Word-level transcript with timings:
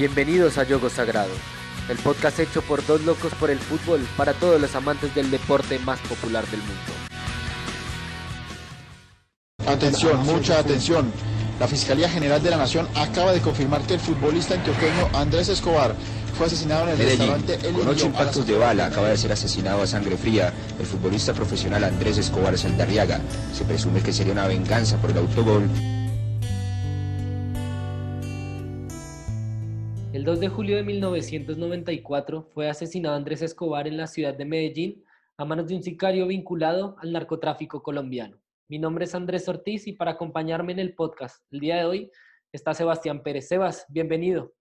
Bienvenidos 0.00 0.56
a 0.56 0.64
Yogo 0.64 0.88
Sagrado, 0.88 1.28
el 1.90 1.98
podcast 1.98 2.38
hecho 2.38 2.62
por 2.62 2.86
dos 2.86 3.02
locos 3.02 3.34
por 3.34 3.50
el 3.50 3.58
fútbol 3.58 4.00
para 4.16 4.32
todos 4.32 4.58
los 4.58 4.74
amantes 4.74 5.14
del 5.14 5.30
deporte 5.30 5.78
más 5.80 6.00
popular 6.00 6.42
del 6.46 6.60
mundo. 6.60 6.92
Atención, 9.66 10.24
mucha 10.24 10.58
atención. 10.58 11.12
La 11.58 11.68
Fiscalía 11.68 12.08
General 12.08 12.42
de 12.42 12.48
la 12.48 12.56
Nación 12.56 12.88
acaba 12.94 13.32
de 13.32 13.42
confirmar 13.42 13.82
que 13.82 13.92
el 13.92 14.00
futbolista 14.00 14.54
antioqueño 14.54 15.10
Andrés 15.12 15.50
Escobar 15.50 15.94
fue 16.38 16.46
asesinado 16.46 16.84
en 16.84 16.92
el 16.92 16.96
Medellín, 16.96 17.18
restaurante 17.18 17.68
El 17.68 17.74
con 17.74 17.88
ocho 17.88 18.06
impactos 18.06 18.46
de 18.46 18.56
bala, 18.56 18.86
acaba 18.86 19.08
de 19.08 19.18
ser 19.18 19.32
asesinado 19.32 19.82
a 19.82 19.86
sangre 19.86 20.16
fría 20.16 20.50
el 20.78 20.86
futbolista 20.86 21.34
profesional 21.34 21.84
Andrés 21.84 22.16
Escobar 22.16 22.56
Santarriaga. 22.56 23.20
Se 23.52 23.64
presume 23.64 24.00
que 24.00 24.14
sería 24.14 24.32
una 24.32 24.46
venganza 24.46 24.96
por 24.96 25.10
el 25.10 25.18
autogol. 25.18 25.68
El 30.20 30.26
2 30.26 30.40
de 30.40 30.48
julio 30.50 30.76
de 30.76 30.82
1994 30.82 32.42
fue 32.52 32.68
asesinado 32.68 33.16
Andrés 33.16 33.40
Escobar 33.40 33.88
en 33.88 33.96
la 33.96 34.06
ciudad 34.06 34.34
de 34.34 34.44
Medellín 34.44 35.02
a 35.38 35.46
manos 35.46 35.68
de 35.68 35.76
un 35.76 35.82
sicario 35.82 36.26
vinculado 36.26 36.94
al 36.98 37.12
narcotráfico 37.12 37.82
colombiano. 37.82 38.36
Mi 38.68 38.78
nombre 38.78 39.06
es 39.06 39.14
Andrés 39.14 39.48
Ortiz 39.48 39.86
y 39.86 39.94
para 39.94 40.10
acompañarme 40.10 40.72
en 40.72 40.78
el 40.78 40.94
podcast 40.94 41.42
el 41.50 41.60
día 41.60 41.76
de 41.76 41.86
hoy 41.86 42.10
está 42.52 42.74
Sebastián 42.74 43.22
Pérez. 43.22 43.48
Sebas, 43.48 43.86
bienvenido. 43.88 44.52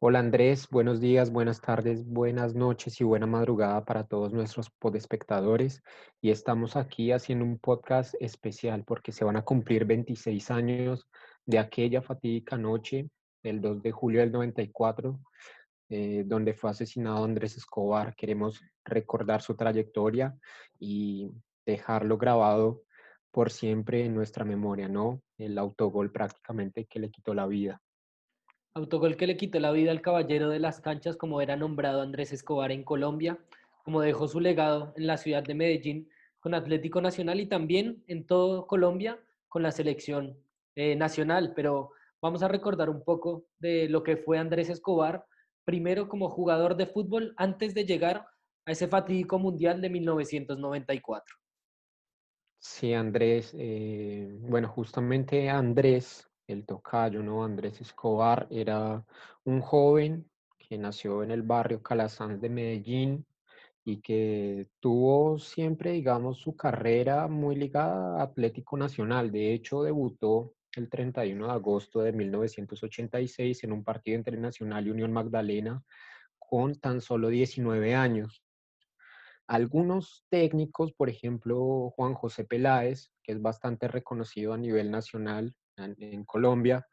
Hola 0.00 0.18
Andrés, 0.18 0.66
buenos 0.68 1.00
días, 1.00 1.30
buenas 1.30 1.60
tardes, 1.60 2.04
buenas 2.04 2.56
noches 2.56 3.00
y 3.00 3.04
buena 3.04 3.26
madrugada 3.26 3.84
para 3.84 4.08
todos 4.08 4.32
nuestros 4.32 4.70
podespectadores. 4.70 5.84
Y 6.20 6.30
estamos 6.30 6.74
aquí 6.74 7.12
haciendo 7.12 7.44
un 7.44 7.60
podcast 7.60 8.16
especial 8.18 8.82
porque 8.82 9.12
se 9.12 9.24
van 9.24 9.36
a 9.36 9.44
cumplir 9.44 9.84
26 9.84 10.50
años 10.50 11.06
de 11.46 11.60
aquella 11.60 12.02
fatídica 12.02 12.58
noche, 12.58 13.08
el 13.42 13.60
2 13.60 13.82
de 13.82 13.92
julio 13.92 14.20
del 14.20 14.32
94, 14.32 15.20
eh, 15.90 16.24
donde 16.26 16.54
fue 16.54 16.70
asesinado 16.70 17.24
Andrés 17.24 17.56
Escobar. 17.56 18.14
Queremos 18.14 18.60
recordar 18.84 19.42
su 19.42 19.56
trayectoria 19.56 20.36
y 20.78 21.30
dejarlo 21.64 22.18
grabado 22.18 22.82
por 23.30 23.50
siempre 23.50 24.04
en 24.04 24.14
nuestra 24.14 24.44
memoria, 24.44 24.88
¿no? 24.88 25.22
El 25.36 25.58
autogol 25.58 26.10
prácticamente 26.10 26.86
que 26.86 26.98
le 26.98 27.10
quitó 27.10 27.34
la 27.34 27.46
vida. 27.46 27.80
Autogol 28.74 29.16
que 29.16 29.26
le 29.26 29.36
quitó 29.36 29.60
la 29.60 29.72
vida 29.72 29.90
al 29.90 30.00
caballero 30.00 30.50
de 30.50 30.58
las 30.58 30.80
canchas, 30.80 31.16
como 31.16 31.40
era 31.40 31.56
nombrado 31.56 32.02
Andrés 32.02 32.32
Escobar 32.32 32.72
en 32.72 32.84
Colombia, 32.84 33.38
como 33.84 34.00
dejó 34.00 34.28
su 34.28 34.40
legado 34.40 34.92
en 34.96 35.06
la 35.06 35.16
ciudad 35.16 35.42
de 35.42 35.54
Medellín 35.54 36.08
con 36.40 36.54
Atlético 36.54 37.00
Nacional 37.00 37.40
y 37.40 37.46
también 37.46 38.02
en 38.06 38.26
todo 38.26 38.66
Colombia 38.66 39.18
con 39.48 39.62
la 39.62 39.72
selección 39.72 40.38
eh, 40.74 40.94
nacional. 40.96 41.52
Pero 41.56 41.92
vamos 42.20 42.42
a 42.42 42.48
recordar 42.48 42.90
un 42.90 43.02
poco 43.04 43.44
de 43.58 43.88
lo 43.88 44.02
que 44.02 44.16
fue 44.16 44.38
Andrés 44.38 44.68
Escobar, 44.68 45.24
primero 45.64 46.08
como 46.08 46.30
jugador 46.30 46.76
de 46.76 46.86
fútbol 46.86 47.34
antes 47.36 47.74
de 47.74 47.84
llegar 47.84 48.26
a 48.66 48.72
ese 48.72 48.88
fatídico 48.88 49.38
mundial 49.38 49.80
de 49.80 49.90
1994. 49.90 51.36
Sí, 52.60 52.92
Andrés, 52.92 53.54
eh, 53.56 54.36
bueno, 54.40 54.68
justamente 54.68 55.48
Andrés, 55.48 56.28
el 56.46 56.66
tocayo, 56.66 57.22
¿no? 57.22 57.44
Andrés 57.44 57.80
Escobar 57.80 58.48
era 58.50 59.04
un 59.44 59.60
joven 59.60 60.28
que 60.58 60.76
nació 60.76 61.22
en 61.22 61.30
el 61.30 61.42
barrio 61.42 61.82
Calasanz 61.82 62.40
de 62.40 62.50
Medellín 62.50 63.26
y 63.84 64.00
que 64.02 64.68
tuvo 64.80 65.38
siempre, 65.38 65.92
digamos, 65.92 66.38
su 66.38 66.56
carrera 66.56 67.28
muy 67.28 67.56
ligada 67.56 68.20
a 68.20 68.24
Atlético 68.24 68.76
Nacional. 68.76 69.30
De 69.30 69.54
hecho, 69.54 69.82
debutó 69.82 70.54
el 70.76 70.88
31 70.88 71.46
de 71.46 71.52
agosto 71.52 72.00
de 72.00 72.12
1986 72.12 73.64
en 73.64 73.72
un 73.72 73.84
partido 73.84 74.16
entre 74.16 74.36
Nacional 74.36 74.86
y 74.86 74.90
Unión 74.90 75.12
Magdalena 75.12 75.82
con 76.38 76.74
tan 76.74 77.00
solo 77.00 77.28
19 77.28 77.94
años. 77.94 78.42
Algunos 79.46 80.26
técnicos, 80.28 80.92
por 80.92 81.08
ejemplo, 81.08 81.90
Juan 81.96 82.14
José 82.14 82.44
Peláez, 82.44 83.10
que 83.22 83.32
es 83.32 83.40
bastante 83.40 83.88
reconocido 83.88 84.52
a 84.52 84.58
nivel 84.58 84.90
nacional 84.90 85.54
en, 85.76 86.24
Colombia, 86.24 86.86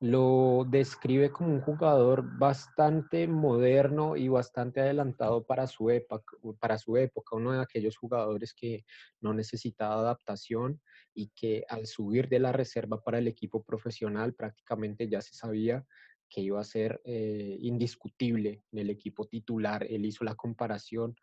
lo 0.00 0.64
describe 0.68 1.30
como 1.30 1.50
un 1.50 1.60
jugador 1.60 2.38
bastante 2.38 3.26
moderno 3.26 4.16
y 4.16 4.28
bastante 4.28 4.80
adelantado 4.80 5.44
para 5.44 5.66
su, 5.66 5.90
época, 5.90 6.36
para 6.60 6.78
su 6.78 6.96
época, 6.96 7.36
uno 7.36 7.52
de 7.52 7.60
aquellos 7.60 7.96
jugadores 7.96 8.54
que 8.54 8.84
no 9.20 9.34
necesitaba 9.34 9.96
adaptación 9.96 10.80
y 11.18 11.32
que 11.34 11.64
al 11.68 11.86
subir 11.86 12.28
de 12.28 12.38
la 12.38 12.52
reserva 12.52 13.02
para 13.02 13.18
el 13.18 13.26
equipo 13.26 13.64
profesional 13.64 14.34
prácticamente 14.34 15.08
ya 15.08 15.20
se 15.20 15.34
sabía 15.34 15.84
que 16.30 16.42
iba 16.42 16.60
a 16.60 16.64
ser 16.64 17.00
eh, 17.04 17.58
indiscutible 17.60 18.62
en 18.70 18.78
el 18.78 18.90
equipo 18.90 19.26
titular. 19.26 19.84
Él 19.90 20.06
hizo 20.06 20.22
la 20.22 20.36
comparación 20.36 21.16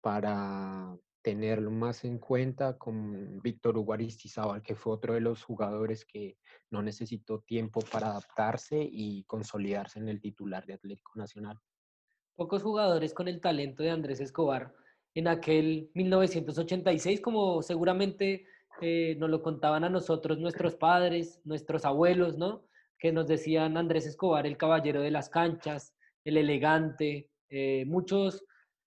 para 0.00 0.98
tenerlo 1.22 1.70
más 1.70 2.04
en 2.04 2.18
cuenta 2.18 2.76
con 2.76 3.40
Víctor 3.40 3.78
Hugo 3.78 3.92
Aristizábal, 3.92 4.62
que 4.62 4.74
fue 4.74 4.92
otro 4.92 5.14
de 5.14 5.20
los 5.20 5.44
jugadores 5.44 6.04
que 6.04 6.38
no 6.70 6.82
necesitó 6.82 7.38
tiempo 7.40 7.80
para 7.92 8.08
adaptarse 8.08 8.80
y 8.80 9.22
consolidarse 9.24 10.00
en 10.00 10.08
el 10.08 10.20
titular 10.20 10.66
de 10.66 10.74
Atlético 10.74 11.12
Nacional. 11.14 11.56
Pocos 12.34 12.64
jugadores 12.64 13.14
con 13.14 13.28
el 13.28 13.40
talento 13.40 13.84
de 13.84 13.90
Andrés 13.90 14.18
Escobar 14.20 14.74
en 15.14 15.28
aquel 15.28 15.88
1986, 15.94 17.20
como 17.20 17.62
seguramente 17.62 18.44
eh, 18.80 19.16
nos 19.18 19.30
lo 19.30 19.42
contaban 19.42 19.84
a 19.84 19.90
nosotros 19.90 20.38
nuestros 20.38 20.74
padres, 20.74 21.40
nuestros 21.44 21.84
abuelos, 21.84 22.36
¿no? 22.36 22.64
Que 22.98 23.12
nos 23.12 23.26
decían 23.26 23.76
Andrés 23.76 24.06
Escobar, 24.06 24.46
el 24.46 24.56
caballero 24.56 25.00
de 25.00 25.10
las 25.10 25.28
canchas, 25.28 25.94
el 26.24 26.36
elegante, 26.36 27.30
eh, 27.48 27.84
muchos 27.86 28.44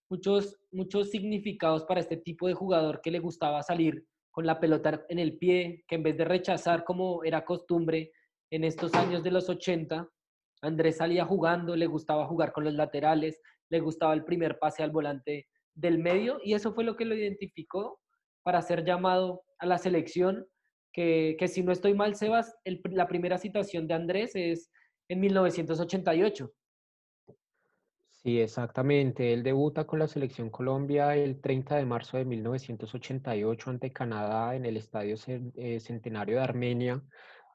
muchos, 0.09 0.57
muchos 0.71 1.11
significados 1.11 1.85
para 1.85 1.99
este 1.99 2.17
tipo 2.17 2.47
de 2.47 2.53
jugador 2.53 3.01
que 3.01 3.11
le 3.11 3.19
gustaba 3.19 3.63
salir 3.63 4.05
con 4.31 4.45
la 4.45 4.59
pelota 4.59 5.05
en 5.09 5.19
el 5.19 5.37
pie, 5.37 5.85
que 5.87 5.95
en 5.95 6.03
vez 6.03 6.17
de 6.17 6.25
rechazar 6.25 6.83
como 6.83 7.23
era 7.23 7.45
costumbre 7.45 8.11
en 8.51 8.63
estos 8.63 8.93
años 8.95 9.23
de 9.23 9.31
los 9.31 9.49
80, 9.49 10.09
Andrés 10.61 10.97
salía 10.97 11.25
jugando, 11.25 11.75
le 11.75 11.87
gustaba 11.87 12.27
jugar 12.27 12.51
con 12.51 12.63
los 12.63 12.73
laterales, 12.73 13.39
le 13.69 13.79
gustaba 13.79 14.13
el 14.13 14.25
primer 14.25 14.59
pase 14.59 14.83
al 14.83 14.91
volante 14.91 15.47
del 15.73 15.99
medio 15.99 16.39
y 16.43 16.53
eso 16.53 16.73
fue 16.73 16.83
lo 16.83 16.95
que 16.95 17.05
lo 17.05 17.15
identificó 17.15 17.99
para 18.43 18.61
ser 18.61 18.83
llamado 18.83 19.43
a 19.59 19.65
la 19.65 19.77
selección, 19.77 20.47
que, 20.91 21.35
que 21.37 21.47
si 21.47 21.61
no 21.61 21.71
estoy 21.71 21.93
mal, 21.93 22.15
Sebas, 22.15 22.55
el, 22.63 22.81
la 22.91 23.07
primera 23.07 23.37
citación 23.37 23.87
de 23.87 23.93
Andrés 23.93 24.31
es 24.35 24.71
en 25.07 25.19
1988. 25.19 26.51
Sí, 28.23 28.39
exactamente. 28.41 29.31
Él 29.31 29.43
debuta 29.43 29.85
con 29.87 29.99
la 29.99 30.07
selección 30.07 30.49
Colombia 30.49 31.15
el 31.15 31.39
30 31.39 31.77
de 31.77 31.85
marzo 31.85 32.17
de 32.17 32.25
1988 32.25 33.69
ante 33.69 33.93
Canadá 33.93 34.55
en 34.55 34.65
el 34.65 34.75
Estadio 34.75 35.15
eh, 35.27 35.79
Centenario 35.79 36.35
de 36.35 36.43
Armenia. 36.43 37.01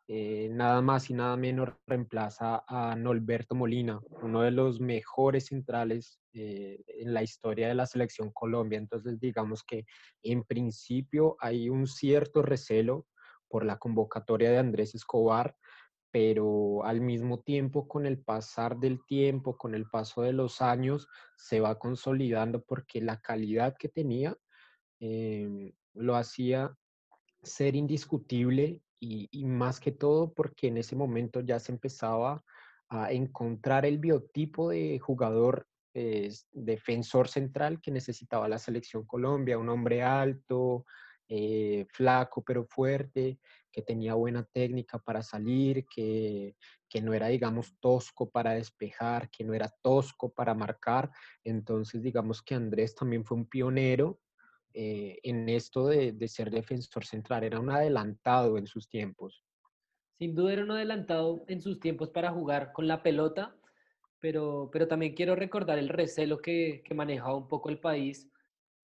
Eh, 0.06 0.50
nada 0.50 0.82
más 0.82 1.08
y 1.08 1.14
nada 1.14 1.34
menos 1.36 1.70
reemplaza 1.86 2.62
a 2.68 2.94
Norberto 2.94 3.54
Molina, 3.54 4.00
uno 4.20 4.42
de 4.42 4.50
los 4.50 4.78
mejores 4.78 5.46
centrales 5.46 6.20
eh, 6.34 6.82
en 6.86 7.14
la 7.14 7.22
historia 7.22 7.68
de 7.68 7.74
la 7.74 7.86
selección 7.86 8.30
Colombia. 8.30 8.78
Entonces, 8.78 9.18
digamos 9.18 9.64
que 9.64 9.86
en 10.22 10.44
principio 10.44 11.36
hay 11.40 11.70
un 11.70 11.86
cierto 11.86 12.42
recelo 12.42 13.06
por 13.48 13.64
la 13.64 13.78
convocatoria 13.78 14.50
de 14.50 14.58
Andrés 14.58 14.94
Escobar, 14.94 15.56
pero 16.10 16.84
al 16.84 17.00
mismo 17.00 17.40
tiempo 17.40 17.88
con 17.88 18.04
el 18.04 18.22
pasar 18.22 18.76
del 18.76 19.04
tiempo, 19.06 19.56
con 19.56 19.74
el 19.74 19.88
paso 19.88 20.20
de 20.20 20.34
los 20.34 20.60
años, 20.60 21.08
se 21.34 21.60
va 21.60 21.78
consolidando 21.78 22.62
porque 22.62 23.00
la 23.00 23.20
calidad 23.22 23.74
que 23.78 23.88
tenía 23.88 24.36
em, 25.00 25.72
lo 25.94 26.14
hacía 26.14 26.76
ser 27.42 27.74
indiscutible 27.74 28.83
y, 29.04 29.44
más 29.44 29.80
que 29.80 29.92
todo 29.92 30.32
porque 30.32 30.68
en 30.68 30.78
ese 30.78 30.96
momento 30.96 31.40
ya 31.40 31.58
se 31.58 31.72
empezaba 31.72 32.42
a 32.88 33.12
encontrar 33.12 33.86
el 33.86 33.98
biotipo 33.98 34.70
de 34.70 34.98
jugador 34.98 35.66
defensor 36.52 37.28
central 37.28 37.80
que 37.80 37.92
necesitaba 37.92 38.48
la 38.48 38.58
selección 38.58 39.04
Colombia, 39.04 39.58
un 39.58 39.68
hombre 39.68 40.02
alto, 40.02 40.84
eh, 41.28 41.86
flaco 41.88 42.42
pero 42.42 42.66
fuerte, 42.66 43.38
que 43.70 43.82
tenía 43.82 44.14
buena 44.14 44.44
técnica 44.44 44.98
para 44.98 45.22
salir, 45.22 45.86
que, 45.86 46.56
que, 46.88 47.00
no 47.00 47.14
era, 47.14 47.28
digamos, 47.28 47.76
tosco 47.80 48.28
para 48.28 48.54
despejar, 48.54 49.30
que 49.30 49.44
no 49.44 49.54
era 49.54 49.72
tosco 49.82 50.32
para 50.32 50.54
marcar. 50.54 51.10
Entonces, 51.44 52.02
digamos 52.02 52.42
que 52.42 52.54
Andrés 52.54 52.94
también 52.94 53.24
fue 53.24 53.36
un 53.36 53.46
pionero 53.46 54.18
eh, 54.74 55.18
en 55.22 55.48
esto 55.48 55.86
de, 55.86 56.12
de, 56.12 56.28
ser 56.28 56.50
defensor 56.50 57.04
central, 57.04 57.44
era 57.44 57.60
un 57.60 57.70
adelantado 57.70 58.58
en 58.58 58.66
sus 58.66 58.88
tiempos. 58.88 59.44
Sin 60.18 60.34
duda 60.34 60.52
era 60.52 60.64
un 60.64 60.72
adelantado 60.72 61.44
en 61.48 61.60
sus 61.60 61.80
tiempos 61.80 62.10
para 62.10 62.32
jugar 62.32 62.72
con 62.72 62.86
la 62.86 63.02
pelota, 63.02 63.56
pero, 64.20 64.70
pero 64.72 64.88
también 64.88 65.14
quiero 65.14 65.36
recordar 65.36 65.78
el 65.78 65.88
recelo 65.88 66.38
que, 66.38 66.82
que 66.84 66.94
manejaba 66.94 67.36
un 67.36 67.48
poco 67.48 67.68
el 67.70 67.78
país, 67.78 68.28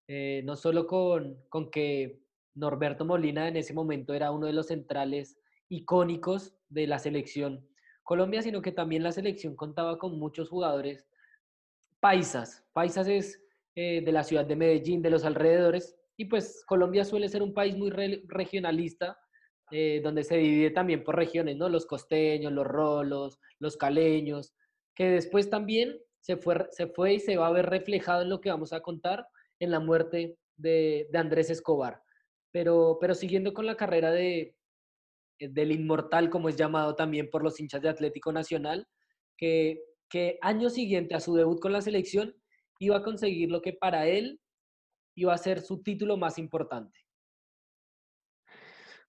eh, 0.06 0.42
no 0.44 0.56
solo 0.56 0.86
con, 0.86 1.42
con 1.48 1.70
que 1.70 2.20
Norberto 2.54 3.04
Molina 3.04 3.48
en 3.48 3.56
ese 3.56 3.74
momento 3.74 4.14
era 4.14 4.32
uno 4.32 4.46
de 4.46 4.52
los 4.52 4.68
centrales 4.68 5.38
icónicos 5.68 6.54
de 6.68 6.86
la 6.86 6.98
selección 6.98 7.66
Colombia, 8.02 8.42
sino 8.42 8.60
que 8.60 8.72
también 8.72 9.04
la 9.04 9.12
selección 9.12 9.54
contaba 9.54 9.96
con 9.96 10.18
muchos 10.18 10.48
jugadores 10.48 11.06
paisas. 12.00 12.66
Paisas 12.72 13.06
es 13.06 13.40
eh, 13.74 14.02
de 14.04 14.12
la 14.12 14.24
ciudad 14.24 14.44
de 14.44 14.56
Medellín, 14.56 15.02
de 15.02 15.10
los 15.10 15.24
alrededores, 15.24 15.96
y 16.16 16.26
pues 16.26 16.64
Colombia 16.66 17.04
suele 17.04 17.28
ser 17.28 17.42
un 17.42 17.54
país 17.54 17.76
muy 17.76 17.90
regionalista, 17.90 19.16
eh, 19.70 20.00
donde 20.02 20.24
se 20.24 20.36
divide 20.36 20.70
también 20.70 21.04
por 21.04 21.16
regiones, 21.16 21.56
¿no? 21.56 21.68
Los 21.68 21.86
costeños, 21.86 22.52
los 22.52 22.66
rolos, 22.66 23.38
los 23.58 23.76
caleños, 23.76 24.52
que 24.94 25.08
después 25.08 25.48
también 25.48 25.96
se 26.20 26.36
fue, 26.36 26.66
se 26.72 26.88
fue 26.88 27.14
y 27.14 27.20
se 27.20 27.36
va 27.36 27.46
a 27.46 27.52
ver 27.52 27.66
reflejado 27.66 28.22
en 28.22 28.28
lo 28.28 28.40
que 28.40 28.50
vamos 28.50 28.72
a 28.72 28.80
contar 28.80 29.26
en 29.60 29.70
la 29.70 29.80
muerte 29.80 30.36
de, 30.56 31.08
Andrés 31.14 31.48
Escobar. 31.50 32.02
Pero, 32.52 32.98
pero 33.00 33.14
siguiendo 33.14 33.54
con 33.54 33.64
la 33.64 33.76
carrera 33.76 34.10
de, 34.10 34.56
del 35.38 35.72
inmortal, 35.72 36.28
como 36.28 36.48
es 36.48 36.56
llamado 36.56 36.96
también 36.96 37.30
por 37.30 37.44
los 37.44 37.60
hinchas 37.60 37.80
de 37.80 37.88
Atlético 37.88 38.32
Nacional, 38.32 38.86
que, 39.38 39.80
que 40.08 40.38
año 40.42 40.68
siguiente 40.68 41.14
a 41.14 41.20
su 41.20 41.34
debut 41.34 41.60
con 41.60 41.72
la 41.72 41.80
selección 41.80 42.34
iba 42.80 42.96
a 42.96 43.02
conseguir 43.02 43.50
lo 43.50 43.62
que 43.62 43.74
para 43.74 44.08
él 44.08 44.40
iba 45.14 45.34
a 45.34 45.38
ser 45.38 45.60
su 45.60 45.82
título 45.82 46.16
más 46.16 46.38
importante. 46.38 46.98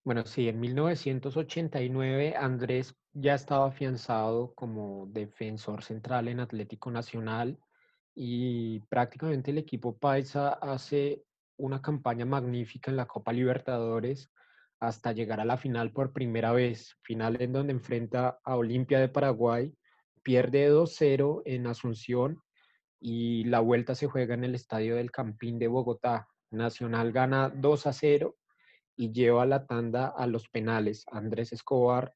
Bueno, 0.04 0.26
sí, 0.26 0.50
en 0.50 0.60
1989 0.60 2.36
Andrés 2.36 2.96
ya 3.14 3.36
estaba 3.36 3.68
afianzado 3.68 4.54
como 4.56 5.08
defensor 5.08 5.84
central 5.84 6.28
en 6.28 6.40
Atlético 6.40 6.92
Nacional 6.92 7.60
y 8.14 8.80
prácticamente 8.90 9.52
el 9.52 9.60
equipo 9.60 9.98
Paisa 9.98 10.50
hace 10.50 11.24
una 11.58 11.82
campaña 11.82 12.26
magnífica 12.26 12.92
en 12.92 12.98
la 12.98 13.08
Copa 13.08 13.32
Libertadores 13.32 14.32
hasta 14.80 15.12
llegar 15.12 15.40
a 15.40 15.46
la 15.46 15.58
final 15.58 15.92
por 15.92 16.12
primera 16.12 16.52
vez, 16.52 16.98
final 17.04 17.40
en 17.40 17.54
donde 17.54 17.72
enfrenta 17.72 18.40
a 18.44 18.56
Olimpia 18.58 19.00
de 19.00 19.08
Paraguay, 19.08 19.74
pierde 20.24 20.70
2-0 20.72 21.44
en 21.46 21.68
Asunción 21.68 22.42
y 23.02 23.44
la 23.46 23.60
vuelta 23.60 23.96
se 23.96 24.08
juega 24.08 24.36
en 24.36 24.46
el 24.46 24.56
estadio 24.56 24.96
del 24.96 25.12
Campín 25.12 25.60
de 25.60 25.68
Bogotá. 25.68 26.28
Nacional 26.52 27.12
gana 27.12 27.50
2 27.50 27.88
0 27.92 28.36
y 28.96 29.12
lleva 29.12 29.46
la 29.46 29.66
tanda 29.66 30.08
a 30.08 30.28
los 30.28 30.48
penales. 30.48 31.06
Andrés 31.12 31.52
Escobar 31.52 32.14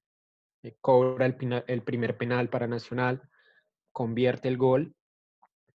eh, 0.64 0.78
cobra 0.80 1.26
el, 1.26 1.64
el 1.68 1.82
primer 1.82 2.18
penal 2.18 2.50
para 2.50 2.68
Nacional, 2.68 3.22
convierte 3.92 4.48
el 4.48 4.58
gol 4.58 4.96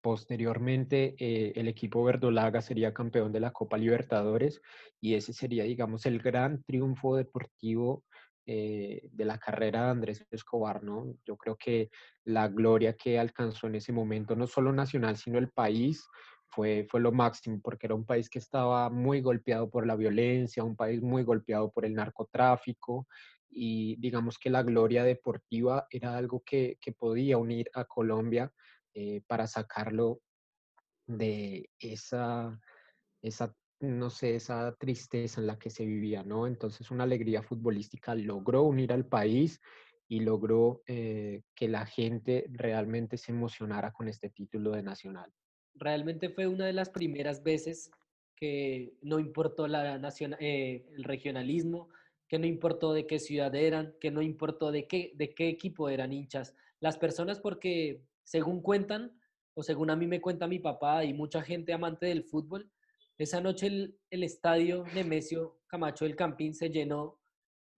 Posteriormente, 0.00 1.14
eh, 1.18 1.52
el 1.56 1.68
equipo 1.68 2.02
verdolaga 2.02 2.62
sería 2.62 2.94
campeón 2.94 3.32
de 3.32 3.40
la 3.40 3.50
Copa 3.52 3.76
Libertadores 3.76 4.62
y 4.98 5.14
ese 5.14 5.34
sería, 5.34 5.64
digamos, 5.64 6.06
el 6.06 6.20
gran 6.20 6.62
triunfo 6.62 7.16
deportivo 7.16 8.04
eh, 8.52 9.08
de 9.12 9.24
la 9.24 9.38
carrera 9.38 9.84
de 9.84 9.90
Andrés 9.90 10.26
Escobar, 10.28 10.82
¿no? 10.82 11.14
Yo 11.24 11.36
creo 11.36 11.56
que 11.56 11.88
la 12.24 12.48
gloria 12.48 12.96
que 12.96 13.16
alcanzó 13.16 13.68
en 13.68 13.76
ese 13.76 13.92
momento, 13.92 14.34
no 14.34 14.48
solo 14.48 14.72
nacional, 14.72 15.16
sino 15.16 15.38
el 15.38 15.50
país, 15.50 16.04
fue, 16.48 16.84
fue 16.90 16.98
lo 16.98 17.12
máximo, 17.12 17.60
porque 17.62 17.86
era 17.86 17.94
un 17.94 18.04
país 18.04 18.28
que 18.28 18.40
estaba 18.40 18.90
muy 18.90 19.20
golpeado 19.20 19.70
por 19.70 19.86
la 19.86 19.94
violencia, 19.94 20.64
un 20.64 20.74
país 20.74 21.00
muy 21.00 21.22
golpeado 21.22 21.70
por 21.70 21.84
el 21.84 21.94
narcotráfico, 21.94 23.06
y 23.48 23.94
digamos 24.00 24.36
que 24.36 24.50
la 24.50 24.64
gloria 24.64 25.04
deportiva 25.04 25.86
era 25.88 26.16
algo 26.16 26.42
que, 26.44 26.76
que 26.80 26.90
podía 26.90 27.38
unir 27.38 27.70
a 27.72 27.84
Colombia 27.84 28.52
eh, 28.94 29.22
para 29.28 29.46
sacarlo 29.46 30.22
de 31.06 31.70
esa, 31.78 32.60
esa, 33.22 33.54
no 33.80 34.10
sé, 34.10 34.36
esa 34.36 34.74
tristeza 34.76 35.40
en 35.40 35.46
la 35.46 35.58
que 35.58 35.70
se 35.70 35.84
vivía, 35.84 36.22
¿no? 36.22 36.46
Entonces 36.46 36.90
una 36.90 37.04
alegría 37.04 37.42
futbolística 37.42 38.14
logró 38.14 38.62
unir 38.62 38.92
al 38.92 39.06
país 39.06 39.60
y 40.06 40.20
logró 40.20 40.82
eh, 40.86 41.42
que 41.54 41.68
la 41.68 41.86
gente 41.86 42.46
realmente 42.50 43.16
se 43.16 43.32
emocionara 43.32 43.92
con 43.92 44.08
este 44.08 44.28
título 44.28 44.72
de 44.72 44.82
nacional. 44.82 45.32
Realmente 45.74 46.28
fue 46.28 46.46
una 46.46 46.66
de 46.66 46.72
las 46.72 46.90
primeras 46.90 47.42
veces 47.42 47.90
que 48.36 48.94
no 49.02 49.18
importó 49.18 49.68
la 49.68 50.00
eh, 50.40 50.86
el 50.96 51.04
regionalismo, 51.04 51.88
que 52.28 52.38
no 52.38 52.46
importó 52.46 52.92
de 52.92 53.06
qué 53.06 53.18
ciudad 53.18 53.54
eran, 53.54 53.94
que 54.00 54.10
no 54.10 54.22
importó 54.22 54.72
de 54.72 54.86
qué, 54.86 55.12
de 55.14 55.34
qué 55.34 55.48
equipo 55.48 55.88
eran 55.88 56.12
hinchas. 56.12 56.54
Las 56.80 56.96
personas 56.98 57.38
porque 57.38 58.02
según 58.24 58.62
cuentan, 58.62 59.12
o 59.54 59.62
según 59.62 59.90
a 59.90 59.96
mí 59.96 60.06
me 60.06 60.20
cuenta 60.20 60.46
mi 60.46 60.58
papá 60.58 61.04
y 61.04 61.12
mucha 61.12 61.42
gente 61.42 61.72
amante 61.72 62.06
del 62.06 62.24
fútbol, 62.24 62.70
esa 63.24 63.40
noche 63.40 63.66
el, 63.66 64.22
estadio 64.22 64.84
Nemesio 64.94 65.60
Camacho 65.66 66.04
del 66.04 66.16
Campín 66.16 66.54
se 66.54 66.70
llenó 66.70 67.20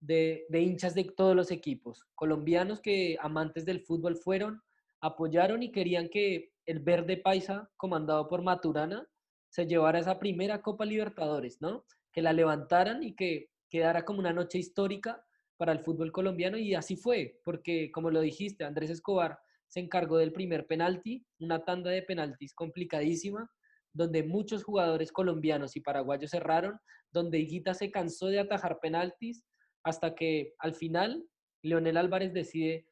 de, 0.00 0.46
hinchas 0.52 0.94
de 0.94 1.04
todos 1.04 1.34
los 1.34 1.50
equipos, 1.50 2.06
colombianos 2.14 2.80
que 2.80 3.16
amantes 3.20 3.64
del 3.64 3.80
fútbol 3.80 4.16
fueron, 4.16 4.62
apoyaron 5.00 5.62
y 5.62 5.72
querían 5.72 6.08
que 6.08 6.52
el 6.66 6.80
verde 6.80 7.16
paisa, 7.16 7.70
comandado 7.76 8.28
por 8.28 8.42
Maturana, 8.42 9.08
se 9.48 9.66
llevara 9.66 9.98
esa 9.98 10.18
primera 10.18 10.62
Copa 10.62 10.84
Libertadores, 10.84 11.60
¿no? 11.60 11.84
Que 12.12 12.22
la 12.22 12.32
levantaran 12.32 13.02
y 13.02 13.14
que 13.14 13.50
quedara 13.68 14.04
como 14.04 14.20
una 14.20 14.32
noche 14.32 14.58
histórica 14.58 15.24
para 15.56 15.72
el 15.72 15.80
fútbol 15.80 16.12
colombiano 16.12 16.56
y 16.56 16.74
así 16.74 16.96
fue, 16.96 17.40
porque 17.44 17.90
como 17.90 18.10
lo 18.10 18.20
dijiste, 18.20 18.64
Andrés 18.64 18.90
Escobar 18.90 19.38
se 19.66 19.80
encargó 19.80 20.18
del 20.18 20.32
primer 20.32 20.66
penalti, 20.66 21.26
una 21.40 21.64
tanda 21.64 21.90
de 21.90 22.02
penaltis 22.02 22.54
complicadísima, 22.54 23.50
donde 23.92 24.22
muchos 24.22 24.64
jugadores 24.64 25.12
colombianos 25.12 25.76
y 25.76 25.80
paraguayos 25.80 26.30
cerraron, 26.30 26.78
donde 27.12 27.38
Higuita 27.38 27.74
se 27.74 27.90
cansó 27.90 28.28
de 28.28 28.40
atajar 28.40 28.78
penaltis, 28.80 29.44
hasta 29.84 30.14
que 30.14 30.54
al 30.58 30.74
final 30.74 31.24
Leonel 31.62 31.96
Álvarez 31.96 32.32
decide, 32.32 32.86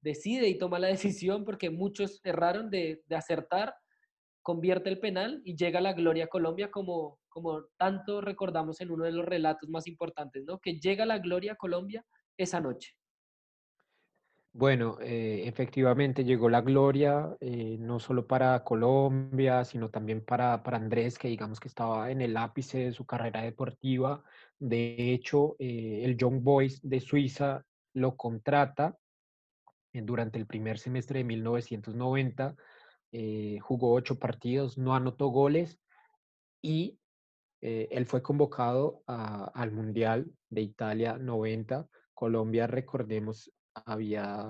decide 0.00 0.48
y 0.48 0.58
toma 0.58 0.78
la 0.78 0.88
decisión 0.96 1.44
porque 1.44 1.70
muchos 1.70 2.20
erraron 2.24 2.70
de, 2.70 3.02
acertar, 3.10 3.74
convierte 4.42 4.90
el 4.90 5.00
penal 5.00 5.40
y 5.44 5.56
llega 5.56 5.80
la 5.80 5.94
gloria 5.94 6.24
a 6.24 6.28
Colombia 6.28 6.70
como, 6.70 7.18
como 7.28 7.64
tanto 7.78 8.20
recordamos 8.20 8.80
en 8.80 8.90
uno 8.90 9.04
de 9.04 9.12
los 9.12 9.24
relatos 9.24 9.68
más 9.68 9.86
importantes, 9.86 10.44
¿no? 10.44 10.58
Que 10.58 10.78
llega 10.78 11.06
la 11.06 11.18
gloria 11.18 11.52
a 11.52 11.56
Colombia 11.56 12.04
esa 12.36 12.60
noche. 12.60 12.94
Bueno, 14.56 14.98
eh, 15.00 15.48
efectivamente 15.48 16.24
llegó 16.24 16.48
la 16.48 16.60
gloria, 16.60 17.36
eh, 17.40 17.76
no 17.80 17.98
solo 17.98 18.24
para 18.28 18.62
Colombia, 18.62 19.64
sino 19.64 19.90
también 19.90 20.24
para, 20.24 20.62
para, 20.62 20.76
Andrés, 20.76 21.18
que 21.18 21.26
digamos 21.26 21.58
que 21.58 21.66
estaba 21.66 22.08
en 22.12 22.20
el 22.20 22.36
ápice 22.36 22.78
de 22.78 22.92
su 22.92 23.04
carrera 23.04 23.42
deportiva. 23.42 24.22
De 24.60 25.12
hecho, 25.12 25.56
eh, 25.58 26.02
el 26.04 26.16
Young 26.16 26.40
Boys 26.44 26.80
de 26.88 27.00
Suiza 27.00 27.66
lo 27.94 28.16
contrata 28.16 28.96
durante 29.92 30.38
el 30.38 30.46
primer 30.46 30.78
semestre 30.78 31.18
de 31.18 31.24
1990. 31.24 32.54
jugó 33.60 33.92
ocho 33.94 34.18
partidos, 34.20 34.78
no 34.78 34.94
anotó 34.94 35.28
goles 35.28 35.80
y 36.62 36.98
él 37.60 38.06
fue 38.06 38.22
convocado 38.22 39.02
al 39.06 39.72
Mundial 39.72 40.30
de 40.50 40.62
Italia 40.62 41.18
90. 41.18 41.88
Colombia, 42.14 42.66
recordemos, 42.66 43.52
había, 43.74 44.46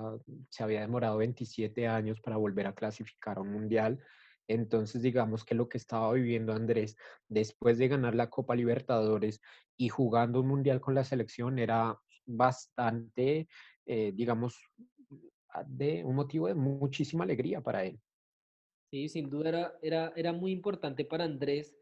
se 0.49 0.63
había 0.63 0.81
demorado 0.81 1.17
27 1.17 1.87
años 1.87 2.21
para 2.21 2.37
volver 2.37 2.67
a 2.67 2.75
clasificar 2.75 3.37
a 3.37 3.41
un 3.41 3.51
mundial. 3.51 3.99
Entonces, 4.47 5.01
digamos 5.01 5.43
que 5.43 5.55
lo 5.55 5.67
que 5.67 5.77
estaba 5.77 6.13
viviendo 6.13 6.53
Andrés 6.53 6.95
después 7.27 7.77
de 7.77 7.87
ganar 7.87 8.15
la 8.15 8.29
Copa 8.29 8.55
Libertadores 8.55 9.41
y 9.77 9.89
jugando 9.89 10.41
un 10.41 10.47
mundial 10.47 10.79
con 10.79 10.93
la 10.93 11.03
selección 11.03 11.57
era 11.57 11.99
bastante, 12.25 13.47
eh, 13.85 14.11
digamos, 14.13 14.59
de 15.65 16.03
un 16.03 16.15
motivo 16.15 16.47
de 16.47 16.55
muchísima 16.55 17.23
alegría 17.23 17.61
para 17.61 17.85
él. 17.85 17.99
Sí, 18.91 19.09
sin 19.09 19.29
duda 19.29 19.49
era, 19.49 19.73
era, 19.81 20.13
era 20.15 20.33
muy 20.33 20.51
importante 20.51 21.05
para 21.05 21.23
Andrés 21.23 21.75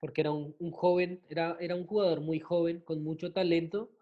porque 0.00 0.22
era 0.22 0.32
un, 0.32 0.56
un 0.58 0.70
joven, 0.70 1.22
era, 1.28 1.56
era 1.60 1.76
un 1.76 1.86
jugador 1.86 2.22
muy 2.22 2.40
joven, 2.40 2.80
con 2.80 3.04
mucho 3.04 3.32
talento, 3.32 3.92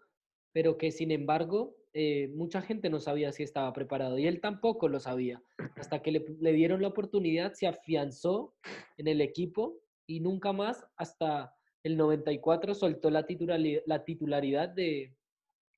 pero 0.53 0.77
que 0.77 0.91
sin 0.91 1.11
embargo 1.11 1.78
eh, 1.93 2.27
mucha 2.35 2.61
gente 2.61 2.89
no 2.89 2.99
sabía 2.99 3.31
si 3.31 3.41
estaba 3.41 3.73
preparado 3.73 4.17
y 4.19 4.27
él 4.27 4.41
tampoco 4.41 4.87
lo 4.87 4.99
sabía. 4.99 5.41
Hasta 5.75 6.01
que 6.01 6.11
le, 6.11 6.53
dieron 6.53 6.81
la 6.81 6.89
oportunidad, 6.89 7.53
se 7.53 7.67
afianzó 7.67 8.53
en 8.97 9.07
el 9.07 9.21
equipo 9.21 9.79
y 10.05 10.19
nunca 10.19 10.53
más, 10.53 10.85
hasta 10.97 11.55
el 11.83 11.97
94, 11.97 12.75
soltó 12.75 13.09
la 13.09 13.25
titularidad, 13.25 14.69
de, 14.69 15.15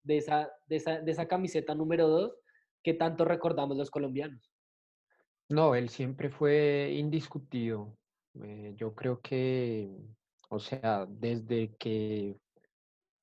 esa, 0.07 1.27
camiseta 1.27 1.75
número 1.75 2.07
2 2.07 2.35
que 2.83 2.93
tanto 2.93 3.23
recordamos 3.23 3.77
los 3.77 3.91
colombianos. 3.91 4.51
No, 5.49 5.75
él 5.75 5.89
siempre 5.89 6.29
fue 6.29 6.93
indiscutido. 6.97 7.95
Eh, 8.41 8.73
yo 8.75 8.95
creo 8.95 9.19
que, 9.21 9.89
o 10.49 10.59
sea, 10.59 11.05
desde 11.07 11.75
que 11.75 12.37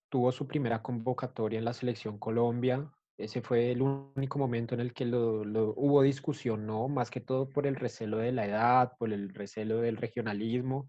tuvo 0.08 0.32
su 0.32 0.46
primera 0.46 0.82
convocatoria 0.82 1.58
en 1.58 1.64
la 1.64 1.72
selección 1.72 2.18
Colombia. 2.18 2.90
Ese 3.16 3.42
fue 3.42 3.72
el 3.72 3.82
único 3.82 4.38
momento 4.38 4.74
en 4.74 4.80
el 4.80 4.94
que 4.94 5.04
lo, 5.04 5.42
hubo 5.76 6.02
discusión, 6.02 6.66
¿no? 6.66 6.88
Más 6.88 7.10
que 7.10 7.20
todo 7.20 7.50
por 7.50 7.66
el 7.66 7.76
recelo 7.76 8.18
de 8.18 8.32
la 8.32 8.46
edad, 8.46 8.92
por 8.98 9.12
el 9.12 9.34
recelo 9.34 9.78
del 9.80 9.96
regionalismo, 9.96 10.88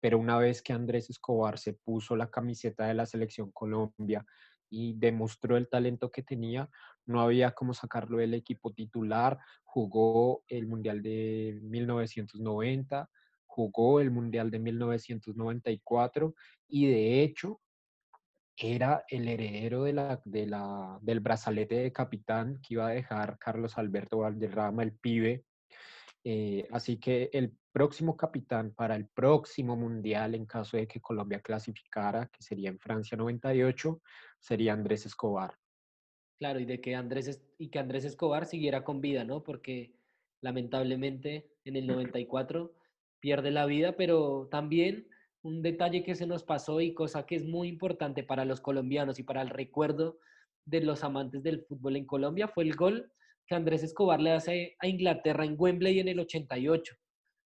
pero 0.00 0.18
una 0.18 0.38
vez 0.38 0.62
que 0.62 0.72
Andrés 0.72 1.10
Escobar 1.10 1.58
se 1.58 1.74
puso 1.74 2.14
la 2.16 2.30
camiseta 2.30 2.86
de 2.86 2.94
la 2.94 3.06
selección 3.06 3.50
Colombia 3.50 4.24
y 4.70 4.94
demostró 4.94 5.56
el 5.56 5.68
talento 5.68 6.10
que 6.10 6.22
tenía. 6.22 6.68
No 7.06 7.20
había 7.20 7.52
cómo 7.52 7.74
sacarlo 7.74 8.18
del 8.18 8.34
equipo 8.34 8.72
titular. 8.72 9.38
Jugó 9.64 10.44
el 10.48 10.66
Mundial 10.66 11.02
de 11.02 11.58
1990, 11.62 13.10
jugó 13.46 14.00
el 14.00 14.10
Mundial 14.10 14.50
de 14.50 14.58
1994 14.58 16.34
y 16.68 16.86
de 16.86 17.22
hecho 17.22 17.60
era 18.56 19.04
el 19.08 19.28
heredero 19.28 19.84
de 19.84 19.92
la, 19.92 20.22
de 20.24 20.46
la, 20.46 20.98
del 21.02 21.20
brazalete 21.20 21.76
de 21.76 21.92
capitán 21.92 22.60
que 22.60 22.74
iba 22.74 22.86
a 22.86 22.92
dejar 22.92 23.38
Carlos 23.38 23.76
Alberto 23.78 24.18
Valderrama, 24.18 24.82
el 24.82 24.92
pibe. 24.92 25.44
Eh, 26.22 26.66
así 26.70 26.98
que 26.98 27.28
el 27.32 27.52
próximo 27.72 28.16
capitán 28.16 28.72
para 28.72 28.96
el 28.96 29.08
próximo 29.08 29.76
mundial, 29.76 30.34
en 30.34 30.46
caso 30.46 30.76
de 30.76 30.86
que 30.86 31.00
Colombia 31.00 31.40
clasificara, 31.40 32.28
que 32.28 32.42
sería 32.42 32.70
en 32.70 32.78
Francia 32.78 33.16
98, 33.16 34.00
sería 34.38 34.72
Andrés 34.72 35.04
Escobar. 35.06 35.54
Claro, 36.38 36.60
y 36.60 36.64
de 36.64 36.80
que 36.80 36.94
Andrés, 36.94 37.42
y 37.58 37.68
que 37.68 37.78
Andrés 37.78 38.04
Escobar 38.04 38.46
siguiera 38.46 38.84
con 38.84 39.00
vida, 39.00 39.24
¿no? 39.24 39.42
Porque 39.42 39.92
lamentablemente 40.40 41.50
en 41.64 41.76
el 41.76 41.86
94 41.86 42.74
pierde 43.20 43.50
la 43.50 43.66
vida, 43.66 43.96
pero 43.96 44.48
también 44.50 45.08
un 45.44 45.60
detalle 45.60 46.02
que 46.02 46.14
se 46.14 46.26
nos 46.26 46.42
pasó 46.42 46.80
y 46.80 46.94
cosa 46.94 47.26
que 47.26 47.36
es 47.36 47.44
muy 47.44 47.68
importante 47.68 48.22
para 48.24 48.46
los 48.46 48.62
colombianos 48.62 49.18
y 49.18 49.22
para 49.24 49.42
el 49.42 49.50
recuerdo 49.50 50.18
de 50.64 50.80
los 50.80 51.04
amantes 51.04 51.42
del 51.42 51.60
fútbol 51.60 51.96
en 51.96 52.06
Colombia 52.06 52.48
fue 52.48 52.64
el 52.64 52.74
gol 52.74 53.12
que 53.46 53.54
Andrés 53.54 53.82
Escobar 53.82 54.20
le 54.20 54.32
hace 54.32 54.74
a 54.78 54.86
Inglaterra 54.86 55.44
en 55.44 55.54
Wembley 55.58 56.00
en 56.00 56.08
el 56.08 56.18
88, 56.18 56.94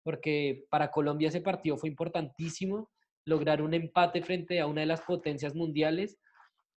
porque 0.03 0.65
para 0.71 0.91
Colombia 0.91 1.29
ese 1.29 1.43
partido 1.43 1.77
fue 1.77 1.91
importantísimo, 1.91 2.91
lograr 3.27 3.61
un 3.61 3.75
empate 3.75 4.23
frente 4.23 4.59
a 4.59 4.67
una 4.67 4.81
de 4.81 4.87
las 4.87 5.03
potencias 5.03 5.55
mundiales, 5.55 6.19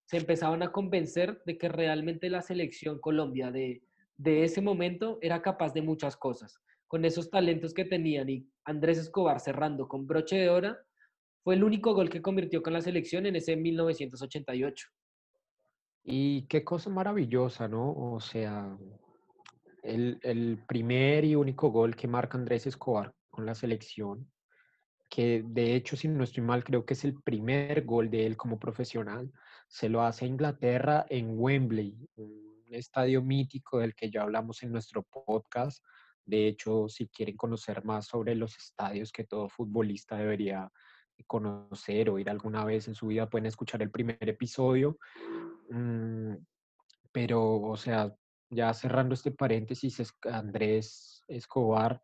se 0.03 0.17
empezaban 0.17 0.63
a 0.63 0.73
convencer 0.73 1.41
de 1.45 1.57
que 1.57 1.69
realmente 1.69 2.29
la 2.29 2.41
selección 2.41 2.99
Colombia 2.99 3.51
de, 3.51 3.81
de 4.17 4.43
ese 4.43 4.61
momento 4.61 5.17
era 5.21 5.41
capaz 5.41 5.73
de 5.73 5.81
muchas 5.81 6.17
cosas. 6.17 6.59
Con 6.87 7.05
esos 7.05 7.29
talentos 7.29 7.73
que 7.73 7.85
tenían 7.85 8.29
y 8.29 8.45
Andrés 8.65 8.97
Escobar 8.97 9.39
cerrando 9.39 9.87
con 9.87 10.05
broche 10.05 10.35
de 10.35 10.49
oro, 10.49 10.75
fue 11.45 11.53
el 11.53 11.63
único 11.63 11.93
gol 11.93 12.09
que 12.09 12.23
convirtió 12.23 12.63
con 12.63 12.73
la 12.73 12.81
selección 12.81 13.27
en 13.27 13.35
ese 13.35 13.55
1988. 13.55 14.87
Y 16.03 16.47
qué 16.47 16.63
cosa 16.63 16.89
maravillosa, 16.89 17.67
¿no? 17.67 17.93
O 17.93 18.19
sea, 18.19 18.75
el, 19.83 20.63
primer 20.67 21.23
y 21.23 21.35
único 21.35 21.69
gol 21.69 21.95
que 21.95 22.07
marca 22.07 22.35
Andrés 22.35 22.65
Escobar 22.65 23.13
con 23.29 23.45
la 23.45 23.53
selección, 23.53 24.27
que 25.07 25.43
de 25.45 25.75
hecho, 25.75 25.95
si 25.95 26.07
no 26.07 26.23
estoy 26.23 26.41
mal, 26.41 26.63
creo 26.63 26.83
que 26.83 26.95
es 26.95 27.05
el 27.05 27.21
primer 27.21 27.85
gol 27.85 28.09
de 28.09 28.25
él 28.25 28.35
como 28.37 28.57
profesional, 28.57 29.31
se 29.67 29.87
lo 29.87 30.01
hace 30.01 30.25
a 30.25 30.29
Inglaterra 30.29 31.05
en 31.09 31.39
Wembley, 31.39 31.95
un 32.15 32.63
estadio 32.71 33.21
mítico 33.21 33.77
del 33.77 33.93
que 33.93 34.09
ya 34.09 34.23
hablamos 34.23 34.63
en 34.63 34.71
nuestro 34.71 35.03
podcast. 35.03 35.85
De 36.25 36.47
hecho, 36.47 36.89
si 36.89 37.07
quieren 37.07 37.37
conocer 37.37 37.85
más 37.85 38.07
sobre 38.07 38.33
los 38.33 38.57
estadios 38.57 39.11
que 39.11 39.25
todo 39.25 39.47
futbolista 39.47 40.17
debería 40.17 40.71
conocer 41.27 42.09
o 42.09 42.19
ir 42.19 42.29
alguna 42.29 42.63
vez 42.65 42.87
en 42.87 42.95
su 42.95 43.07
vida, 43.07 43.29
pueden 43.29 43.45
escuchar 43.45 43.81
el 43.81 43.91
primer 43.91 44.17
episodio. 44.21 44.97
Mm, 45.69 46.35
pero, 47.11 47.61
o 47.61 47.77
sea, 47.77 48.13
ya 48.49 48.73
cerrando 48.73 49.13
este 49.13 49.31
paréntesis, 49.31 50.01
Andrés 50.23 51.23
Escobar, 51.27 52.01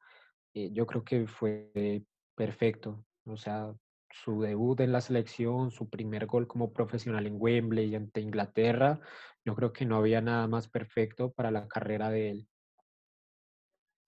eh, 0.53 0.69
yo 0.71 0.85
creo 0.85 1.03
que 1.03 1.27
fue 1.27 2.03
perfecto. 2.35 3.05
O 3.25 3.37
sea, 3.37 3.73
su 4.11 4.41
debut 4.41 4.79
en 4.79 4.91
la 4.91 5.01
selección, 5.01 5.71
su 5.71 5.89
primer 5.89 6.25
gol 6.25 6.47
como 6.47 6.73
profesional 6.73 7.27
en 7.27 7.35
Wembley 7.39 7.95
ante 7.95 8.21
Inglaterra, 8.21 8.99
yo 9.45 9.55
creo 9.55 9.71
que 9.71 9.85
no 9.85 9.97
había 9.97 10.21
nada 10.21 10.47
más 10.47 10.67
perfecto 10.67 11.31
para 11.31 11.51
la 11.51 11.67
carrera 11.67 12.09
de 12.09 12.29
él. 12.31 12.47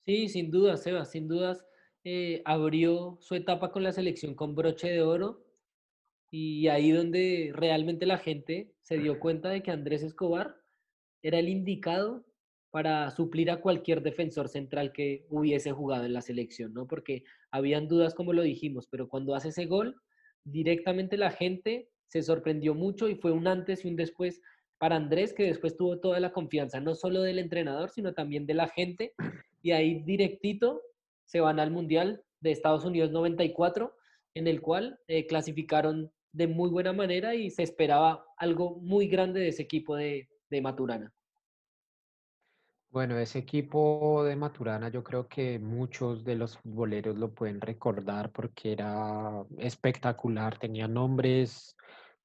Sí, 0.06 0.28
sin 0.28 0.52
duda, 0.52 0.76
Seba, 0.78 1.06
sin 1.06 1.28
dudas 1.28 1.66
eh, 2.04 2.42
abrió 2.46 3.18
su 3.22 3.36
etapa 3.36 3.72
con 3.72 3.84
la 3.84 3.94
selección 3.94 4.36
con 4.36 4.56
broche 4.56 4.90
de 4.90 5.02
oro 5.02 5.46
y 6.30 6.68
ahí 6.68 6.92
donde 6.92 7.52
realmente 7.54 8.06
la 8.06 8.18
gente 8.18 8.74
se 8.82 8.98
dio 8.98 9.20
cuenta 9.20 9.50
de 9.50 9.64
que 9.64 9.72
Andrés 9.72 10.04
Escobar 10.04 10.56
era 11.22 11.40
el 11.40 11.48
indicado 11.48 12.26
para 12.72 13.12
suplir 13.12 13.52
a 13.52 13.62
cualquier 13.62 14.02
defensor 14.02 14.50
central 14.50 14.92
que 14.92 15.28
hubiese 15.30 15.72
jugado 15.72 16.06
en 16.06 16.14
la 16.14 16.22
selección, 16.22 16.74
¿no? 16.74 16.88
Porque 16.88 17.24
habían 17.52 17.88
dudas, 17.88 18.16
como 18.16 18.34
lo 18.34 18.42
dijimos, 18.42 18.88
pero 18.90 19.08
cuando 19.08 19.36
hace 19.36 19.50
ese 19.50 19.68
gol, 19.68 19.96
directamente 20.44 21.16
la 21.18 21.30
gente 21.30 21.90
se 22.08 22.24
sorprendió 22.24 22.74
mucho 22.74 23.08
y 23.08 23.16
fue 23.16 23.32
un 23.32 23.48
antes 23.48 23.86
y 23.86 23.90
un 23.90 23.96
después 23.96 24.42
para 24.80 24.96
Andrés, 24.96 25.34
que 25.34 25.44
después 25.44 25.78
tuvo 25.78 26.00
toda 26.00 26.20
la 26.20 26.34
confianza, 26.34 26.80
no 26.80 26.96
solo 26.96 27.22
del 27.22 27.40
entrenador, 27.40 27.92
sino 27.92 28.14
también 28.14 28.46
de 28.46 28.56
la 28.56 28.68
gente, 28.68 29.14
y 29.62 29.72
ahí 29.72 30.04
directito 30.04 30.82
se 31.34 31.42
van 31.42 31.60
al 31.60 31.72
Mundial 31.72 32.24
de 32.42 32.52
Estados 32.52 32.86
Unidos 32.86 33.10
94, 33.10 33.96
en 34.36 34.46
el 34.46 34.62
cual 34.62 35.00
eh, 35.08 35.26
clasificaron 35.26 36.12
de 36.32 36.46
muy 36.46 36.70
buena 36.70 36.94
manera 36.94 37.34
y 37.34 37.50
se 37.50 37.64
esperaba 37.64 38.24
algo 38.38 38.80
muy 38.82 39.08
grande 39.08 39.40
de 39.40 39.48
ese 39.48 39.64
equipo 39.64 39.96
de, 39.96 40.30
de 40.52 40.62
Maturana. 40.62 41.12
Bueno, 42.92 43.18
ese 43.18 43.40
equipo 43.40 44.24
de 44.24 44.36
Maturana 44.36 44.90
yo 44.90 45.04
creo 45.04 45.28
que 45.28 45.58
muchos 45.58 46.24
de 46.24 46.36
los 46.36 46.60
futboleros 46.60 47.18
lo 47.18 47.34
pueden 47.34 47.60
recordar 47.60 48.32
porque 48.32 48.74
era 48.74 49.44
espectacular, 49.58 50.60
tenía 50.60 50.88
nombres 50.88 51.76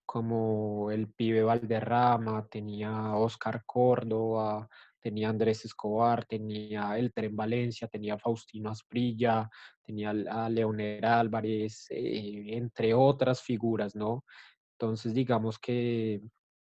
como 0.04 0.90
el 0.90 1.08
pibe 1.08 1.44
Valderrama, 1.44 2.46
tenía 2.50 3.14
Oscar 3.14 3.62
Córdoba, 3.64 4.68
tenía 5.00 5.28
Andrés 5.28 5.64
Escobar, 5.64 6.24
tenía 6.24 6.98
el 6.98 7.12
Tren 7.12 7.36
Valencia, 7.36 7.88
tenía 7.88 8.18
Faustino 8.18 8.70
Asprilla, 8.70 9.48
tenía 9.82 10.10
a 10.10 10.48
Leonel 10.48 11.04
Álvarez, 11.04 11.86
eh, 11.90 12.56
entre 12.56 12.94
otras 12.94 13.42
figuras, 13.42 13.94
¿no? 13.94 14.24
Entonces, 14.72 15.14
digamos 15.14 15.58
que 15.58 16.20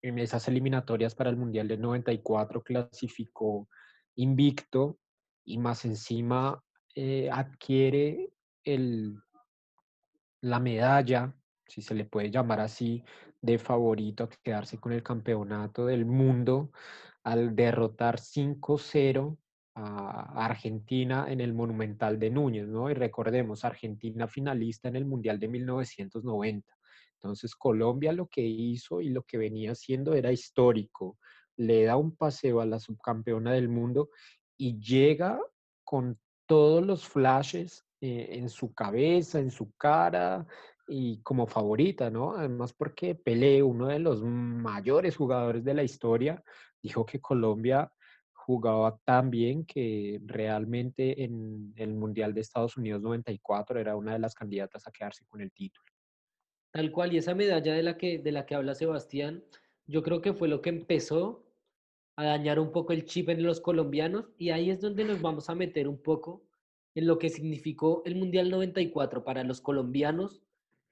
en 0.02 0.18
esas 0.18 0.48
eliminatorias 0.48 1.14
para 1.14 1.30
el 1.30 1.36
Mundial 1.36 1.68
del 1.68 1.80
94 1.80 2.62
clasificó 2.62 3.68
invicto 4.16 4.98
y 5.44 5.58
más 5.58 5.84
encima 5.84 6.62
eh, 6.94 7.28
adquiere 7.30 8.30
el, 8.64 9.16
la 10.40 10.58
medalla, 10.58 11.34
si 11.66 11.82
se 11.82 11.94
le 11.94 12.04
puede 12.04 12.30
llamar 12.30 12.60
así, 12.60 13.04
de 13.42 13.58
favorito 13.58 14.24
a 14.24 14.28
quedarse 14.28 14.78
con 14.78 14.92
el 14.92 15.02
campeonato 15.02 15.86
del 15.86 16.04
mundo 16.04 16.72
al 17.24 17.54
derrotar 17.54 18.18
5-0 18.18 19.36
a 19.74 20.44
Argentina 20.44 21.26
en 21.28 21.40
el 21.40 21.54
Monumental 21.54 22.18
de 22.18 22.30
Núñez, 22.30 22.66
¿no? 22.66 22.90
Y 22.90 22.94
recordemos, 22.94 23.64
Argentina 23.64 24.26
finalista 24.26 24.88
en 24.88 24.96
el 24.96 25.04
Mundial 25.04 25.38
de 25.38 25.48
1990. 25.48 26.76
Entonces, 27.14 27.54
Colombia 27.54 28.12
lo 28.12 28.26
que 28.26 28.42
hizo 28.42 29.00
y 29.00 29.10
lo 29.10 29.22
que 29.22 29.38
venía 29.38 29.72
haciendo 29.72 30.14
era 30.14 30.32
histórico. 30.32 31.18
Le 31.56 31.84
da 31.84 31.96
un 31.96 32.16
paseo 32.16 32.60
a 32.60 32.66
la 32.66 32.80
subcampeona 32.80 33.52
del 33.52 33.68
mundo 33.68 34.10
y 34.56 34.78
llega 34.78 35.38
con 35.84 36.18
todos 36.46 36.84
los 36.84 37.06
flashes 37.06 37.84
eh, 38.00 38.28
en 38.32 38.48
su 38.48 38.72
cabeza, 38.72 39.38
en 39.38 39.50
su 39.50 39.72
cara, 39.76 40.46
y 40.90 41.20
como 41.22 41.46
favorita, 41.46 42.10
¿no? 42.10 42.36
Además 42.36 42.72
porque 42.72 43.14
Pelé, 43.14 43.62
uno 43.62 43.86
de 43.86 44.00
los 44.00 44.22
mayores 44.22 45.16
jugadores 45.16 45.64
de 45.64 45.74
la 45.74 45.84
historia, 45.84 46.42
dijo 46.82 47.06
que 47.06 47.20
Colombia 47.20 47.90
jugaba 48.32 48.98
tan 49.04 49.30
bien 49.30 49.64
que 49.64 50.20
realmente 50.26 51.22
en 51.22 51.72
el 51.76 51.94
Mundial 51.94 52.34
de 52.34 52.40
Estados 52.40 52.76
Unidos 52.76 53.00
94 53.00 53.78
era 53.78 53.94
una 53.94 54.14
de 54.14 54.18
las 54.18 54.34
candidatas 54.34 54.86
a 54.86 54.90
quedarse 54.90 55.24
con 55.26 55.40
el 55.40 55.52
título. 55.52 55.86
Tal 56.72 56.90
cual, 56.90 57.12
y 57.12 57.18
esa 57.18 57.34
medalla 57.34 57.72
de 57.72 57.82
la 57.82 57.96
que, 57.96 58.18
de 58.18 58.32
la 58.32 58.46
que 58.46 58.56
habla 58.56 58.74
Sebastián, 58.74 59.44
yo 59.86 60.02
creo 60.02 60.20
que 60.20 60.32
fue 60.32 60.48
lo 60.48 60.60
que 60.62 60.70
empezó 60.70 61.46
a 62.16 62.24
dañar 62.24 62.58
un 62.58 62.72
poco 62.72 62.92
el 62.92 63.04
chip 63.04 63.28
en 63.28 63.42
los 63.42 63.60
colombianos 63.60 64.32
y 64.36 64.50
ahí 64.50 64.70
es 64.70 64.80
donde 64.80 65.04
nos 65.04 65.22
vamos 65.22 65.48
a 65.48 65.54
meter 65.54 65.86
un 65.86 66.02
poco 66.02 66.44
en 66.94 67.06
lo 67.06 67.18
que 67.18 67.28
significó 67.28 68.02
el 68.04 68.16
Mundial 68.16 68.50
94 68.50 69.24
para 69.24 69.44
los 69.44 69.60
colombianos 69.60 70.42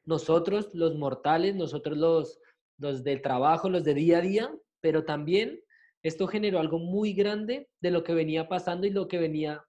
nosotros 0.08 0.74
los 0.74 0.96
mortales, 0.96 1.54
nosotros 1.54 1.98
los, 1.98 2.40
los 2.78 3.04
del 3.04 3.20
trabajo, 3.20 3.68
los 3.68 3.84
de 3.84 3.92
día 3.92 4.18
a 4.18 4.22
día, 4.22 4.50
pero 4.80 5.04
también 5.04 5.60
esto 6.02 6.26
generó 6.26 6.60
algo 6.60 6.78
muy 6.78 7.12
grande 7.12 7.68
de 7.82 7.90
lo 7.90 8.02
que 8.02 8.14
venía 8.14 8.48
pasando 8.48 8.86
y 8.86 8.90
lo 8.90 9.06
que 9.06 9.18
venía 9.18 9.62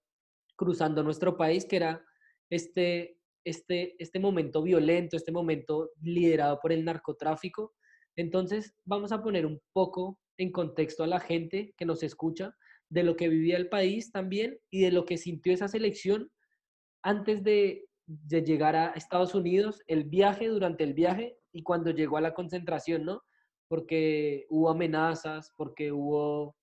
cruzando 0.55 1.03
nuestro 1.03 1.36
país, 1.36 1.65
que 1.65 1.75
era 1.75 2.05
este, 2.50 3.17
este, 3.43 4.01
este 4.01 4.19
momento 4.19 4.63
violento, 4.63 5.17
este 5.17 5.34
momento 5.34 5.91
liderado 6.01 6.58
por 6.62 6.72
el 6.72 6.86
narcotráfico. 6.86 7.74
Entonces, 8.15 8.74
vamos 8.86 9.12
a 9.12 9.22
poner 9.22 9.46
un 9.46 9.60
poco 9.74 10.19
en 10.38 10.53
contexto 10.53 11.03
a 11.03 11.08
la 11.08 11.19
gente 11.19 11.74
que 11.75 11.86
nos 11.86 12.01
escucha 12.01 12.55
de 12.88 13.03
lo 13.03 13.17
que 13.17 13.27
vivía 13.27 13.58
el 13.58 13.67
país 13.67 14.10
también 14.13 14.58
y 14.69 14.84
de 14.84 14.93
lo 14.93 15.03
que 15.03 15.17
sintió 15.17 15.51
esa 15.51 15.67
selección 15.67 16.31
antes 17.01 17.43
de, 17.43 17.88
de 18.09 18.43
llegar 18.43 18.75
a 18.75 18.89
Estados 18.91 19.35
Unidos, 19.35 19.83
el 19.87 20.03
viaje 20.03 20.47
durante 20.47 20.83
el 20.83 20.93
viaje 20.93 21.37
y 21.51 21.63
cuando 21.63 21.91
llegó 21.91 22.17
a 22.17 22.21
la 22.21 22.33
concentración, 22.33 23.05
¿no? 23.05 23.23
porque 23.69 24.47
hubo 24.49 24.69
amenazas, 24.69 25.53
porque 25.55 25.91
hubo 25.91 26.57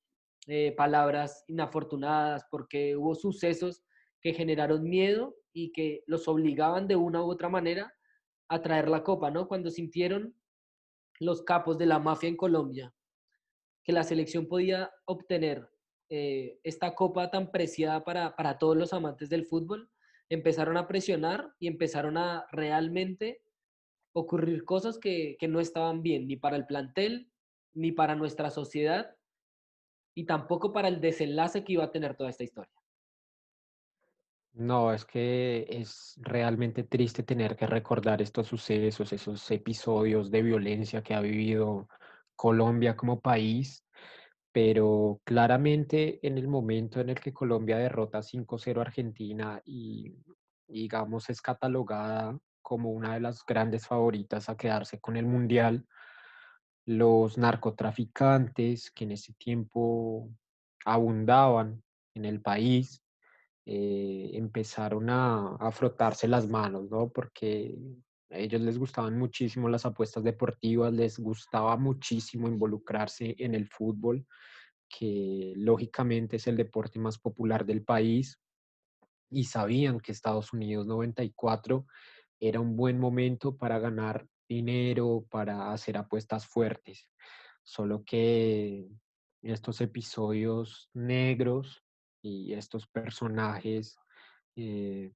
eh, 0.48 0.74
palabras 0.76 1.44
inafortunadas, 1.46 2.44
porque 2.50 2.96
hubo 2.96 3.14
sucesos 3.14 3.82
que 4.20 4.34
generaron 4.34 4.82
miedo 4.82 5.36
y 5.52 5.72
que 5.72 6.02
los 6.06 6.28
obligaban 6.28 6.88
de 6.88 6.96
una 6.96 7.22
u 7.22 7.30
otra 7.30 7.48
manera 7.48 7.94
a 8.48 8.60
traer 8.60 8.88
la 8.88 9.02
copa, 9.02 9.30
¿no? 9.30 9.48
Cuando 9.48 9.70
sintieron 9.70 10.34
los 11.20 11.42
capos 11.42 11.78
de 11.78 11.86
la 11.86 11.98
mafia 11.98 12.28
en 12.28 12.36
Colombia 12.36 12.92
que 13.84 13.92
la 13.92 14.02
selección 14.02 14.48
podía 14.48 14.90
obtener 15.04 15.70
eh, 16.08 16.58
esta 16.64 16.96
copa 16.96 17.30
tan 17.30 17.52
preciada 17.52 18.02
para, 18.04 18.34
para 18.34 18.58
todos 18.58 18.76
los 18.76 18.92
amantes 18.92 19.28
del 19.28 19.46
fútbol, 19.46 19.88
empezaron 20.28 20.76
a 20.76 20.88
presionar 20.88 21.52
y 21.58 21.68
empezaron 21.68 22.16
a 22.16 22.46
realmente 22.50 23.42
ocurrir 24.12 24.64
cosas 24.64 24.98
que, 24.98 25.36
que 25.38 25.48
no 25.48 25.60
estaban 25.60 26.02
bien, 26.02 26.26
ni 26.26 26.36
para 26.36 26.56
el 26.56 26.66
plantel, 26.66 27.30
ni 27.74 27.92
para 27.92 28.14
nuestra 28.14 28.50
sociedad, 28.50 29.14
y 30.14 30.24
tampoco 30.24 30.72
para 30.72 30.88
el 30.88 31.00
desenlace 31.00 31.62
que 31.62 31.74
iba 31.74 31.84
a 31.84 31.92
tener 31.92 32.16
toda 32.16 32.30
esta 32.30 32.44
historia. 32.44 32.72
No, 34.54 34.94
es 34.94 35.04
que 35.04 35.66
es 35.68 36.14
realmente 36.22 36.82
triste 36.82 37.22
tener 37.22 37.56
que 37.56 37.66
recordar 37.66 38.22
estos 38.22 38.46
sucesos, 38.46 39.12
esos 39.12 39.50
episodios 39.50 40.30
de 40.30 40.40
violencia 40.40 41.02
que 41.02 41.12
ha 41.12 41.20
vivido 41.20 41.86
Colombia 42.34 42.96
como 42.96 43.20
país, 43.20 43.84
pero 44.56 45.20
claramente 45.22 46.18
en 46.26 46.38
el 46.38 46.48
momento 46.48 46.98
en 46.98 47.10
el 47.10 47.20
que 47.20 47.34
Colombia 47.34 47.76
derrota 47.76 48.22
5-0 48.22 48.78
a 48.78 48.80
Argentina 48.80 49.60
y 49.66 50.14
digamos 50.66 51.28
es 51.28 51.42
catalogada 51.42 52.38
como 52.62 52.88
una 52.88 53.12
de 53.12 53.20
las 53.20 53.44
grandes 53.44 53.86
favoritas 53.86 54.48
a 54.48 54.56
quedarse 54.56 54.98
con 54.98 55.18
el 55.18 55.26
Mundial, 55.26 55.86
los 56.86 57.36
narcotraficantes 57.36 58.90
que 58.92 59.04
en 59.04 59.10
ese 59.10 59.34
tiempo 59.34 60.30
abundaban 60.86 61.82
en 62.14 62.24
el 62.24 62.40
país, 62.40 63.02
eh, 63.66 64.30
empezaron 64.32 65.10
a, 65.10 65.56
a, 65.56 65.70
frotarse 65.70 66.28
las 66.28 66.48
manos, 66.48 66.90
¿no? 66.90 67.10
Porque 67.10 67.76
a 68.30 68.38
ellos 68.38 68.60
les 68.60 68.78
gustaban 68.78 69.18
muchísimo 69.18 69.68
las 69.68 69.86
apuestas 69.86 70.24
deportivas, 70.24 70.92
les 70.92 71.18
gustaba 71.18 71.76
muchísimo 71.76 72.48
involucrarse 72.48 73.34
en 73.38 73.54
el 73.54 73.68
fútbol, 73.68 74.26
que 74.88 75.52
lógicamente 75.56 76.36
es 76.36 76.46
el 76.46 76.56
deporte 76.56 76.98
más 76.98 77.18
popular 77.18 77.64
del 77.64 77.84
país, 77.84 78.40
y 79.30 79.44
sabían 79.44 80.00
que 80.00 80.12
Estados 80.12 80.52
Unidos 80.52 80.86
94 80.86 81.86
era 82.40 82.60
un 82.60 82.76
buen 82.76 82.98
momento 82.98 83.56
para 83.56 83.78
ganar 83.78 84.26
dinero, 84.48 85.26
para 85.30 85.72
hacer 85.72 85.96
apuestas 85.96 86.46
fuertes. 86.46 87.08
Solo 87.62 88.04
que 88.04 88.88
estos 89.42 89.80
episodios 89.80 90.88
negros 90.94 91.82
y 92.22 92.52
estos 92.52 92.86
personajes 92.86 93.96
eh, 94.56 95.12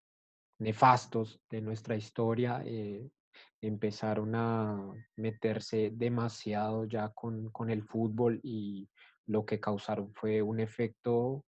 nefastos 0.61 1.40
de 1.50 1.61
nuestra 1.61 1.97
historia 1.97 2.62
eh, 2.64 3.11
empezaron 3.61 4.35
a 4.35 4.93
meterse 5.17 5.90
demasiado 5.93 6.85
ya 6.85 7.09
con, 7.11 7.50
con 7.50 7.71
el 7.71 7.83
fútbol 7.83 8.40
y 8.43 8.88
lo 9.26 9.45
que 9.45 9.61
causaron 9.61 10.12
fue 10.12 10.43
un 10.43 10.61
efecto 10.61 11.45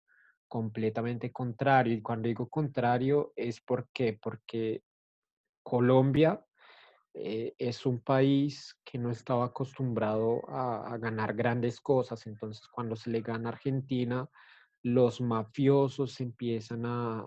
completamente 0.48 1.32
contrario. 1.32 1.94
Y 1.94 2.02
cuando 2.02 2.28
digo 2.28 2.50
contrario 2.50 3.34
es 3.36 3.62
porque, 3.62 4.20
porque 4.22 4.84
Colombia 5.64 6.44
eh, 7.14 7.54
es 7.58 7.86
un 7.86 8.02
país 8.02 8.78
que 8.84 8.98
no 8.98 9.12
estaba 9.12 9.46
acostumbrado 9.46 10.42
a, 10.50 10.98
ganar 10.98 11.34
grandes 11.34 11.82
cosas, 11.82 12.26
entonces 12.28 12.66
cuando 12.68 12.96
se 12.96 13.10
le 13.10 13.22
gana 13.22 13.50
a 13.50 13.52
Argentina, 13.54 14.30
los 14.84 15.20
mafiosos 15.20 16.20
empiezan 16.22 16.86
a 16.86 17.26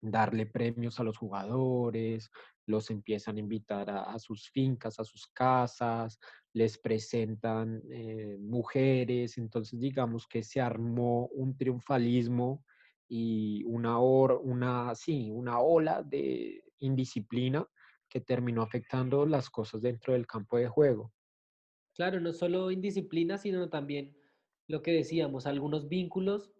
darle 0.00 0.46
premios 0.46 1.00
a 1.00 1.04
los 1.04 1.16
jugadores, 1.16 2.30
los 2.66 2.90
empiezan 2.90 3.36
a 3.36 3.40
invitar 3.40 3.88
a, 3.90 4.18
sus 4.18 4.50
fincas, 4.50 4.98
a 4.98 5.04
sus 5.04 5.26
casas, 5.28 6.18
les 6.52 6.78
presentan 6.78 7.82
eh, 7.90 8.36
mujeres, 8.40 9.38
entonces 9.38 9.78
digamos 9.78 10.26
que 10.26 10.42
se 10.42 10.60
armó 10.60 11.26
un 11.28 11.56
triunfalismo 11.56 12.64
y 13.08 13.62
una, 13.64 14.00
or, 14.00 14.40
una, 14.42 14.94
sí, 14.94 15.30
una 15.30 15.60
ola 15.60 16.02
de 16.02 16.64
indisciplina 16.78 17.66
que 18.08 18.20
terminó 18.20 18.62
afectando 18.62 19.26
las 19.26 19.48
cosas 19.48 19.80
dentro 19.80 20.12
del 20.12 20.26
campo 20.26 20.56
de 20.58 20.68
juego. 20.68 21.12
Claro, 21.94 22.20
no 22.20 22.32
solo 22.32 22.70
indisciplina, 22.70 23.38
sino 23.38 23.68
también 23.68 24.16
lo 24.68 24.82
que 24.82 24.92
decíamos, 24.92 25.46
algunos 25.46 25.88
vínculos 25.88 26.52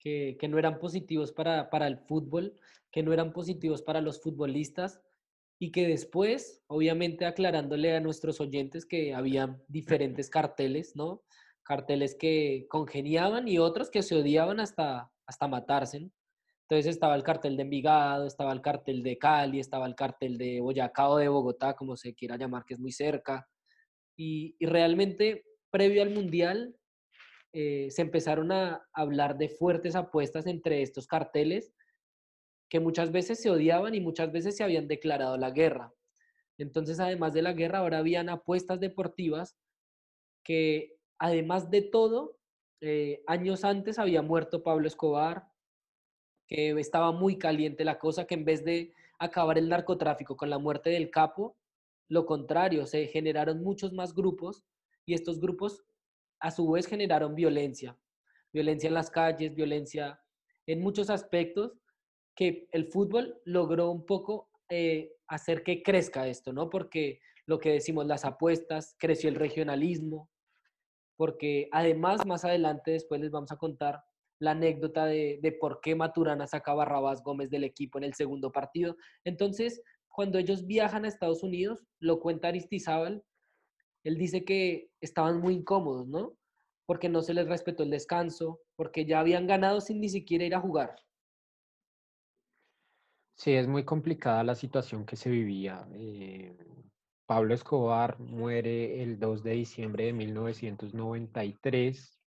que, 0.00 0.36
que 0.40 0.48
no 0.48 0.58
eran 0.58 0.80
positivos 0.80 1.30
para, 1.30 1.70
para 1.70 1.86
el 1.86 1.98
fútbol, 1.98 2.54
que 2.90 3.02
no 3.02 3.12
eran 3.12 3.32
positivos 3.32 3.82
para 3.82 4.00
los 4.00 4.20
futbolistas 4.20 5.00
y 5.60 5.70
que 5.70 5.86
después, 5.86 6.64
obviamente 6.66 7.26
aclarándole 7.26 7.94
a 7.94 8.00
nuestros 8.00 8.40
oyentes 8.40 8.86
que 8.86 9.14
había 9.14 9.60
diferentes 9.68 10.30
carteles, 10.30 10.96
¿no? 10.96 11.22
Carteles 11.62 12.16
que 12.16 12.66
congeniaban 12.68 13.46
y 13.46 13.58
otros 13.58 13.90
que 13.90 14.02
se 14.02 14.16
odiaban 14.16 14.58
hasta, 14.58 15.12
hasta 15.26 15.46
matarse. 15.46 16.10
Entonces 16.62 16.86
estaba 16.86 17.14
el 17.14 17.22
cartel 17.22 17.56
de 17.56 17.62
Envigado, 17.62 18.26
estaba 18.26 18.52
el 18.52 18.62
cartel 18.62 19.02
de 19.02 19.18
Cali, 19.18 19.60
estaba 19.60 19.86
el 19.86 19.94
cartel 19.94 20.38
de 20.38 20.60
Boyacá 20.60 21.10
o 21.10 21.18
de 21.18 21.28
Bogotá, 21.28 21.74
como 21.74 21.96
se 21.96 22.14
quiera 22.14 22.36
llamar, 22.36 22.64
que 22.64 22.74
es 22.74 22.80
muy 22.80 22.92
cerca. 22.92 23.46
Y, 24.16 24.56
y 24.58 24.66
realmente, 24.66 25.44
previo 25.70 26.02
al 26.02 26.10
Mundial, 26.10 26.74
eh, 27.52 27.88
se 27.90 28.02
empezaron 28.02 28.52
a 28.52 28.88
hablar 28.92 29.36
de 29.36 29.48
fuertes 29.48 29.96
apuestas 29.96 30.46
entre 30.46 30.82
estos 30.82 31.06
carteles 31.06 31.72
que 32.68 32.78
muchas 32.78 33.10
veces 33.10 33.42
se 33.42 33.50
odiaban 33.50 33.94
y 33.94 34.00
muchas 34.00 34.30
veces 34.30 34.56
se 34.56 34.62
habían 34.62 34.86
declarado 34.86 35.36
la 35.36 35.50
guerra. 35.50 35.92
Entonces, 36.56 37.00
además 37.00 37.32
de 37.32 37.42
la 37.42 37.52
guerra, 37.52 37.78
ahora 37.78 37.98
habían 37.98 38.28
apuestas 38.28 38.78
deportivas 38.78 39.58
que, 40.44 40.96
además 41.18 41.70
de 41.70 41.82
todo, 41.82 42.38
eh, 42.80 43.22
años 43.26 43.64
antes 43.64 43.98
había 43.98 44.22
muerto 44.22 44.62
Pablo 44.62 44.86
Escobar, 44.86 45.48
que 46.46 46.70
estaba 46.78 47.12
muy 47.12 47.38
caliente 47.38 47.84
la 47.84 47.98
cosa, 47.98 48.26
que 48.26 48.34
en 48.34 48.44
vez 48.44 48.64
de 48.64 48.92
acabar 49.18 49.58
el 49.58 49.68
narcotráfico 49.68 50.36
con 50.36 50.50
la 50.50 50.58
muerte 50.58 50.90
del 50.90 51.10
capo, 51.10 51.56
lo 52.08 52.26
contrario, 52.26 52.86
se 52.86 53.06
generaron 53.06 53.62
muchos 53.62 53.92
más 53.92 54.14
grupos 54.14 54.64
y 55.06 55.14
estos 55.14 55.40
grupos 55.40 55.84
a 56.40 56.50
su 56.50 56.70
vez 56.70 56.86
generaron 56.86 57.34
violencia, 57.34 57.96
violencia 58.52 58.88
en 58.88 58.94
las 58.94 59.10
calles, 59.10 59.54
violencia 59.54 60.20
en 60.66 60.80
muchos 60.80 61.10
aspectos 61.10 61.78
que 62.34 62.68
el 62.72 62.86
fútbol 62.86 63.40
logró 63.44 63.90
un 63.90 64.06
poco 64.06 64.50
eh, 64.68 65.12
hacer 65.28 65.62
que 65.62 65.82
crezca 65.82 66.26
esto, 66.26 66.52
¿no? 66.52 66.70
Porque 66.70 67.20
lo 67.46 67.58
que 67.58 67.72
decimos, 67.72 68.06
las 68.06 68.24
apuestas, 68.24 68.94
creció 68.98 69.28
el 69.28 69.34
regionalismo, 69.34 70.30
porque 71.16 71.68
además 71.72 72.24
más 72.24 72.44
adelante 72.44 72.92
después 72.92 73.20
les 73.20 73.30
vamos 73.30 73.52
a 73.52 73.56
contar 73.56 74.02
la 74.38 74.52
anécdota 74.52 75.04
de, 75.04 75.56
por 75.60 75.80
qué 75.80 75.94
Maturana 75.94 76.46
sacaba 76.46 76.84
a 76.84 77.14
Gómez 77.22 77.50
del 77.50 77.64
equipo 77.64 77.98
en 77.98 78.04
el 78.04 78.14
segundo 78.14 78.50
partido. 78.50 78.96
Entonces, 79.24 79.82
cuando 80.08 80.38
ellos 80.38 80.66
viajan 80.66 81.04
a 81.04 81.08
Estados 81.08 81.42
Unidos, 81.42 81.84
lo 81.98 82.20
cuenta 82.20 82.48
Aristizábal, 82.48 83.22
él 84.04 84.16
dice 84.16 84.44
que 84.44 84.90
estaban 85.00 85.40
muy 85.40 85.54
incómodos, 85.54 86.08
¿no? 86.08 86.36
Porque 86.86 87.08
no 87.08 87.22
se 87.22 87.34
les 87.34 87.48
respetó 87.48 87.82
el 87.82 87.90
descanso, 87.90 88.60
porque 88.76 89.04
ya 89.04 89.20
habían 89.20 89.46
ganado 89.46 89.80
sin 89.80 90.00
ni 90.00 90.08
siquiera 90.08 90.44
ir 90.44 90.54
a 90.54 90.60
jugar. 90.60 90.96
Sí, 93.36 93.52
es 93.52 93.66
muy 93.66 93.84
complicada 93.84 94.44
la 94.44 94.54
situación 94.54 95.06
que 95.06 95.16
se 95.16 95.30
vivía. 95.30 95.86
Eh, 95.94 96.56
Pablo 97.26 97.54
Escobar 97.54 98.18
muere 98.18 99.02
el 99.02 99.18
2 99.18 99.42
de 99.42 99.52
diciembre 99.52 100.06
de 100.06 100.12
1993 100.12 102.18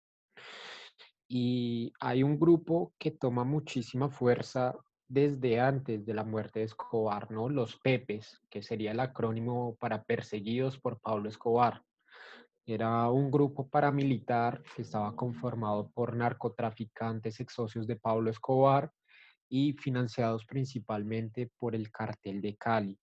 y 1.28 1.92
hay 2.00 2.22
un 2.22 2.38
grupo 2.38 2.94
que 2.98 3.10
toma 3.10 3.44
muchísima 3.44 4.08
fuerza 4.08 4.74
desde 5.12 5.60
antes 5.60 6.06
de 6.06 6.14
la 6.14 6.24
muerte 6.24 6.60
de 6.60 6.64
Escobar, 6.64 7.30
¿no? 7.30 7.50
Los 7.50 7.76
Pepes, 7.76 8.40
que 8.48 8.62
sería 8.62 8.92
el 8.92 9.00
acrónimo 9.00 9.76
para 9.78 10.04
perseguidos 10.04 10.78
por 10.78 11.00
Pablo 11.00 11.28
Escobar. 11.28 11.82
Era 12.64 13.10
un 13.10 13.30
grupo 13.30 13.68
paramilitar 13.68 14.62
que 14.74 14.80
estaba 14.80 15.14
conformado 15.14 15.90
por 15.90 16.16
narcotraficantes 16.16 17.40
ex 17.40 17.52
socios 17.52 17.86
de 17.86 17.96
Pablo 17.96 18.30
Escobar 18.30 18.90
y 19.50 19.74
financiados 19.74 20.46
principalmente 20.46 21.50
por 21.58 21.74
el 21.74 21.90
cartel 21.90 22.40
de 22.40 22.56
Cali. 22.56 22.98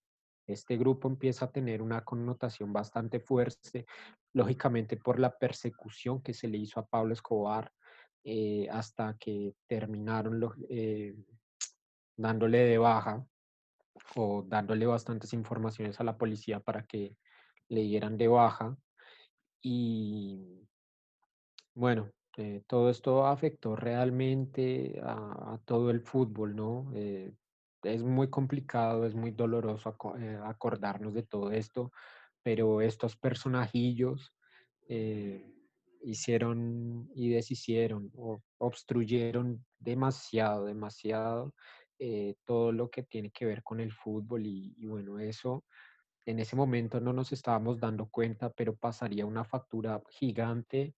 Este 0.48 0.78
grupo 0.78 1.08
empieza 1.08 1.46
a 1.46 1.52
tener 1.52 1.80
una 1.80 2.04
connotación 2.04 2.74
bastante 2.74 3.20
fuerte, 3.20 3.86
lógicamente 4.34 4.98
por 4.98 5.20
la 5.20 5.38
persecución 5.38 6.24
que 6.24 6.34
se 6.34 6.48
le 6.48 6.58
hizo 6.58 6.80
a 6.80 6.88
Pablo 6.88 7.14
Escobar 7.14 7.72
eh, 8.24 8.68
hasta 8.72 9.16
que 9.20 9.54
terminaron 9.68 10.40
los, 10.40 10.54
eh, 10.70 11.16
dándole 12.20 12.60
de 12.60 12.78
baja 12.78 13.26
o 14.16 14.44
dándole 14.46 14.86
bastantes 14.86 15.34
informaciones 15.34 16.00
a 16.00 16.04
la 16.04 16.18
policía 16.18 16.60
para 16.60 16.84
que 16.84 17.16
le 17.70 17.82
dieran 17.82 18.18
de 18.18 18.28
baja. 18.28 18.78
Y 19.62 20.68
bueno, 21.74 22.12
eh, 22.38 22.62
todo 22.68 22.90
esto 22.90 23.26
afectó 23.26 23.76
realmente 23.76 25.00
a, 25.02 25.60
todo 25.66 25.92
el 25.92 26.02
fútbol, 26.02 26.56
¿no? 26.56 26.92
Eh, 26.94 27.34
es 27.84 28.04
muy 28.04 28.30
complicado, 28.30 29.06
es 29.06 29.16
muy 29.16 29.32
doloroso 29.32 29.96
eh, 30.20 30.40
acordarnos 30.44 31.14
de 31.14 31.24
todo 31.24 31.52
esto, 31.52 31.92
pero 32.44 32.82
estos 32.82 33.16
personajillos 33.16 34.34
hicieron 36.02 37.12
y 37.14 37.30
deshicieron 37.30 38.12
o 38.16 38.42
obstruyeron 38.58 39.64
demasiado, 39.78 40.66
demasiado 40.66 41.54
eh, 42.00 42.36
todo 42.46 42.72
lo 42.72 42.90
que 42.90 43.04
tiene 43.04 43.30
que 43.30 43.46
ver 43.46 43.62
con 43.62 43.80
el 43.80 43.92
fútbol 43.92 44.46
y, 44.46 44.74
y 44.78 44.88
bueno, 44.88 45.20
eso 45.20 45.66
en 46.26 46.40
ese 46.40 46.56
momento 46.56 47.00
no 47.00 47.12
nos 47.12 47.32
estábamos 47.32 47.80
dando 47.80 48.08
cuenta, 48.08 48.52
pero 48.52 48.76
pasaría 48.76 49.26
una 49.26 49.44
factura 49.44 50.02
gigante 50.10 50.96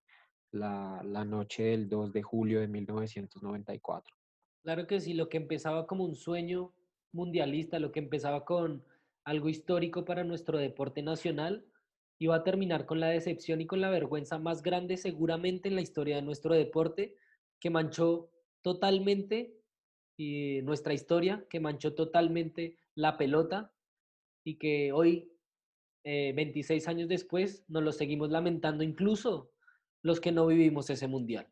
la, 0.51 1.01
la 1.03 1.23
noche 1.23 1.63
del 1.63 1.89
2 1.89 2.11
de 2.11 2.21
julio 2.21 2.59
de 2.59 2.67
1994. 2.67 4.15
Claro 4.63 4.85
que 4.87 4.99
sí, 4.99 5.13
lo 5.13 5.29
que 5.29 5.37
empezaba 5.37 5.87
como 5.87 6.03
un 6.03 6.15
sueño 6.15 6.73
mundialista, 7.13 7.79
lo 7.79 7.91
que 7.91 7.99
empezaba 7.99 8.45
con 8.45 8.83
algo 9.23 9.49
histórico 9.49 10.05
para 10.05 10.23
nuestro 10.23 10.57
deporte 10.57 11.01
nacional, 11.01 11.65
iba 12.19 12.35
a 12.35 12.43
terminar 12.43 12.85
con 12.85 12.99
la 12.99 13.07
decepción 13.07 13.61
y 13.61 13.65
con 13.65 13.81
la 13.81 13.89
vergüenza 13.89 14.37
más 14.37 14.61
grande 14.61 14.97
seguramente 14.97 15.69
en 15.69 15.75
la 15.75 15.81
historia 15.81 16.17
de 16.17 16.21
nuestro 16.21 16.53
deporte, 16.53 17.15
que 17.59 17.69
manchó 17.69 18.29
totalmente 18.61 19.60
eh, 20.17 20.61
nuestra 20.63 20.93
historia, 20.93 21.45
que 21.49 21.59
manchó 21.59 21.93
totalmente 21.93 22.77
la 22.95 23.17
pelota 23.17 23.73
y 24.43 24.57
que 24.57 24.91
hoy, 24.91 25.31
eh, 26.03 26.33
26 26.35 26.87
años 26.87 27.09
después, 27.09 27.63
nos 27.67 27.83
lo 27.83 27.91
seguimos 27.91 28.29
lamentando, 28.29 28.83
incluso 28.83 29.51
los 30.01 30.19
que 30.19 30.31
no 30.31 30.47
vivimos 30.47 30.89
ese 30.89 31.07
mundial. 31.07 31.47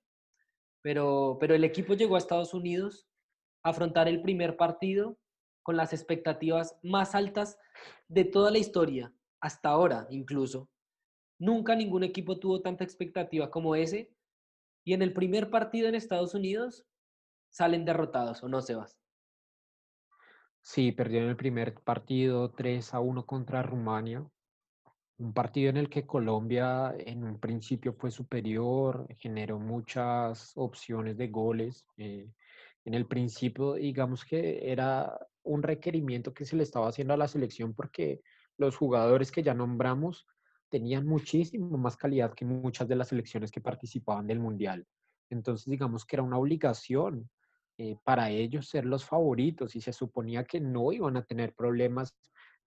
Pero, 0.82 1.38
pero 1.40 1.56
el 1.56 1.64
equipo 1.64 1.94
llegó 1.94 2.16
a 2.16 2.20
Estados 2.20 2.54
Unidos 2.54 3.08
a 3.64 3.70
afrontar 3.70 4.08
el 4.08 4.22
primer 4.22 4.58
partido 4.58 5.18
con 5.64 5.78
las 5.78 5.94
expectativas 5.94 6.78
más 6.82 7.16
altas 7.16 7.58
de 8.08 8.26
toda 8.26 8.50
la 8.52 8.58
historia, 8.58 9.14
hasta 9.40 9.70
ahora 9.70 10.08
incluso. 10.10 10.70
Nunca 11.40 11.76
ningún 11.76 12.04
equipo 12.04 12.38
tuvo 12.38 12.62
tanta 12.62 12.84
expectativa 12.84 13.50
como 13.50 13.76
ese. 13.76 14.12
Y 14.84 14.94
en 14.94 15.02
el 15.02 15.14
primer 15.14 15.50
partido 15.50 15.88
en 15.88 15.96
Estados 15.96 16.34
Unidos 16.34 16.86
salen 17.50 17.86
derrotados, 17.86 18.44
¿o 18.44 18.50
no, 18.50 18.62
Sebas? 18.62 18.98
Sí, 20.62 20.92
perdieron 20.92 21.30
el 21.30 21.38
primer 21.38 21.76
partido 21.82 22.52
3 22.52 22.94
a 22.94 23.00
1 23.00 23.26
contra 23.26 23.64
Rumania. 23.64 24.26
Un 25.18 25.34
partido 25.34 25.70
en 25.70 25.78
el 25.78 25.90
que 25.90 26.06
Colombia 26.06 26.96
en 26.98 27.24
un 27.24 27.40
principio 27.40 27.94
fue 27.94 28.12
superior, 28.12 29.08
generó 29.18 29.60
muchas 29.60 30.54
opciones 30.56 31.18
de 31.18 31.28
goles. 31.28 31.86
eh, 31.98 32.30
en 32.86 32.94
el 32.94 33.06
principio, 33.06 33.74
digamos 33.74 34.26
que 34.26 34.72
era 34.72 35.16
un 35.44 35.62
requerimiento 35.62 36.34
que 36.34 36.46
se 36.46 36.56
le 36.56 36.64
estaba 36.64 36.88
haciendo 36.88 37.14
a 37.14 37.18
la 37.18 37.28
selección 37.28 37.74
porque 37.74 38.22
los 38.58 38.76
jugadores 38.76 39.32
que 39.32 39.44
ya 39.44 39.54
nombramos 39.54 40.26
tenían 40.70 41.06
muchísimo 41.06 41.78
más 41.78 41.98
calidad 41.98 42.34
que 42.34 42.46
muchas 42.46 42.88
de 42.88 42.96
las 42.96 43.10
selecciones 43.10 43.52
que 43.52 43.62
participaban 43.62 44.28
del 44.28 44.40
Mundial. 44.40 44.86
Entonces, 45.30 45.70
digamos 45.70 46.06
que 46.06 46.16
era 46.16 46.24
una 46.24 46.38
obligación 46.38 47.30
eh, 47.82 47.96
para 48.04 48.30
ellos 48.30 48.68
ser 48.68 48.84
los 48.84 49.06
favoritos 49.06 49.74
y 49.74 49.80
se 49.80 49.94
suponía 49.94 50.44
que 50.44 50.60
no 50.60 50.92
iban 50.92 51.16
a 51.16 51.24
tener 51.24 51.54
problemas 51.54 52.14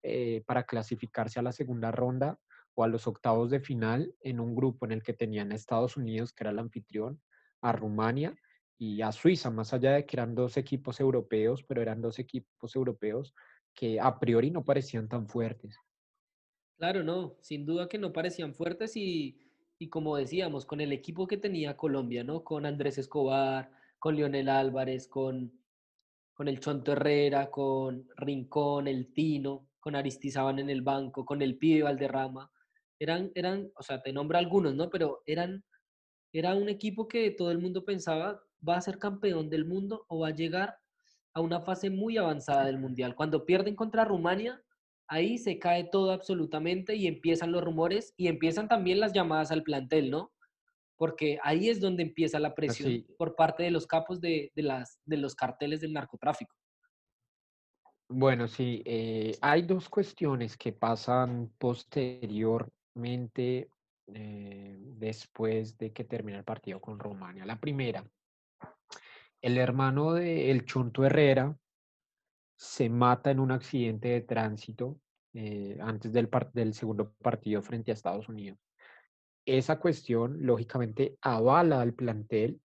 eh, 0.03 0.43
para 0.47 0.65
clasificarse 0.65 1.39
a 1.39 1.43
la 1.43 1.53
segunda 1.53 1.91
ronda 1.91 2.39
o 2.73 2.83
a 2.83 2.89
los 2.89 3.07
octavos 3.07 3.51
de 3.51 3.61
final 3.61 4.15
en 4.23 4.41
un 4.41 4.55
grupo 4.55 4.87
en 4.87 4.93
el 4.93 5.03
que 5.03 5.13
tenían 5.13 5.53
a 5.53 5.55
Estados 5.55 5.99
Unidos, 5.99 6.33
que 6.33 6.45
era 6.45 6.51
el 6.51 6.59
anfitrión, 6.59 7.21
a 7.61 7.73
Rumania 7.73 8.35
y 8.79 9.03
a 9.03 9.13
Suiza, 9.13 9.51
más 9.51 9.75
allá 9.75 9.93
de 9.93 10.07
que 10.07 10.17
eran 10.17 10.35
dos 10.35 10.57
equipos 10.57 10.99
europeos, 10.99 11.63
pero 11.63 11.83
eran 11.83 12.01
dos 12.01 12.19
equipos 12.19 12.75
europeos 12.75 13.35
que 13.75 14.01
a 14.01 14.19
priori 14.19 14.51
no 14.51 14.65
parecían 14.65 15.11
tan 15.11 15.29
fuertes. 15.29 15.77
Claro, 16.79 17.03
no, 17.03 17.37
sin 17.43 17.67
duda 17.67 17.87
que 17.87 17.99
no 17.99 18.15
parecían 18.15 18.55
fuertes 18.55 18.97
y, 18.97 19.39
y 19.79 19.91
como 19.91 20.17
decíamos, 20.17 20.65
con 20.65 20.81
el 20.81 20.91
equipo 20.91 21.27
que 21.27 21.37
tenía 21.37 21.77
Colombia, 21.77 22.25
¿no? 22.25 22.45
Con 22.45 22.65
Andrés 22.65 22.97
Escobar, 22.97 23.82
con 24.03 24.17
Leonel 24.17 24.49
Álvarez, 24.49 25.07
con, 25.07 25.53
con 26.35 26.49
el 26.49 26.59
Chonto 26.59 26.91
Herrera, 26.91 27.53
con 27.53 28.09
Rincón, 28.17 28.89
el 28.89 29.13
Tino, 29.13 29.69
con 29.79 29.95
Aristizábal 29.95 30.59
en 30.59 30.71
el 30.71 30.83
banco, 30.83 31.25
con 31.25 31.41
el 31.41 31.57
Pibe 31.57 31.85
Valderrama. 31.85 32.51
Eran, 32.99 33.31
eran, 33.37 33.71
o 33.77 33.83
sea, 33.85 34.03
te 34.03 34.13
nombro 34.13 34.39
algunos, 34.39 34.75
¿no? 34.75 34.91
Pero 34.91 35.23
eran, 35.25 35.65
era 36.33 36.57
un 36.57 36.69
equipo 36.69 37.07
que 37.07 37.31
todo 37.31 37.53
el 37.53 37.59
mundo 37.61 37.85
pensaba 37.85 38.43
va 38.69 38.77
a 38.77 38.81
ser 38.81 38.99
campeón 38.99 39.49
del 39.49 39.67
mundo 39.67 40.05
o 40.09 40.19
va 40.19 40.29
a 40.29 40.35
llegar 40.35 40.77
a 41.33 41.41
una 41.41 41.61
fase 41.61 41.89
muy 41.89 42.17
avanzada 42.17 42.65
del 42.65 42.81
Mundial. 42.81 43.15
Cuando 43.15 43.47
pierden 43.47 43.77
contra 43.77 44.05
Rumania, 44.05 44.61
ahí 45.07 45.39
se 45.39 45.61
cae 45.61 45.85
todo 45.85 46.11
absolutamente 46.11 46.97
y 46.97 47.07
empiezan 47.07 47.53
los 47.53 47.63
rumores 47.63 48.15
y 48.17 48.27
empiezan 48.27 48.67
también 48.67 48.99
las 48.99 49.13
llamadas 49.13 49.53
al 49.53 49.63
plantel, 49.63 50.11
¿no? 50.11 50.33
Porque 51.03 51.41
ahí 51.43 51.69
es 51.69 51.81
donde 51.81 52.05
empieza 52.05 52.39
la 52.39 52.55
presión 52.55 52.91
Así, 52.91 53.05
por 53.19 53.35
parte 53.35 53.65
de 53.65 53.73
los 53.73 53.89
capos 53.89 54.21
de, 54.21 54.53
de 54.55 54.63
las, 54.63 55.01
de 55.05 55.17
los 55.17 55.35
carteles 55.35 55.81
del 55.81 55.93
narcotráfico. 55.93 56.55
bueno, 58.09 58.47
sí, 58.47 58.85
eh, 58.85 59.37
hay 59.41 59.63
dos 59.63 59.89
cuestiones 59.89 60.57
que 60.57 60.73
pasan 60.73 61.51
posteriormente 61.59 63.69
eh, 64.15 64.77
después 64.79 65.77
de 65.77 65.93
que 65.93 66.05
termina 66.05 66.39
el 66.39 66.45
partido 66.45 66.81
con 66.81 67.01
Rumania. 67.01 67.45
La 67.47 67.59
primera, 67.59 68.09
el 69.41 69.59
hermano 69.59 70.13
de 70.13 70.53
El 70.53 70.65
Chonto 70.67 71.05
Herrera 71.05 71.59
se 72.57 72.89
mata 72.89 73.33
en 73.33 73.41
un 73.41 73.51
accidente 73.51 74.07
de 74.07 74.21
tránsito 74.21 75.01
eh, 75.35 75.79
antes 75.81 76.13
del, 76.13 76.31
del 76.53 76.75
segundo 76.75 77.13
partido 77.15 77.61
frente 77.61 77.91
a 77.91 77.95
Estados 77.95 78.29
Unidos. 78.29 78.61
Esa 79.45 79.79
cuestión, 79.81 80.47
lógicamente, 80.47 81.19
avala 81.21 81.81
al 81.81 81.95
plantel. 81.95 82.61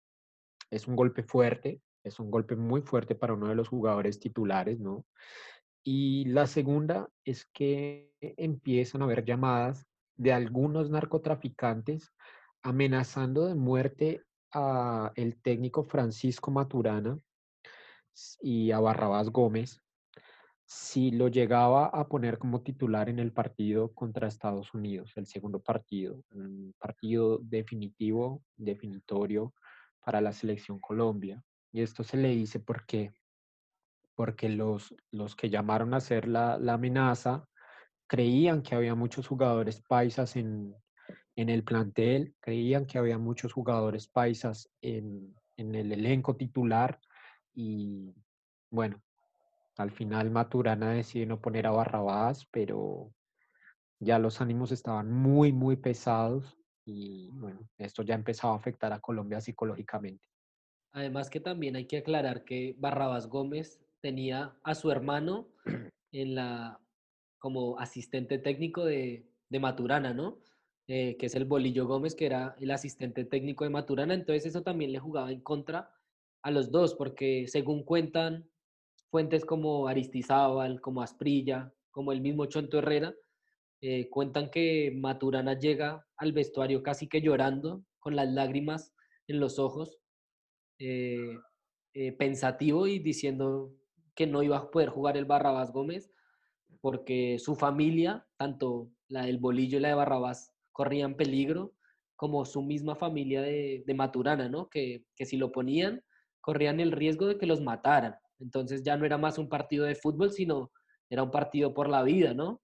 Es 0.71 0.87
un 0.87 0.97
golpe 0.97 1.23
fuerte, 1.23 1.81
es 2.05 2.21
un 2.21 2.31
golpe 2.31 2.57
muy 2.57 2.83
fuerte 2.83 3.15
para 3.15 3.35
uno 3.35 3.49
de 3.49 3.55
los 3.55 3.69
jugadores 3.69 4.21
titulares, 4.21 4.79
¿no? 4.79 5.07
Y 5.83 6.25
la 6.27 6.47
segunda 6.47 7.09
es 7.25 7.47
que 7.47 8.13
empiezan 8.21 9.03
a 9.03 9.05
haber 9.05 9.25
llamadas 9.25 9.87
de 10.17 10.33
algunos 10.33 10.91
narcotraficantes 10.91 12.13
amenazando 12.63 13.47
de 13.47 13.55
muerte 13.55 14.23
a 14.53 15.13
el 15.15 15.41
técnico 15.41 15.85
Francisco 15.85 16.51
Maturana 16.51 17.19
y 18.41 18.73
a 18.73 18.81
Barrabás 18.81 19.31
Gómez 19.31 19.81
si 20.67 21.13
lo 21.13 21.29
llegaba 21.29 21.87
a 21.87 22.09
poner 22.09 22.39
como 22.39 22.63
titular 22.63 23.09
en 23.09 23.21
el 23.21 23.33
partido 23.33 23.93
contra 23.95 24.27
Estados 24.27 24.75
Unidos, 24.75 25.13
el 25.15 25.27
segundo 25.27 25.61
partido, 25.61 26.25
un 26.31 26.75
partido 26.79 27.39
definitivo, 27.39 28.43
definitorio 28.57 29.55
para 30.05 30.21
la 30.21 30.33
selección 30.33 30.81
Colombia. 30.81 31.43
Y 31.73 31.83
esto 31.83 32.03
se 32.03 32.17
le 32.17 32.31
dice 32.31 32.59
porque 32.61 33.13
porque 34.17 34.49
los, 34.49 34.95
los 35.11 35.37
que 35.37 35.51
llamaron 35.51 35.93
a 35.93 35.99
hacer 35.99 36.27
la, 36.27 36.59
la 36.59 36.73
amenaza 36.73 37.47
creían 38.07 38.63
que 38.63 38.75
había 38.75 38.95
muchos 38.95 39.29
jugadores 39.29 39.83
paisas 39.83 40.37
en, 40.37 40.75
en 41.37 41.51
el 41.51 41.63
plantel, 41.63 42.35
creían 42.41 42.87
que 42.87 42.99
había 42.99 43.19
muchos 43.19 43.53
jugadores 43.53 44.09
paisas 44.09 44.71
en, 44.81 45.35
en 45.59 45.75
el 45.75 45.93
elenco 45.93 46.35
titular 46.35 46.99
y 47.55 48.15
bueno, 48.71 49.03
al 49.77 49.91
final 49.91 50.31
Maturana 50.31 50.93
decide 50.93 51.27
no 51.27 51.41
poner 51.41 51.67
a 51.67 51.71
Barrabás, 51.71 52.47
pero 52.51 53.13
ya 54.01 54.19
los 54.19 54.41
ánimos 54.41 54.73
estaban 54.73 55.13
muy, 55.13 55.53
muy 55.53 55.77
pesados 55.77 56.57
y 56.85 57.31
bueno, 57.33 57.69
esto 57.79 58.03
ya 58.03 58.15
empezaba 58.15 58.55
a 58.55 58.57
afectar 58.57 58.93
a 58.93 59.01
Colombia 59.01 59.41
psicológicamente. 59.41 60.27
Además 60.93 61.29
que 61.29 61.41
también 61.41 61.77
hay 61.77 61.87
que 61.87 61.99
aclarar 61.99 62.45
que 62.45 62.75
Barrabás 62.79 63.29
Gómez 63.29 63.81
tenía 64.01 64.57
a 64.63 64.75
su 64.75 64.91
hermano 64.91 65.49
en 66.13 66.35
la, 66.35 66.81
como 67.39 67.79
asistente 67.79 68.39
técnico 68.39 68.85
de, 68.85 69.29
de 69.49 69.61
Maturana, 69.61 70.15
¿no? 70.15 70.39
Eh, 70.89 71.17
que 71.19 71.27
es 71.27 71.35
el 71.35 71.45
Bolillo 71.45 71.87
Gómez, 71.87 72.15
que 72.15 72.27
era 72.27 72.55
el 72.61 72.71
asistente 72.71 73.25
técnico 73.25 73.65
de 73.65 73.71
Maturana. 73.71 74.15
Entonces 74.15 74.47
eso 74.47 74.63
también 74.63 74.93
le 74.93 75.01
jugaba 75.01 75.33
en 75.33 75.41
contra 75.41 75.91
a 76.43 76.51
los 76.53 76.71
dos, 76.71 76.95
porque 76.95 77.47
según 77.49 77.83
cuentan 77.83 78.49
fuentes 79.11 79.45
como 79.45 79.89
Aristizábal, 79.89 80.81
como 80.81 81.03
Asprilla, 81.03 81.73
como 81.91 82.13
el 82.13 82.21
mismo 82.21 82.47
Chonto 82.47 82.79
Herrera, 82.79 83.15
eh, 83.81 84.09
cuentan 84.09 84.51
que 84.51 84.93
Maturana 84.97 85.59
llega 85.59 86.07
al 86.17 86.33
vestuario 86.33 86.83
casi 86.83 87.09
que 87.09 87.21
llorando, 87.21 87.85
con 87.99 88.17
las 88.17 88.29
lágrimas 88.29 88.95
en 89.27 89.41
los 89.41 89.59
ojos, 89.59 89.99
eh, 90.79 91.39
eh, 91.95 92.13
pensativo 92.13 92.87
y 92.87 92.99
diciendo 92.99 93.73
que 94.15 94.27
no 94.27 94.43
iba 94.43 94.59
a 94.59 94.71
poder 94.71 94.91
jugar 94.91 95.17
el 95.17 95.25
Barrabás 95.25 95.73
Gómez 95.73 96.13
porque 96.81 97.39
su 97.39 97.57
familia, 97.57 98.27
tanto 98.37 98.91
la 99.09 99.25
del 99.25 99.39
Bolillo 99.39 99.79
y 99.79 99.81
la 99.81 99.89
de 99.89 99.95
Barrabás, 99.95 100.53
corrían 100.73 101.17
peligro, 101.17 101.73
como 102.17 102.45
su 102.45 102.63
misma 102.63 102.97
familia 102.97 103.43
de, 103.43 103.85
Maturana, 103.95 104.49
¿no? 104.49 104.69
Que, 104.69 105.05
que 105.17 105.27
si 105.27 105.37
lo 105.37 105.53
ponían, 105.53 106.03
corrían 106.41 106.81
el 106.81 106.93
riesgo 106.93 107.27
de 107.27 107.39
que 107.39 107.47
los 107.47 107.61
mataran. 107.61 108.17
Entonces 108.39 108.83
ya 108.83 108.97
no 108.97 109.07
era 109.07 109.19
más 109.19 109.39
un 109.39 109.49
partido 109.49 109.85
de 109.85 109.95
fútbol, 109.95 110.31
sino 110.33 110.73
era 111.09 111.23
un 111.23 111.31
partido 111.31 111.73
por 111.73 111.89
la 111.89 112.03
vida, 112.03 112.35
¿no? 112.35 112.61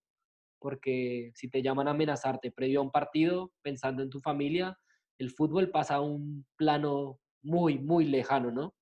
Porque 0.59 1.33
si 1.35 1.49
te 1.49 1.63
llaman 1.63 1.89
a 1.89 1.93
amenazarte 1.93 2.53
previo 2.53 2.81
a 2.81 2.83
un 2.83 2.91
partido, 2.91 3.53
pensando 3.63 4.03
en 4.03 4.11
tu 4.11 4.21
familia, 4.21 4.79
el 5.19 5.31
fútbol 5.31 5.71
pasa 5.71 5.97
a 5.97 6.01
un 6.01 6.47
plano 6.57 7.19
muy, 7.43 7.79
muy 7.79 8.05
lejano, 8.07 8.51
¿no? 8.51 8.75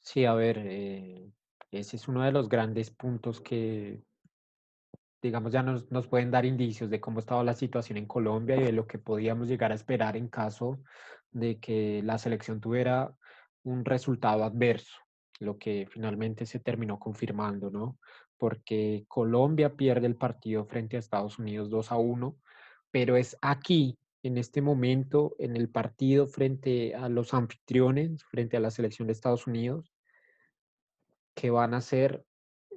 Sí, 0.00 0.24
a 0.24 0.34
ver, 0.34 0.58
eh, 0.58 1.30
ese 1.70 1.96
es 1.96 2.08
uno 2.08 2.22
de 2.22 2.32
los 2.32 2.48
grandes 2.48 2.90
puntos 2.90 3.40
que, 3.40 4.02
digamos, 5.20 5.52
ya 5.52 5.62
nos, 5.62 5.90
nos, 5.90 6.06
pueden 6.06 6.30
dar 6.30 6.46
indicios 6.46 6.88
de 6.88 7.00
cómo 7.00 7.18
estaba 7.18 7.44
la 7.44 7.54
situación 7.54 7.98
en 7.98 8.06
Colombia 8.06 8.56
y 8.56 8.64
de 8.64 8.72
lo 8.72 8.86
que 8.86 8.98
podíamos 8.98 9.48
llegar 9.48 9.72
a 9.72 9.74
esperar 9.74 10.16
en 10.16 10.28
caso 10.28 10.80
de 11.30 11.58
que 11.58 12.00
la 12.04 12.18
selección 12.18 12.60
tuviera 12.60 13.14
un 13.64 13.84
resultado 13.84 14.44
adverso, 14.44 14.96
lo 15.40 15.58
que 15.58 15.86
finalmente 15.90 16.46
se 16.46 16.60
terminó 16.60 16.98
confirmando, 16.98 17.70
¿no? 17.70 17.98
Porque 18.36 19.04
Colombia 19.08 19.76
pierde 19.76 20.06
el 20.06 20.16
partido 20.16 20.64
frente 20.66 20.96
a 20.96 21.00
Estados 21.00 21.38
Unidos 21.38 21.70
2 21.70 21.92
a 21.92 21.96
1, 21.96 22.36
pero 22.90 23.16
es 23.16 23.36
aquí, 23.42 23.98
en 24.22 24.38
este 24.38 24.62
momento, 24.62 25.34
en 25.38 25.56
el 25.56 25.68
partido 25.68 26.26
frente 26.26 26.94
a 26.94 27.08
los 27.08 27.34
anfitriones, 27.34 28.24
frente 28.24 28.56
a 28.56 28.60
la 28.60 28.70
selección 28.70 29.06
de 29.06 29.12
Estados 29.12 29.46
Unidos, 29.46 29.92
que 31.34 31.50
van 31.50 31.74
a 31.74 31.80
ser 31.80 32.24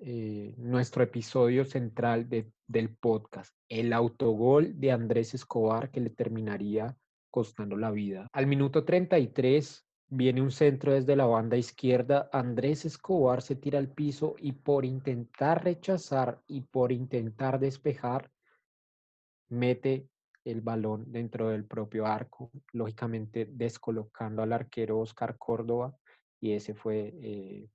eh, 0.04 0.56
nuestro 0.58 1.04
episodio 1.04 1.64
central 1.64 2.28
del 2.28 2.96
podcast, 2.96 3.56
el 3.70 3.94
autogol 3.94 4.80
de 4.80 4.92
Andrés 4.92 5.34
Escobar 5.34 5.92
que 5.92 6.02
le 6.02 6.10
terminaría 6.10 6.98
costando 7.30 7.78
la 7.78 7.92
vida. 7.92 8.28
Al 8.34 8.48
minuto 8.48 8.84
33 8.84 9.86
viene 10.12 10.42
un 10.42 10.52
centro 10.52 10.92
desde 10.92 11.16
la 11.16 11.26
banda 11.26 11.56
izquierda, 11.56 12.30
Andrés 12.34 12.84
Escobar 12.84 13.42
se 13.42 13.56
tira 13.56 13.80
al 13.80 13.88
piso 13.88 14.36
y 14.40 14.52
por 14.52 14.84
intentar 14.84 15.64
rechazar 15.64 16.42
y 16.48 16.62
por 16.62 16.92
intentar 16.92 17.60
despejar, 17.60 18.30
mete 19.48 20.10
el 20.44 20.60
balón 20.60 21.06
dentro 21.08 21.50
del 21.50 21.64
propio 21.64 22.06
arco, 22.06 22.52
lógicamente 22.74 23.48
descolocando 23.50 24.42
al 24.42 24.52
arquero 24.52 25.00
Oscar 25.00 25.38
Córdoba 25.38 25.96
y 26.42 26.54
ese 26.54 26.74
fue, 26.74 27.14
eh, 27.22 27.70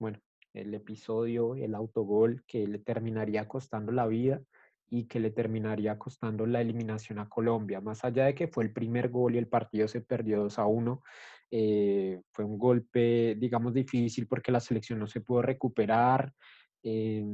bueno, 0.00 0.18
el 0.54 0.74
episodio, 0.74 1.54
el 1.54 1.72
autogol 1.74 2.42
que 2.48 2.66
le 2.66 2.78
terminaría 2.78 3.46
costando 3.46 3.92
la 3.92 4.08
vida 4.08 4.42
y 4.88 5.04
que 5.04 5.20
le 5.20 5.30
terminaría 5.30 5.98
costando 5.98 6.46
la 6.46 6.60
eliminación 6.60 7.18
a 7.18 7.28
Colombia. 7.28 7.80
Más 7.80 8.04
allá 8.04 8.24
de 8.24 8.34
que 8.34 8.48
fue 8.48 8.64
el 8.64 8.72
primer 8.72 9.08
gol 9.08 9.34
y 9.34 9.38
el 9.38 9.48
partido 9.48 9.86
se 9.86 10.00
perdió 10.00 10.42
2 10.42 10.58
a 10.58 10.66
1, 10.66 11.02
eh, 11.50 12.20
fue 12.32 12.44
un 12.44 12.58
golpe, 12.58 13.36
digamos, 13.38 13.72
difícil 13.72 14.26
porque 14.26 14.52
la 14.52 14.60
selección 14.60 14.98
no 14.98 15.06
se 15.06 15.20
pudo 15.20 15.42
recuperar, 15.42 16.32
eh, 16.82 17.24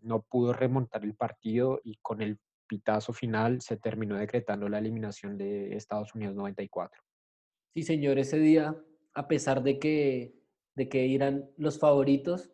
no 0.00 0.22
pudo 0.22 0.52
remontar 0.52 1.04
el 1.04 1.14
partido 1.14 1.80
y 1.84 1.96
con 1.96 2.22
el 2.22 2.38
pitazo 2.66 3.12
final 3.12 3.60
se 3.60 3.76
terminó 3.76 4.16
decretando 4.16 4.68
la 4.68 4.78
eliminación 4.78 5.36
de 5.36 5.76
Estados 5.76 6.14
Unidos 6.14 6.34
94. 6.34 7.02
Sí, 7.74 7.82
señor, 7.82 8.18
ese 8.18 8.38
día, 8.38 8.76
a 9.14 9.28
pesar 9.28 9.62
de 9.62 9.78
que, 9.78 10.34
de 10.74 10.88
que 10.88 11.14
eran 11.14 11.50
los 11.56 11.78
favoritos, 11.78 12.50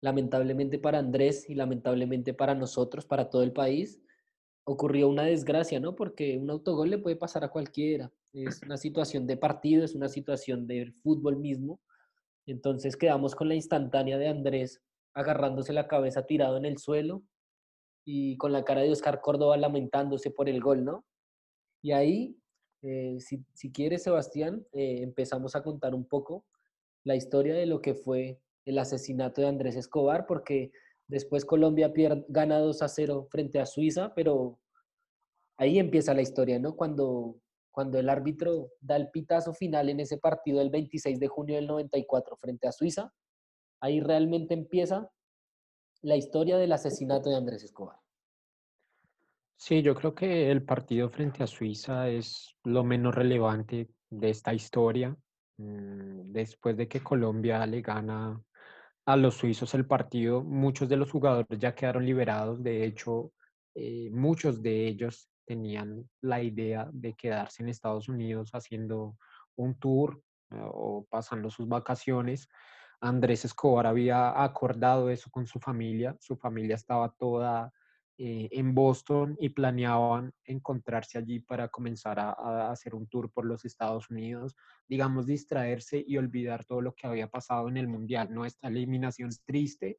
lamentablemente 0.00 0.78
para 0.78 0.98
Andrés 0.98 1.48
y 1.48 1.54
lamentablemente 1.54 2.34
para 2.34 2.54
nosotros, 2.54 3.06
para 3.06 3.30
todo 3.30 3.42
el 3.42 3.52
país, 3.52 4.02
ocurrió 4.68 5.08
una 5.08 5.22
desgracia, 5.22 5.78
¿no? 5.78 5.94
Porque 5.94 6.36
un 6.38 6.50
autogol 6.50 6.90
le 6.90 6.98
puede 6.98 7.14
pasar 7.14 7.44
a 7.44 7.50
cualquiera. 7.50 8.12
Es 8.32 8.60
una 8.62 8.76
situación 8.76 9.26
de 9.26 9.36
partido, 9.36 9.84
es 9.84 9.94
una 9.94 10.08
situación 10.08 10.66
del 10.66 10.92
fútbol 10.92 11.36
mismo. 11.36 11.80
Entonces 12.46 12.96
quedamos 12.96 13.36
con 13.36 13.48
la 13.48 13.54
instantánea 13.54 14.18
de 14.18 14.26
Andrés 14.26 14.82
agarrándose 15.14 15.72
la 15.72 15.86
cabeza 15.86 16.26
tirado 16.26 16.56
en 16.56 16.64
el 16.64 16.78
suelo 16.78 17.22
y 18.04 18.36
con 18.38 18.52
la 18.52 18.64
cara 18.64 18.82
de 18.82 18.90
Oscar 18.90 19.20
Córdoba 19.20 19.56
lamentándose 19.56 20.32
por 20.32 20.48
el 20.48 20.60
gol, 20.60 20.84
¿no? 20.84 21.06
Y 21.80 21.92
ahí, 21.92 22.36
eh, 22.82 23.18
si, 23.20 23.44
si 23.54 23.70
quieres, 23.70 24.02
Sebastián, 24.02 24.66
eh, 24.72 24.98
empezamos 25.02 25.54
a 25.54 25.62
contar 25.62 25.94
un 25.94 26.06
poco 26.06 26.44
la 27.04 27.14
historia 27.14 27.54
de 27.54 27.66
lo 27.66 27.80
que 27.80 27.94
fue 27.94 28.40
el 28.64 28.80
asesinato 28.80 29.40
de 29.40 29.46
Andrés 29.46 29.76
Escobar, 29.76 30.26
porque 30.26 30.72
después 31.08 31.44
Colombia 31.44 31.92
pierde, 31.92 32.24
gana 32.28 32.58
2 32.58 32.82
a 32.82 32.88
0 32.88 33.28
frente 33.30 33.60
a 33.60 33.66
Suiza, 33.66 34.14
pero 34.14 34.58
ahí 35.56 35.78
empieza 35.78 36.14
la 36.14 36.22
historia, 36.22 36.58
¿no? 36.58 36.76
Cuando, 36.76 37.36
cuando 37.70 37.98
el 37.98 38.08
árbitro 38.08 38.70
da 38.80 38.96
el 38.96 39.10
pitazo 39.10 39.54
final 39.54 39.88
en 39.88 40.00
ese 40.00 40.18
partido 40.18 40.60
el 40.60 40.70
26 40.70 41.18
de 41.18 41.28
junio 41.28 41.56
del 41.56 41.66
94 41.66 42.36
frente 42.36 42.68
a 42.68 42.72
Suiza, 42.72 43.12
ahí 43.80 44.00
realmente 44.00 44.54
empieza 44.54 45.10
la 46.02 46.16
historia 46.16 46.56
del 46.56 46.72
asesinato 46.72 47.30
de 47.30 47.36
Andrés 47.36 47.64
Escobar. 47.64 47.98
Sí, 49.58 49.82
yo 49.82 49.94
creo 49.94 50.14
que 50.14 50.50
el 50.50 50.62
partido 50.62 51.08
frente 51.08 51.42
a 51.42 51.46
Suiza 51.46 52.08
es 52.08 52.54
lo 52.62 52.84
menos 52.84 53.14
relevante 53.14 53.88
de 54.10 54.30
esta 54.30 54.52
historia. 54.52 55.16
Mm, 55.56 56.32
después 56.32 56.76
de 56.76 56.86
que 56.86 57.00
Colombia 57.00 57.64
le 57.66 57.80
gana 57.80 58.40
a 59.06 59.16
los 59.16 59.36
suizos 59.36 59.72
el 59.74 59.86
partido, 59.86 60.42
muchos 60.42 60.88
de 60.88 60.96
los 60.96 61.10
jugadores 61.10 61.58
ya 61.58 61.74
quedaron 61.74 62.04
liberados. 62.04 62.62
De 62.62 62.84
hecho, 62.84 63.32
eh, 63.74 64.10
muchos 64.10 64.60
de 64.62 64.88
ellos 64.88 65.30
tenían 65.44 66.08
la 66.20 66.42
idea 66.42 66.88
de 66.92 67.14
quedarse 67.14 67.62
en 67.62 67.68
Estados 67.68 68.08
Unidos 68.08 68.50
haciendo 68.52 69.16
un 69.54 69.78
tour 69.78 70.20
eh, 70.50 70.56
o 70.60 71.06
pasando 71.08 71.50
sus 71.50 71.68
vacaciones. 71.68 72.48
Andrés 73.00 73.44
Escobar 73.44 73.86
había 73.86 74.42
acordado 74.42 75.08
eso 75.08 75.30
con 75.30 75.46
su 75.46 75.60
familia. 75.60 76.16
Su 76.18 76.36
familia 76.36 76.74
estaba 76.74 77.14
toda 77.16 77.72
eh, 78.18 78.48
en 78.52 78.74
Boston 78.74 79.36
y 79.38 79.50
planeaban 79.50 80.32
encontrarse 80.44 81.18
allí 81.18 81.40
para 81.40 81.68
comenzar 81.68 82.18
a, 82.18 82.70
hacer 82.70 82.94
un 82.94 83.06
tour 83.08 83.30
por 83.30 83.44
los 83.44 83.66
Estados 83.66 84.08
Unidos, 84.10 84.56
digamos, 84.88 85.26
distraerse 85.26 86.02
y 86.06 86.16
olvidar 86.16 86.64
todo 86.64 86.80
lo 86.80 86.94
que 86.94 87.06
había 87.06 87.28
pasado 87.28 87.68
en 87.68 87.76
el 87.76 87.88
Mundial, 87.88 88.32
¿no? 88.32 88.46
Esta 88.46 88.68
eliminación 88.68 89.28
triste, 89.44 89.98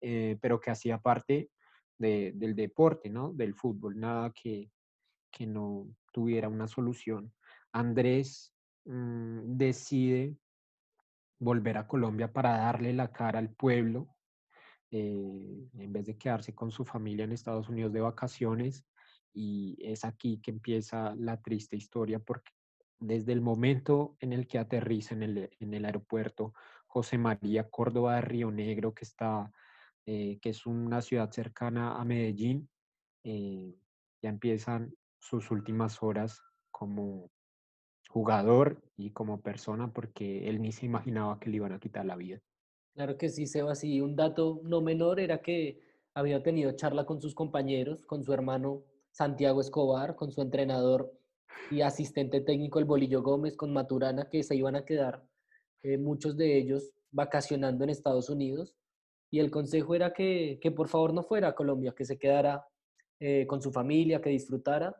eh, 0.00 0.38
pero 0.40 0.60
que 0.60 0.70
hacía 0.70 0.98
parte 0.98 1.50
del 1.98 2.54
deporte, 2.54 3.10
¿no? 3.10 3.32
Del 3.32 3.54
fútbol, 3.54 3.98
nada 3.98 4.30
que, 4.30 4.70
que 5.32 5.46
no 5.46 5.88
tuviera 6.12 6.48
una 6.48 6.68
solución. 6.68 7.32
Andrés 7.72 8.54
mm, 8.84 9.56
decide 9.56 10.36
volver 11.40 11.78
a 11.78 11.86
Colombia 11.88 12.32
para 12.32 12.58
darle 12.58 12.92
la 12.92 13.10
cara 13.10 13.40
al 13.40 13.50
pueblo, 13.50 14.15
eh, 14.98 15.68
en 15.78 15.92
vez 15.92 16.06
de 16.06 16.16
quedarse 16.16 16.54
con 16.54 16.70
su 16.70 16.86
familia 16.86 17.24
en 17.24 17.32
Estados 17.32 17.68
Unidos 17.68 17.92
de 17.92 18.00
vacaciones. 18.00 18.86
Y 19.34 19.76
es 19.80 20.06
aquí 20.06 20.40
que 20.40 20.50
empieza 20.50 21.14
la 21.16 21.42
triste 21.42 21.76
historia 21.76 22.18
porque 22.18 22.52
desde 22.98 23.32
el 23.32 23.42
momento 23.42 24.16
en 24.20 24.32
el 24.32 24.46
que 24.46 24.58
aterriza 24.58 25.14
en 25.14 25.22
el, 25.22 25.84
aeropuerto 25.84 26.54
José 26.86 27.18
María 27.18 27.68
Córdoba 27.68 28.14
de 28.14 28.22
Río 28.22 28.50
Negro, 28.50 28.94
que, 28.94 29.04
está, 29.04 29.52
eh, 30.06 30.38
que 30.40 30.48
es 30.48 30.64
una 30.64 31.02
ciudad 31.02 31.30
cercana 31.30 32.00
a 32.00 32.04
Medellín, 32.06 32.70
eh, 33.22 33.76
ya 34.22 34.30
empiezan 34.30 34.94
sus 35.18 35.50
últimas 35.50 36.02
horas 36.02 36.40
como 36.70 37.30
jugador 38.08 38.82
y 38.96 39.10
como 39.10 39.42
persona 39.42 39.92
porque 39.92 40.48
él 40.48 40.62
ni 40.62 40.72
se 40.72 40.86
imaginaba 40.86 41.38
que 41.38 41.50
le 41.50 41.56
iban 41.56 41.72
a 41.72 41.80
quitar 41.80 42.06
la 42.06 42.16
vida. 42.16 42.40
Claro 42.96 43.18
que 43.18 43.28
sí, 43.28 43.46
Sebas. 43.46 43.84
Y 43.84 44.00
un 44.00 44.16
dato 44.16 44.60
no 44.64 44.80
menor 44.80 45.20
era 45.20 45.42
que 45.42 45.82
había 46.14 46.42
tenido 46.42 46.72
charla 46.72 47.04
con 47.04 47.20
sus 47.20 47.34
compañeros, 47.34 48.06
con 48.06 48.24
su 48.24 48.32
hermano 48.32 48.84
Santiago 49.10 49.60
Escobar, 49.60 50.16
con 50.16 50.32
su 50.32 50.40
entrenador 50.40 51.12
y 51.70 51.82
asistente 51.82 52.40
técnico 52.40 52.78
el 52.78 52.86
Bolillo 52.86 53.22
Gómez, 53.22 53.54
con 53.54 53.70
Maturana, 53.70 54.30
que 54.30 54.42
se 54.42 54.56
iban 54.56 54.76
a 54.76 54.86
quedar 54.86 55.22
eh, 55.82 55.98
muchos 55.98 56.38
de 56.38 56.56
ellos 56.56 56.90
vacacionando 57.10 57.84
en 57.84 57.90
Estados 57.90 58.30
Unidos. 58.30 58.74
Y 59.30 59.40
el 59.40 59.50
consejo 59.50 59.94
era 59.94 60.14
que, 60.14 60.58
que 60.62 60.70
por 60.70 60.88
favor 60.88 61.12
no 61.12 61.22
fuera 61.22 61.48
a 61.48 61.54
Colombia, 61.54 61.92
que 61.94 62.06
se 62.06 62.18
quedara 62.18 62.66
eh, 63.20 63.46
con 63.46 63.60
su 63.60 63.72
familia, 63.72 64.22
que 64.22 64.30
disfrutara. 64.30 64.96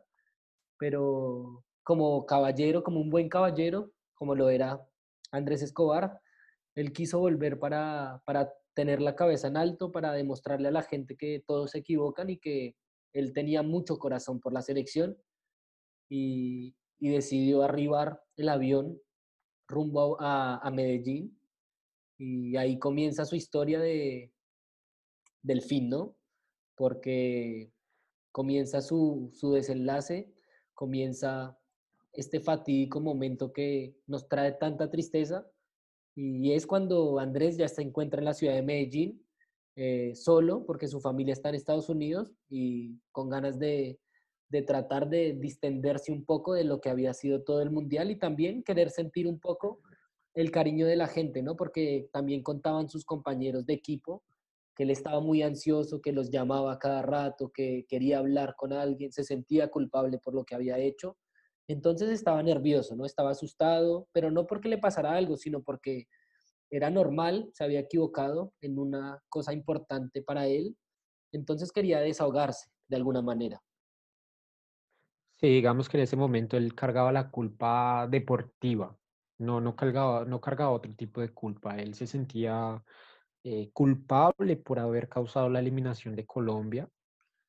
Pero 0.77 1.63
como 1.81 2.27
caballero, 2.27 2.83
como 2.83 2.99
un 2.99 3.09
buen 3.09 3.27
caballero, 3.27 3.89
como 4.13 4.35
lo 4.35 4.49
era 4.49 4.87
Andrés 5.31 5.63
Escobar, 5.63 6.21
él 6.77 6.93
quiso 6.93 7.17
volver 7.17 7.57
para, 7.59 8.21
tener 8.75 9.01
la 9.01 9.15
cabeza 9.15 9.47
en 9.47 9.57
alto, 9.57 9.91
para 9.91 10.13
demostrarle 10.13 10.67
a 10.67 10.71
la 10.71 10.83
gente 10.83 11.17
que 11.17 11.43
todos 11.47 11.71
se 11.71 11.79
equivocan 11.79 12.29
y 12.29 12.37
que 12.37 12.75
él 13.13 13.33
tenía 13.33 13.63
mucho 13.63 13.97
corazón 13.97 14.39
por 14.39 14.53
la 14.53 14.61
selección 14.61 15.17
y, 16.07 16.75
decidió 16.99 17.63
arribar 17.63 18.23
el 18.37 18.49
avión 18.49 18.99
rumbo 19.67 20.17
a, 20.19 20.71
Medellín 20.71 21.39
y 22.17 22.55
ahí 22.57 22.77
comienza 22.77 23.25
su 23.25 23.35
historia 23.35 23.79
de, 23.79 24.31
del 25.41 25.63
fin, 25.63 25.89
¿no? 25.89 26.15
Porque 26.75 27.71
comienza 28.31 28.81
su, 28.81 29.31
su 29.33 29.51
desenlace, 29.53 30.31
comienza 30.75 31.57
este 32.13 32.39
fatídico 32.39 32.99
momento 32.99 33.51
que 33.51 33.95
nos 34.05 34.27
trae 34.27 34.51
tanta 34.51 34.89
tristeza 34.91 35.47
y 36.19 36.53
es 36.53 36.65
cuando 36.65 37.19
Andrés 37.19 37.57
ya 37.57 37.67
se 37.67 37.83
encuentra 37.83 38.19
en 38.19 38.25
la 38.25 38.33
ciudad 38.33 38.55
de 38.55 38.63
Medellín, 38.63 39.23
eh, 39.75 40.15
solo, 40.15 40.65
porque 40.65 40.87
su 40.87 40.99
familia 40.99 41.33
está 41.33 41.49
en 41.49 41.55
Estados 41.55 41.89
Unidos 41.89 42.33
y 42.49 42.99
con 43.11 43.29
ganas 43.29 43.59
de, 43.59 43.99
de 44.49 44.63
tratar 44.63 45.09
de 45.09 45.33
distenderse 45.33 46.11
un 46.11 46.25
poco 46.25 46.55
de 46.55 46.63
lo 46.63 46.81
que 46.81 46.89
había 46.89 47.13
sido 47.13 47.43
todo 47.43 47.61
el 47.61 47.69
mundial 47.69 48.09
y 48.09 48.15
también 48.15 48.63
querer 48.63 48.89
sentir 48.89 49.27
un 49.27 49.39
poco 49.39 49.79
el 50.33 50.49
cariño 50.49 50.87
de 50.87 50.95
la 50.95 51.05
gente, 51.05 51.43
¿no? 51.43 51.55
Porque 51.55 52.09
también 52.11 52.41
contaban 52.41 52.89
sus 52.89 53.05
compañeros 53.05 53.67
de 53.67 53.73
equipo 53.73 54.23
que 54.75 54.83
él 54.83 54.89
estaba 54.89 55.19
muy 55.19 55.43
ansioso, 55.43 56.01
que 56.01 56.13
los 56.13 56.31
llamaba 56.31 56.79
cada 56.79 57.03
rato, 57.03 57.51
que 57.53 57.85
quería 57.87 58.17
hablar 58.17 58.55
con 58.57 58.73
alguien, 58.73 59.11
se 59.11 59.23
sentía 59.23 59.67
culpable 59.69 60.17
por 60.17 60.33
lo 60.33 60.43
que 60.45 60.55
había 60.55 60.79
hecho 60.79 61.15
entonces 61.67 62.09
estaba 62.09 62.41
nervioso, 62.43 62.95
¿no? 62.95 63.05
Estaba 63.05 63.31
asustado, 63.31 64.07
pero 64.13 64.31
no 64.31 64.47
porque 64.47 64.69
le 64.69 64.77
pasara 64.77 65.13
algo, 65.13 65.37
sino 65.37 65.61
porque 65.61 66.07
era 66.69 66.89
normal, 66.89 67.49
se 67.53 67.63
había 67.63 67.81
equivocado 67.81 68.53
en 68.61 68.79
una 68.79 69.21
cosa 69.29 69.53
importante 69.53 70.21
para 70.21 70.47
él, 70.47 70.77
entonces 71.31 71.71
quería 71.71 71.99
desahogarse 71.99 72.69
de 72.87 72.95
alguna 72.95 73.21
manera. 73.21 73.61
Sí, 75.39 75.47
digamos 75.47 75.87
que 75.87 75.97
en 75.97 76.03
ese 76.03 76.15
momento 76.15 76.57
él 76.57 76.73
cargaba 76.73 77.11
la 77.11 77.29
culpa 77.29 78.07
deportiva, 78.09 78.97
no, 79.37 79.61
no 79.61 79.75
cargaba, 79.75 80.25
no 80.25 80.41
cargaba 80.41 80.71
otro 80.71 80.93
tipo 80.95 81.21
de 81.21 81.29
culpa, 81.29 81.77
él 81.77 81.93
se 81.93 82.07
sentía 82.07 82.83
eh, 83.43 83.69
culpable 83.71 84.57
por 84.57 84.79
haber 84.79 85.07
causado 85.07 85.49
la 85.49 85.59
eliminación 85.59 86.15
de 86.15 86.25
Colombia 86.25 86.89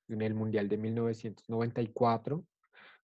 en 0.09 0.23
el 0.23 0.35
Mundial 0.35 0.69
de 0.69 0.77
1994 0.77 2.45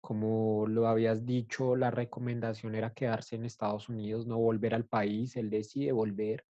como 0.00 0.66
lo 0.66 0.86
habías 0.88 1.26
dicho, 1.26 1.76
la 1.76 1.90
recomendación 1.90 2.74
era 2.74 2.94
quedarse 2.94 3.36
en 3.36 3.44
Estados 3.44 3.88
Unidos, 3.88 4.26
no 4.26 4.38
volver 4.38 4.74
al 4.74 4.86
país. 4.86 5.36
Él 5.36 5.50
decide 5.50 5.92
volver. 5.92 6.44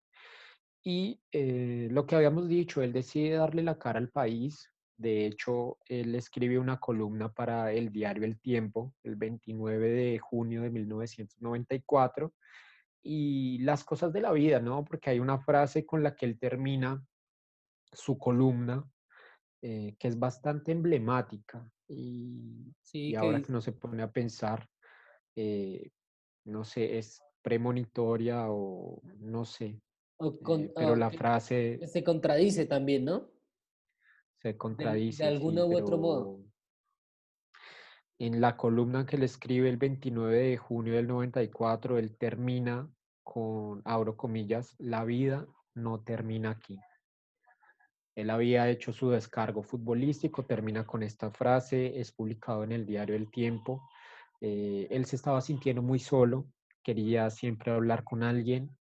Y 0.83 1.21
eh, 1.31 1.87
lo 1.91 2.05
que 2.05 2.15
habíamos 2.15 2.47
dicho, 2.47 2.81
él 2.81 2.93
decide 2.93 3.35
darle 3.35 3.63
la 3.63 3.77
cara 3.77 3.99
al 3.99 4.09
país. 4.09 4.71
De 4.97 5.25
hecho, 5.25 5.77
él 5.85 6.15
escribe 6.15 6.59
una 6.59 6.79
columna 6.79 7.31
para 7.33 7.71
el 7.71 7.91
diario 7.91 8.25
El 8.25 8.39
Tiempo 8.39 8.93
el 9.03 9.15
29 9.15 9.89
de 9.89 10.19
junio 10.19 10.61
de 10.61 10.69
1994 10.69 12.33
y 13.01 13.59
las 13.59 13.83
cosas 13.83 14.13
de 14.13 14.21
la 14.21 14.31
vida, 14.31 14.59
¿no? 14.59 14.83
Porque 14.83 15.09
hay 15.09 15.19
una 15.19 15.39
frase 15.39 15.85
con 15.85 16.03
la 16.03 16.15
que 16.15 16.25
él 16.25 16.37
termina 16.37 17.01
su 17.91 18.17
columna 18.17 18.85
eh, 19.61 19.95
que 19.99 20.07
es 20.07 20.17
bastante 20.17 20.71
emblemática 20.71 21.69
y, 21.89 22.73
Sí, 22.81 23.15
ahora 23.15 23.39
que 23.39 23.45
que 23.45 23.51
uno 23.51 23.61
se 23.61 23.71
pone 23.71 24.01
a 24.01 24.11
pensar, 24.11 24.67
eh, 25.35 25.91
no 26.45 26.63
sé, 26.63 26.97
es 26.97 27.21
premonitoria 27.41 28.45
o 28.49 29.01
no 29.19 29.45
sé, 29.45 29.81
o 30.17 30.39
con 30.39 30.61
eh, 30.61 30.71
o 30.71 30.73
pero 30.75 30.95
la 30.95 31.09
que 31.09 31.17
frase 31.17 31.79
se 31.87 32.03
contradice 32.03 32.65
también, 32.65 33.05
¿no? 33.05 33.29
se 34.37 34.49
De 34.49 34.53
de 34.53 34.57
contradice, 34.57 35.23
alguno 35.25 35.67
sí, 35.67 35.73
u 35.73 35.77
otro 35.77 35.97
modo. 35.97 36.39
en 38.17 38.41
la 38.41 38.57
columna 38.57 39.05
que 39.05 39.17
le 39.17 39.25
escribe 39.25 39.69
el 39.69 39.77
29 39.77 40.37
de 40.37 40.57
junio 40.57 40.95
del 40.95 41.07
94, 41.07 41.97
él 41.97 42.17
termina 42.17 42.89
con, 43.23 43.81
abro 43.85 44.17
comillas, 44.17 44.75
la 44.79 45.05
vida 45.05 45.47
no 45.75 46.01
termina 46.01 46.51
aquí. 46.51 46.79
Él 48.15 48.29
había 48.29 48.69
hecho 48.69 48.91
su 48.91 49.09
descargo 49.09 49.63
futbolístico, 49.63 50.45
termina 50.45 50.85
con 50.85 51.03
esta 51.03 51.31
frase, 51.31 51.99
es 51.99 52.11
publicado 52.11 52.63
en 52.63 52.71
el 52.71 52.85
diario 52.85 53.15
El 53.15 53.31
Tiempo. 53.31 53.81
Eh, 54.41 54.87
él 54.89 55.05
se 55.05 55.15
estaba 55.15 55.41
sintiendo 55.41 55.81
muy 55.81 55.99
solo, 55.99 56.45
quería 56.83 57.29
siempre 57.29 57.71
hablar 57.71 58.03
con 58.03 58.23
alguien 58.23 58.75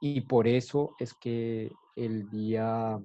y 0.00 0.20
por 0.22 0.46
eso 0.46 0.94
es 0.98 1.14
que 1.14 1.72
el 1.96 2.28
día 2.30 3.00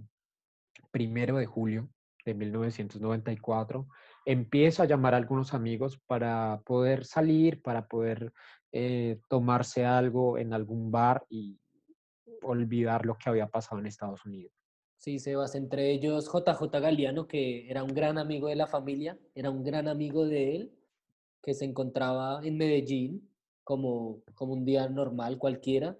primero 0.91 1.37
de 1.37 1.45
julio 1.45 1.89
de 2.25 2.33
1994 2.33 3.87
empieza 4.25 4.83
a 4.83 4.85
llamar 4.85 5.13
a 5.13 5.17
algunos 5.17 5.53
amigos 5.53 5.99
para 6.05 6.61
poder 6.65 7.03
salir, 7.03 7.61
para 7.61 7.87
poder 7.87 8.31
eh, 8.71 9.19
tomarse 9.27 9.85
algo 9.85 10.37
en 10.37 10.53
algún 10.53 10.91
bar 10.91 11.25
y 11.29 11.59
olvidar 12.41 13.05
lo 13.05 13.17
que 13.17 13.29
había 13.29 13.47
pasado 13.47 13.79
en 13.79 13.87
Estados 13.87 14.25
Unidos. 14.25 14.62
Sí, 15.03 15.19
Sebas, 15.19 15.53
entre 15.55 15.91
ellos 15.91 16.31
JJ 16.31 16.79
Galeano, 16.79 17.27
que 17.27 17.69
era 17.69 17.83
un 17.83 17.93
gran 17.93 18.17
amigo 18.17 18.47
de 18.47 18.55
la 18.55 18.67
familia, 18.67 19.19
era 19.35 19.49
un 19.49 19.61
gran 19.61 19.89
amigo 19.89 20.25
de 20.25 20.55
él, 20.55 20.71
que 21.41 21.53
se 21.53 21.65
encontraba 21.65 22.39
en 22.41 22.55
Medellín 22.55 23.29
como, 23.65 24.23
como 24.33 24.53
un 24.53 24.63
día 24.63 24.87
normal 24.87 25.37
cualquiera 25.39 25.99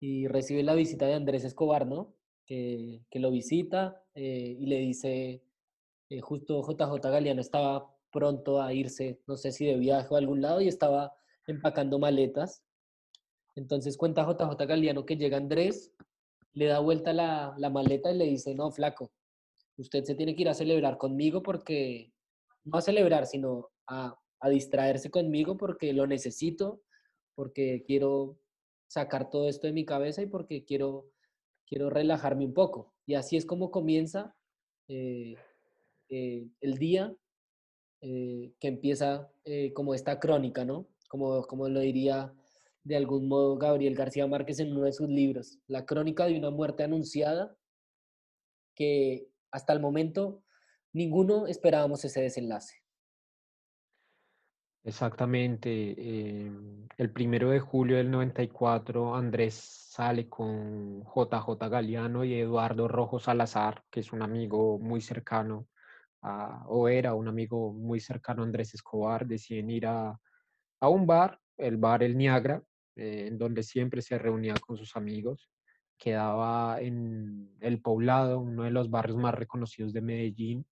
y 0.00 0.26
recibe 0.26 0.64
la 0.64 0.74
visita 0.74 1.06
de 1.06 1.14
Andrés 1.14 1.44
Escobar, 1.44 1.86
¿no? 1.86 2.12
Que, 2.44 3.04
que 3.08 3.20
lo 3.20 3.30
visita 3.30 4.02
eh, 4.16 4.56
y 4.58 4.66
le 4.66 4.78
dice, 4.80 5.44
eh, 6.10 6.20
justo 6.20 6.60
JJ 6.60 7.08
Galeano 7.08 7.40
estaba 7.40 7.88
pronto 8.10 8.60
a 8.60 8.72
irse, 8.72 9.20
no 9.28 9.36
sé 9.36 9.52
si 9.52 9.64
de 9.64 9.76
viaje 9.76 10.08
o 10.10 10.16
a 10.16 10.18
algún 10.18 10.42
lado, 10.42 10.60
y 10.60 10.66
estaba 10.66 11.14
empacando 11.46 12.00
maletas. 12.00 12.64
Entonces 13.54 13.96
cuenta 13.96 14.26
JJ 14.26 14.66
Galeano 14.66 15.06
que 15.06 15.16
llega 15.16 15.36
Andrés, 15.36 15.92
le 16.54 16.66
da 16.66 16.78
vuelta 16.78 17.12
la, 17.12 17.54
la 17.58 17.70
maleta 17.70 18.10
y 18.10 18.16
le 18.16 18.24
dice, 18.24 18.54
no, 18.54 18.70
flaco, 18.70 19.12
usted 19.76 20.04
se 20.04 20.14
tiene 20.14 20.34
que 20.34 20.42
ir 20.42 20.48
a 20.48 20.54
celebrar 20.54 20.98
conmigo 20.98 21.42
porque, 21.42 22.12
no 22.64 22.78
a 22.78 22.80
celebrar, 22.80 23.26
sino 23.26 23.70
a, 23.86 24.16
a 24.40 24.48
distraerse 24.48 25.10
conmigo 25.10 25.56
porque 25.56 25.92
lo 25.92 26.06
necesito, 26.06 26.80
porque 27.34 27.82
quiero 27.86 28.38
sacar 28.88 29.30
todo 29.30 29.48
esto 29.48 29.66
de 29.66 29.72
mi 29.72 29.84
cabeza 29.84 30.22
y 30.22 30.26
porque 30.26 30.64
quiero, 30.64 31.10
quiero 31.66 31.90
relajarme 31.90 32.44
un 32.44 32.54
poco. 32.54 32.94
Y 33.06 33.14
así 33.14 33.36
es 33.36 33.44
como 33.44 33.70
comienza 33.70 34.34
eh, 34.88 35.34
eh, 36.08 36.46
el 36.60 36.78
día 36.78 37.14
eh, 38.00 38.52
que 38.60 38.68
empieza 38.68 39.30
como 39.74 39.94
esta 39.94 40.20
crónica, 40.20 40.64
¿no? 40.64 40.86
Como, 41.08 41.42
como 41.46 41.68
lo 41.68 41.80
diría 41.80 42.32
de 42.84 42.96
algún 42.96 43.28
modo 43.28 43.56
Gabriel 43.56 43.94
García 43.94 44.26
Márquez 44.26 44.60
en 44.60 44.72
uno 44.72 44.82
de 44.82 44.92
sus 44.92 45.08
libros, 45.08 45.58
la 45.66 45.86
crónica 45.86 46.26
de 46.26 46.38
una 46.38 46.50
muerte 46.50 46.84
anunciada 46.84 47.56
que 48.76 49.26
hasta 49.50 49.72
el 49.72 49.80
momento 49.80 50.44
ninguno 50.92 51.46
esperábamos 51.46 52.04
ese 52.04 52.20
desenlace. 52.20 52.84
Exactamente. 54.84 55.94
em, 55.98 56.86
el 56.98 57.10
primero 57.10 57.50
de 57.50 57.58
julio 57.58 57.96
del 57.96 58.10
94, 58.10 59.14
Andrés 59.16 59.54
sale 59.54 60.28
con 60.28 61.02
JJ 61.04 61.68
Galeano 61.70 62.22
y 62.24 62.34
Eduardo 62.34 62.86
Rojo 62.86 63.18
Salazar, 63.18 63.82
que 63.90 64.00
es 64.00 64.12
un 64.12 64.20
amigo 64.20 64.78
muy 64.78 65.00
cercano, 65.00 65.68
o 66.66 66.88
era 66.88 67.14
un 67.14 67.28
amigo 67.28 67.72
muy 67.72 68.00
cercano 68.00 68.42
a 68.42 68.46
Andrés 68.46 68.74
Escobar. 68.74 69.26
Deciden 69.26 69.70
ir 69.70 69.86
a, 69.86 70.18
a 70.80 70.88
un 70.88 71.06
bar, 71.06 71.40
el 71.56 71.76
bar 71.78 72.02
El 72.02 72.16
Niagara, 72.16 72.62
eh, 72.96 73.26
en 73.28 73.38
donde 73.38 73.62
siempre 73.62 74.02
se 74.02 74.18
reunía 74.18 74.54
con 74.54 74.76
sus 74.76 74.96
amigos. 74.96 75.50
Quedaba 75.98 76.80
en 76.80 77.50
El 77.60 77.80
Poblado, 77.80 78.40
uno 78.40 78.64
de 78.64 78.70
los 78.70 78.90
barrios 78.90 79.18
más 79.18 79.34
reconocidos 79.34 79.92
de 79.92 80.00
Medellín. 80.00 80.66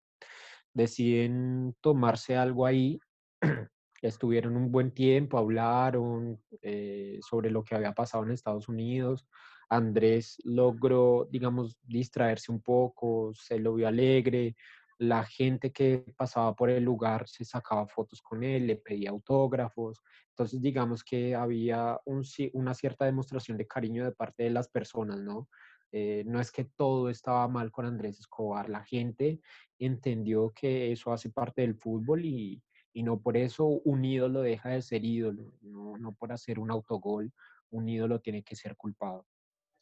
Deciden 0.74 1.76
tomarse 1.82 2.36
algo 2.36 2.66
ahí 2.66 3.00
estuvieron 4.02 4.56
un 4.56 4.72
buen 4.72 4.92
tiempo, 4.92 5.38
hablaron 5.38 6.42
eh, 6.62 7.20
sobre 7.22 7.52
lo 7.52 7.64
que 7.64 7.76
había 7.76 7.94
pasado 7.94 8.24
en 8.24 8.32
Estados 8.32 8.68
Unidos. 8.68 9.28
Andrés 9.70 10.38
logró, 10.44 11.28
digamos, 11.32 11.78
distraerse 11.84 12.52
un 12.52 12.62
poco, 12.62 13.32
se 13.34 13.60
lo 13.60 13.76
vio 13.76 13.88
alegre. 13.88 14.56
La 15.02 15.26
gente 15.26 15.72
que 15.72 16.06
pasaba 16.16 16.56
por 16.56 16.70
el 16.70 16.84
lugar 16.84 17.28
se 17.28 17.44
sacaba 17.44 17.88
fotos 17.88 18.22
con 18.22 18.44
él, 18.44 18.68
le 18.68 18.76
pedía 18.76 19.10
autógrafos. 19.10 20.00
Entonces, 20.30 20.62
digamos 20.62 21.04
que 21.04 21.34
había 21.34 22.00
una 22.06 22.76
cierta 22.76 23.06
demostración 23.06 23.58
de 23.58 23.66
cariño 23.66 24.06
de 24.06 24.12
parte 24.12 24.44
de 24.44 24.52
las 24.52 24.70
personas, 24.70 25.20
¿no? 25.20 25.50
Eh, 25.92 26.24
no 26.28 26.40
es 26.40 26.52
que 26.52 26.66
todo 26.66 27.10
estaba 27.10 27.48
mal 27.48 27.72
con 27.72 27.86
Andrés 27.86 28.20
Escobar, 28.20 28.70
la 28.70 28.86
gente 28.86 29.42
entendió 29.80 30.54
que 30.56 30.92
eso 30.92 31.12
hace 31.12 31.32
parte 31.32 31.64
del 31.64 31.76
fútbol 31.76 32.24
y, 32.24 32.62
y 32.94 33.04
no 33.04 33.20
por 33.20 33.36
eso 33.38 33.66
un 33.66 34.06
ídolo 34.06 34.42
deja 34.42 34.70
de 34.70 34.84
ser 34.84 35.04
ídolo, 35.04 35.58
no, 35.62 35.98
no 35.98 36.14
por 36.14 36.32
hacer 36.32 36.60
un 36.60 36.72
autogol, 36.72 37.34
un 37.72 37.90
ídolo 37.90 38.20
tiene 38.20 38.44
que 38.44 38.56
ser 38.56 38.78
culpado. 38.78 39.26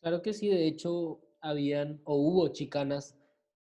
Claro 0.02 0.22
que 0.22 0.34
sí, 0.34 0.48
de 0.48 0.66
hecho, 0.66 1.20
habían 1.42 2.02
o 2.06 2.16
hubo 2.16 2.48
chicanas 2.54 3.18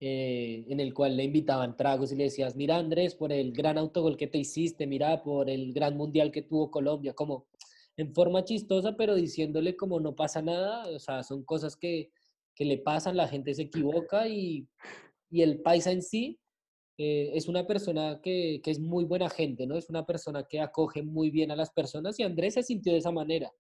eh, 0.05 0.65
en 0.67 0.81
el 0.81 0.93
cual 0.93 1.15
le 1.15 1.23
invitaban 1.23 1.77
tragos 1.77 2.11
y 2.11 2.17
le 2.17 2.25
decías, 2.25 2.57
mira 2.57 2.75
Andrés, 2.75 3.15
por 3.15 3.31
el 3.31 3.53
gran 3.53 3.77
autogol 3.77 4.17
que 4.17 4.27
te 4.27 4.37
hiciste, 4.37 4.85
mira 4.85 5.23
por 5.23 5.49
el 5.49 5.71
gran 5.71 5.95
mundial 5.95 6.29
que 6.29 6.41
tuvo 6.41 6.69
Colombia, 6.69 7.13
como 7.13 7.47
en 7.95 8.13
forma 8.13 8.43
chistosa, 8.43 8.97
pero 8.97 9.15
diciéndole 9.15 9.77
como 9.77 10.01
no 10.01 10.13
pasa 10.13 10.41
nada, 10.41 10.89
o 10.89 10.99
sea, 10.99 11.23
son 11.23 11.45
cosas 11.45 11.77
que, 11.77 12.11
que 12.53 12.65
le 12.65 12.79
pasan, 12.79 13.15
la 13.15 13.29
gente 13.29 13.53
se 13.53 13.61
equivoca 13.61 14.27
y, 14.27 14.67
y 15.29 15.41
el 15.41 15.61
paisa 15.61 15.93
en 15.93 16.01
sí 16.01 16.37
eh, 16.97 17.31
es 17.33 17.47
una 17.47 17.65
persona 17.65 18.19
que, 18.21 18.59
que, 18.61 18.71
es 18.71 18.81
muy 18.81 19.05
buena 19.05 19.29
gente, 19.29 19.65
¿no? 19.65 19.77
Es 19.77 19.89
una 19.89 20.05
persona 20.05 20.43
que 20.43 20.59
acoge 20.59 21.01
muy 21.01 21.31
bien 21.31 21.49
a 21.49 21.55
las 21.55 21.71
personas 21.71 22.19
y 22.19 22.23
Andrés 22.23 22.55
se 22.55 22.63
sintió 22.63 22.91
de 22.91 22.99
esa 22.99 23.11
manera. 23.11 23.53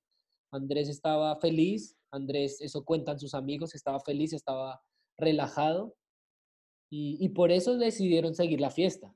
Andrés 0.51 0.89
estaba 0.89 1.37
feliz, 1.37 1.95
Andrés, 2.11 2.59
eso 2.59 2.83
cuentan 2.83 3.17
sus 3.17 3.33
amigos, 3.33 3.75
estaba 3.75 4.01
feliz, 4.01 4.33
estaba 4.33 4.81
relajado 5.17 5.95
y, 6.95 7.29
por 7.29 7.51
eso 7.51 7.75
decidieron 7.77 8.35
seguir 8.35 8.61
la 8.61 8.69
fiesta. 8.69 9.15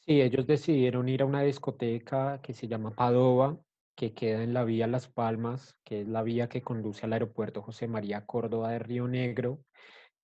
Sí, 0.00 0.20
ellos 0.20 0.46
decidieron 0.46 1.08
ir 1.08 1.22
a 1.22 1.26
una 1.26 1.42
discoteca 1.42 2.42
que 2.42 2.52
se 2.52 2.68
llama 2.68 2.94
Padova, 2.94 3.58
que 3.96 4.12
queda 4.12 4.42
en 4.42 4.52
la 4.52 4.64
vía 4.64 4.86
Las 4.86 5.08
Palmas, 5.08 5.74
que 5.82 6.02
es 6.02 6.08
la 6.08 6.22
vía 6.22 6.48
que 6.48 6.60
conduce 6.60 7.06
al 7.06 7.14
aeropuerto 7.14 7.62
José 7.62 7.88
María 7.88 8.26
Córdoba 8.26 8.72
de 8.72 8.80
Río 8.80 9.08
Negro. 9.08 9.64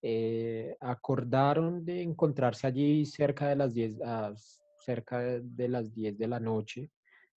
Eh, 0.02 0.76
acordaron 0.80 1.84
de 1.84 2.02
encontrarse 2.02 2.66
allí 2.66 3.06
cerca 3.06 3.48
de 3.48 3.56
las 3.56 3.72
10, 3.72 4.00
ah, 4.04 4.34
cerca 4.80 5.20
de 5.20 5.68
las 5.68 5.94
10 5.94 6.18
de 6.18 6.28
la 6.28 6.40
noche. 6.40 6.90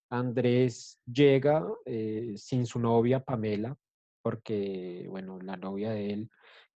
Andrés 0.10 1.00
llega 1.06 1.66
eh, 1.86 2.34
sin 2.36 2.66
su 2.66 2.78
novia 2.78 3.24
Pamela, 3.24 3.78
porque, 4.22 5.06
bueno, 5.10 5.40
la 5.40 5.56
novia 5.56 5.92
de 5.92 6.14
él 6.14 6.32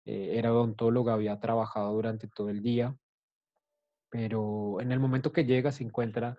eh, 0.05 0.32
era 0.34 0.53
odontóloga, 0.53 1.14
había 1.14 1.40
trabajado 1.40 1.92
durante 1.92 2.28
todo 2.28 2.50
el 2.50 2.62
día 2.62 2.96
pero 4.12 4.78
en 4.82 4.92
el 4.92 5.00
momento 5.00 5.32
que 5.32 5.46
llega 5.46 5.72
se 5.72 5.84
encuentra 5.84 6.36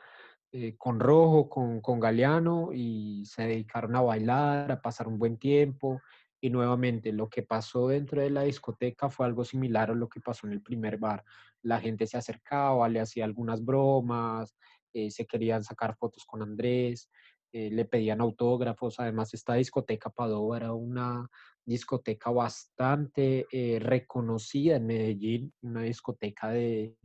eh, 0.52 0.76
con 0.78 1.00
Rojo, 1.00 1.50
con, 1.50 1.82
con 1.82 2.00
Galeano 2.00 2.70
y 2.72 3.26
se 3.26 3.48
dedicaron 3.48 3.96
a 3.96 4.02
bailar, 4.02 4.72
a 4.72 4.80
pasar 4.80 5.08
un 5.08 5.18
buen 5.18 5.38
tiempo. 5.40 6.00
Y 6.40 6.52
nuevamente 6.52 7.12
lo 7.12 7.30
que 7.30 7.42
pasó 7.42 7.88
dentro 7.88 8.22
de 8.22 8.30
la 8.30 8.44
discoteca 8.44 9.10
fue 9.10 9.26
algo 9.26 9.44
similar 9.44 9.90
a 9.90 9.96
lo 9.96 10.08
que 10.08 10.22
pasó 10.22 10.46
en 10.46 10.54
el 10.54 10.62
primer 10.62 11.00
bar. 11.00 11.24
La 11.64 11.80
gente 11.80 12.06
se 12.06 12.16
acercaba, 12.16 12.88
le 12.90 13.00
hacía 13.00 13.26
algunas 13.26 13.66
bromas, 13.66 14.56
eh, 14.94 15.10
se 15.10 15.26
querían 15.26 15.64
sacar 15.64 15.96
fotos 15.96 16.26
con 16.26 16.44
Andrés, 16.44 17.10
eh, 17.52 17.72
le 17.72 17.86
pedían 17.86 18.22
autógrafos. 18.22 19.00
Además, 19.00 19.34
esta 19.34 19.56
discoteca 19.56 20.12
Padova 20.12 20.58
era 20.58 20.74
una 20.74 21.28
discoteca 21.66 22.30
bastante 22.32 23.46
reconocida 23.80 24.76
en 24.76 24.86
Medellín, 24.86 25.54
una 25.62 25.82
discoteca 25.82 26.50
de, 26.50 26.96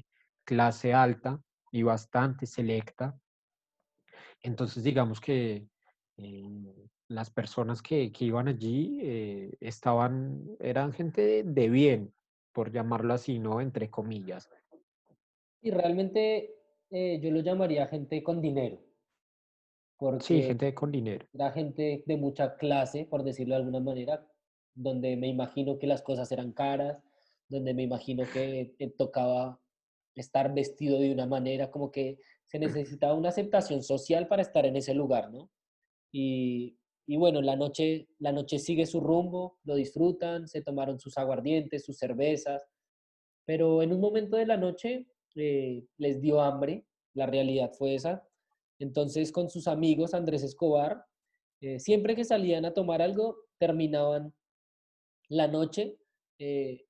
clase 0.49 0.95
alta 0.95 1.43
y 1.71 1.83
bastante 1.83 2.47
selecta. 2.47 3.21
Entonces, 4.41 4.83
digamos 4.83 5.21
que 5.21 5.69
eh, 6.17 6.75
las 7.09 7.29
personas 7.29 7.83
que, 7.83 8.11
que 8.11 8.25
iban 8.25 8.49
allí 8.49 8.99
eh, 9.03 9.51
estaban, 9.61 10.43
eran 10.59 10.95
gente 10.95 11.45
de, 11.45 11.69
bien, 11.69 12.15
por 12.55 12.73
llamarlo 12.73 13.13
así, 13.13 13.39
¿no? 13.39 13.61
Entre 13.61 13.91
comillas. 13.91 14.49
Y 15.61 15.71
realmente 15.71 16.55
eh, 16.91 17.21
yo 17.23 17.31
lo 17.31 17.41
llamaría 17.41 17.87
gente 17.87 18.23
con 18.23 18.41
dinero. 18.41 18.81
Porque 19.99 20.25
sí, 20.25 20.43
gente 20.43 20.73
con 20.73 20.91
dinero. 20.91 21.27
Era 21.35 21.53
gente 21.53 22.05
de 22.07 22.17
mucha 22.17 22.57
clase, 22.57 23.05
por 23.05 23.23
decirlo 23.23 23.55
de 23.55 23.61
alguna 23.61 23.81
manera, 23.81 24.27
donde 24.79 25.17
me 25.17 25.27
imagino 25.29 25.79
que 25.79 25.87
las 25.87 26.03
cosas 26.03 26.31
eran 26.31 26.53
caras, 26.53 27.03
donde 27.49 27.75
me 27.75 27.83
imagino 27.83 28.25
que 28.33 28.75
tocaba 28.97 29.61
estar 30.15 30.55
vestido 30.55 30.99
de 30.99 31.13
una 31.13 31.27
manera, 31.27 31.71
como 31.71 31.91
que 31.91 32.19
se 32.47 32.59
necesitaba 32.59 33.15
una 33.15 33.29
aceptación 33.31 33.83
social 33.83 34.29
para 34.29 34.43
estar 34.43 34.65
en 34.67 34.77
ese 34.77 34.95
lugar, 34.95 35.31
¿no? 35.31 35.51
Y, 36.13 36.79
y, 37.07 37.17
bueno, 37.17 37.43
la 37.43 37.57
noche, 37.57 38.09
la 38.19 38.33
noche 38.33 38.59
sigue 38.59 38.87
su 38.87 39.01
rumbo, 39.01 39.59
lo 39.65 39.75
disfrutan, 39.75 40.49
se 40.49 40.63
tomaron 40.63 40.99
sus 40.99 41.19
aguardientes, 41.19 41.85
sus 41.85 41.99
cervezas, 41.99 42.63
pero 43.45 43.83
en 43.83 43.93
un 43.93 44.01
momento 44.01 44.37
de 44.37 44.47
la 44.47 44.57
noche 44.57 45.07
eh, 45.35 45.85
les 45.97 46.21
dio 46.21 46.41
hambre, 46.41 46.85
la 47.15 47.27
realidad 47.27 47.73
fue 47.73 47.95
esa. 47.95 48.27
Entonces 48.79 49.33
con 49.33 49.51
sus 49.51 49.67
amigos, 49.67 50.15
Andrés 50.15 50.43
Escobar, 50.43 51.05
eh, 51.61 51.81
siempre 51.81 52.15
que 52.15 52.25
salían 52.25 52.65
a 52.65 52.75
tomar 52.75 53.03
algo, 53.03 53.37
terminaban 53.59 54.33
la 55.29 55.49
noche 55.49 55.99
eh, 56.39 56.87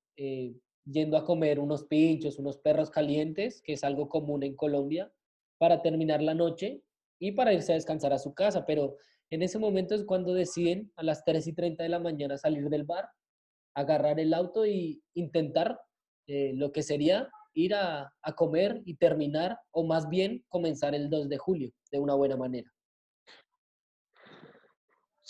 yendo 0.85 1.17
a 1.17 1.25
comer 1.25 1.59
unos 1.59 1.85
pinchos, 1.85 2.39
unos 2.39 2.57
perros 2.57 2.89
calientes, 2.89 3.61
que 3.61 3.73
es 3.73 3.83
algo 3.83 4.09
común 4.09 4.43
en 4.43 4.55
Colombia, 4.55 5.11
para 5.57 5.81
terminar 5.81 6.21
la 6.21 6.33
noche 6.33 6.81
y 7.19 7.33
para 7.33 7.53
irse 7.53 7.73
a 7.73 7.75
descansar 7.75 8.13
a 8.13 8.19
su 8.19 8.33
casa. 8.33 8.65
Pero 8.65 8.97
en 9.29 9.41
ese 9.41 9.59
momento 9.59 9.93
es 9.93 10.03
cuando 10.03 10.33
deciden 10.33 10.91
a 10.95 11.03
las 11.03 11.23
3 11.23 11.47
y 11.47 11.53
30 11.53 11.83
de 11.83 11.89
la 11.89 11.99
mañana 11.99 12.37
salir 12.37 12.69
del 12.69 12.85
bar, 12.85 13.09
agarrar 13.75 14.19
el 14.19 14.33
auto 14.33 14.65
y 14.65 15.01
intentar 15.13 15.79
eh, 16.27 16.53
lo 16.55 16.71
que 16.71 16.83
sería 16.83 17.29
ir 17.53 17.75
a, 17.75 18.13
a 18.21 18.35
comer 18.35 18.81
y 18.85 18.95
terminar, 18.95 19.57
o 19.71 19.83
más 19.83 20.07
bien 20.09 20.43
comenzar 20.47 20.95
el 20.95 21.09
2 21.09 21.29
de 21.29 21.37
julio 21.37 21.71
de 21.91 21.99
una 21.99 22.15
buena 22.15 22.37
manera. 22.37 22.71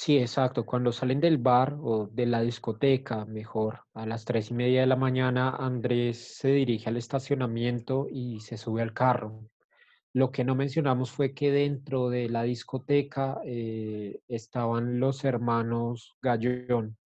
Sí, 0.01 0.17
exacto. 0.17 0.65
Cuando 0.65 0.93
salen 0.93 1.19
del 1.19 1.37
bar 1.39 1.77
o 1.81 2.07
de 2.07 2.25
la 2.25 2.39
discoteca, 2.39 3.25
mejor, 3.25 3.81
a 3.93 4.05
las 4.05 4.23
tres 4.23 4.49
y 4.49 4.53
media 4.53 4.79
de 4.79 4.87
la 4.87 4.95
mañana, 4.95 5.49
Andrés 5.49 6.37
se 6.37 6.53
dirige 6.53 6.87
al 6.87 6.95
estacionamiento 6.95 8.07
y 8.09 8.39
se 8.39 8.55
sube 8.55 8.81
al 8.81 8.93
carro. 8.93 9.43
Lo 10.13 10.31
que 10.31 10.45
no 10.45 10.55
mencionamos 10.55 11.11
fue 11.11 11.33
que 11.33 11.51
dentro 11.51 12.09
de 12.09 12.29
la 12.29 12.43
discoteca 12.43 13.41
eh, 13.43 14.21
estaban 14.29 15.01
los 15.01 15.25
hermanos 15.25 16.15
Gallón, 16.21 16.97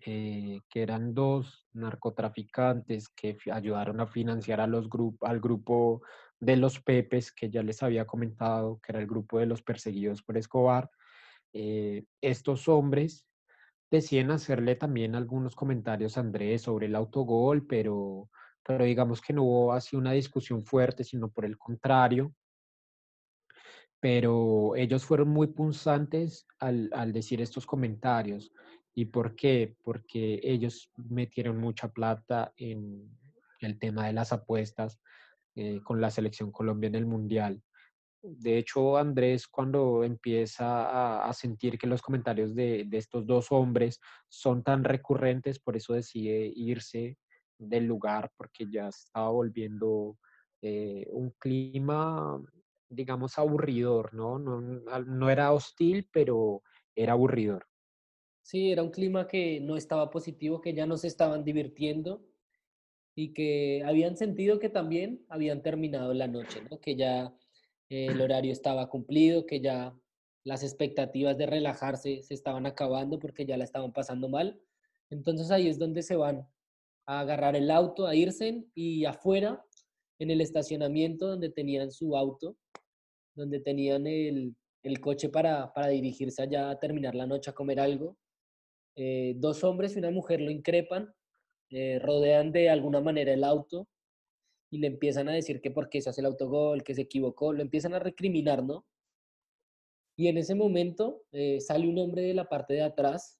eh, 0.00 0.60
que 0.68 0.82
eran 0.82 1.14
dos 1.14 1.68
narcotraficantes 1.72 3.10
que 3.10 3.36
ayudaron 3.52 4.00
a 4.00 4.08
financiar 4.08 4.60
al 4.60 4.88
grupo 4.88 6.02
de 6.40 6.56
los 6.56 6.80
Pepes, 6.80 7.30
que 7.30 7.48
ya 7.48 7.62
les 7.62 7.80
había 7.84 8.06
comentado, 8.06 8.80
que 8.82 8.90
era 8.90 9.00
el 9.00 9.06
grupo 9.06 9.38
de 9.38 9.46
los 9.46 9.62
perseguidos 9.62 10.24
por 10.24 10.36
Escobar 10.36 10.90
eh, 11.52 12.04
estos 12.20 12.68
hombres 12.68 13.26
deciden 13.90 14.30
hacerle 14.30 14.76
también 14.76 15.14
algunos 15.14 15.54
comentarios 15.54 16.16
a 16.16 16.20
Andrés 16.20 16.62
sobre 16.62 16.86
el 16.86 16.94
autogol, 16.94 17.66
pero, 17.66 18.28
pero 18.64 18.84
digamos 18.84 19.20
que 19.20 19.32
no 19.32 19.44
hubo 19.44 19.72
así 19.72 19.96
una 19.96 20.12
discusión 20.12 20.64
fuerte, 20.64 21.04
sino 21.04 21.30
por 21.30 21.44
el 21.44 21.56
contrario. 21.56 22.34
Pero 24.00 24.76
ellos 24.76 25.04
fueron 25.04 25.30
muy 25.30 25.48
punzantes 25.48 26.46
al, 26.60 26.90
al 26.92 27.12
decir 27.12 27.40
estos 27.40 27.66
comentarios. 27.66 28.52
¿Y 28.94 29.06
por 29.06 29.34
qué? 29.34 29.76
Porque 29.82 30.40
ellos 30.42 30.90
metieron 30.96 31.58
mucha 31.58 31.88
plata 31.88 32.52
en 32.56 33.10
el 33.60 33.78
tema 33.78 34.06
de 34.06 34.12
las 34.12 34.32
apuestas 34.32 35.00
eh, 35.54 35.80
con 35.82 36.00
la 36.00 36.10
selección 36.10 36.52
Colombia 36.52 36.88
en 36.88 36.94
el 36.94 37.06
Mundial. 37.06 37.62
De 38.36 38.58
hecho, 38.58 38.96
Andrés, 38.96 39.46
cuando 39.46 40.04
empieza 40.04 41.26
a, 41.26 41.32
sentir 41.32 41.78
que 41.78 41.86
los 41.86 42.02
comentarios 42.02 42.54
de, 42.54 42.86
estos 42.92 43.26
dos 43.26 43.50
hombres 43.50 44.00
son 44.28 44.62
tan 44.62 44.84
recurrentes, 44.84 45.58
por 45.58 45.76
eso 45.76 45.94
decide 45.94 46.52
irse 46.54 47.18
del 47.58 47.84
lugar, 47.86 48.30
porque 48.36 48.66
ya 48.70 48.88
estaba 48.88 49.30
volviendo 49.30 50.18
eh, 50.62 51.06
un 51.10 51.30
clima, 51.38 52.40
digamos, 52.88 53.38
aburridor, 53.38 54.14
¿no? 54.14 54.38
¿no? 54.38 54.60
No 54.60 55.30
era 55.30 55.52
hostil, 55.52 56.08
pero 56.12 56.62
era 56.94 57.12
aburridor. 57.12 57.66
Sí, 58.42 58.72
era 58.72 58.82
un 58.82 58.90
clima 58.90 59.26
que 59.26 59.60
no 59.60 59.76
estaba 59.76 60.10
positivo, 60.10 60.60
que 60.60 60.74
ya 60.74 60.86
no 60.86 60.96
se 60.96 61.06
estaban 61.06 61.44
divirtiendo 61.44 62.24
y 63.14 63.32
que 63.32 63.82
habían 63.84 64.16
sentido 64.16 64.58
que 64.58 64.68
también 64.68 65.24
habían 65.28 65.60
terminado 65.60 66.14
la 66.14 66.28
noche, 66.28 66.62
¿no? 66.70 66.80
Que 66.80 66.96
ya 66.96 67.34
el 67.90 68.20
horario 68.20 68.52
estaba 68.52 68.88
cumplido, 68.88 69.46
que 69.46 69.60
ya 69.60 69.94
las 70.44 70.62
expectativas 70.62 71.36
de 71.36 71.46
relajarse 71.46 72.22
se 72.22 72.34
estaban 72.34 72.66
acabando 72.66 73.18
porque 73.18 73.46
ya 73.46 73.56
la 73.56 73.64
estaban 73.64 73.92
pasando 73.92 74.28
mal. 74.28 74.60
Entonces 75.10 75.50
ahí 75.50 75.68
es 75.68 75.78
donde 75.78 76.02
se 76.02 76.16
van 76.16 76.46
a 77.06 77.20
agarrar 77.20 77.56
el 77.56 77.70
auto, 77.70 78.06
a 78.06 78.14
irse 78.14 78.64
y 78.74 79.04
afuera, 79.04 79.64
en 80.18 80.30
el 80.30 80.40
estacionamiento 80.40 81.28
donde 81.28 81.50
tenían 81.50 81.90
su 81.90 82.16
auto, 82.16 82.56
donde 83.34 83.60
tenían 83.60 84.06
el, 84.06 84.54
coche 85.00 85.28
para, 85.28 85.70
dirigirse 85.90 86.42
allá 86.42 86.70
a 86.70 86.78
terminar 86.78 87.14
la 87.14 87.26
noche 87.26 87.50
a 87.50 87.54
comer 87.54 87.78
algo. 87.78 88.16
Eh, 88.96 89.34
dos 89.36 89.62
hombres 89.64 89.94
y 89.94 89.98
una 89.98 90.10
mujer 90.10 90.40
lo 90.40 90.50
increpan, 90.50 91.12
eh, 91.70 91.98
rodean 92.00 92.52
de 92.52 92.70
alguna 92.70 93.00
manera 93.00 93.32
el 93.32 93.44
auto, 93.44 93.86
y 94.70 94.78
le 94.78 94.86
empiezan 94.86 95.28
a 95.28 95.32
decir 95.32 95.60
que 95.60 95.70
por 95.70 95.88
qué 95.88 96.00
se 96.02 96.10
hace 96.10 96.20
el 96.20 96.26
autogol, 96.26 96.82
que 96.82 96.94
se 96.94 97.02
equivocó, 97.02 97.52
lo 97.52 97.62
empiezan 97.62 97.94
a 97.94 97.98
recriminar, 97.98 98.62
¿no? 98.62 98.84
Y 100.16 100.28
en 100.28 100.36
ese 100.36 100.54
momento 100.54 101.22
eh, 101.32 101.60
sale 101.60 101.88
un 101.88 101.98
hombre 101.98 102.22
de 102.22 102.34
la 102.34 102.48
parte 102.48 102.74
de 102.74 102.82
atrás, 102.82 103.38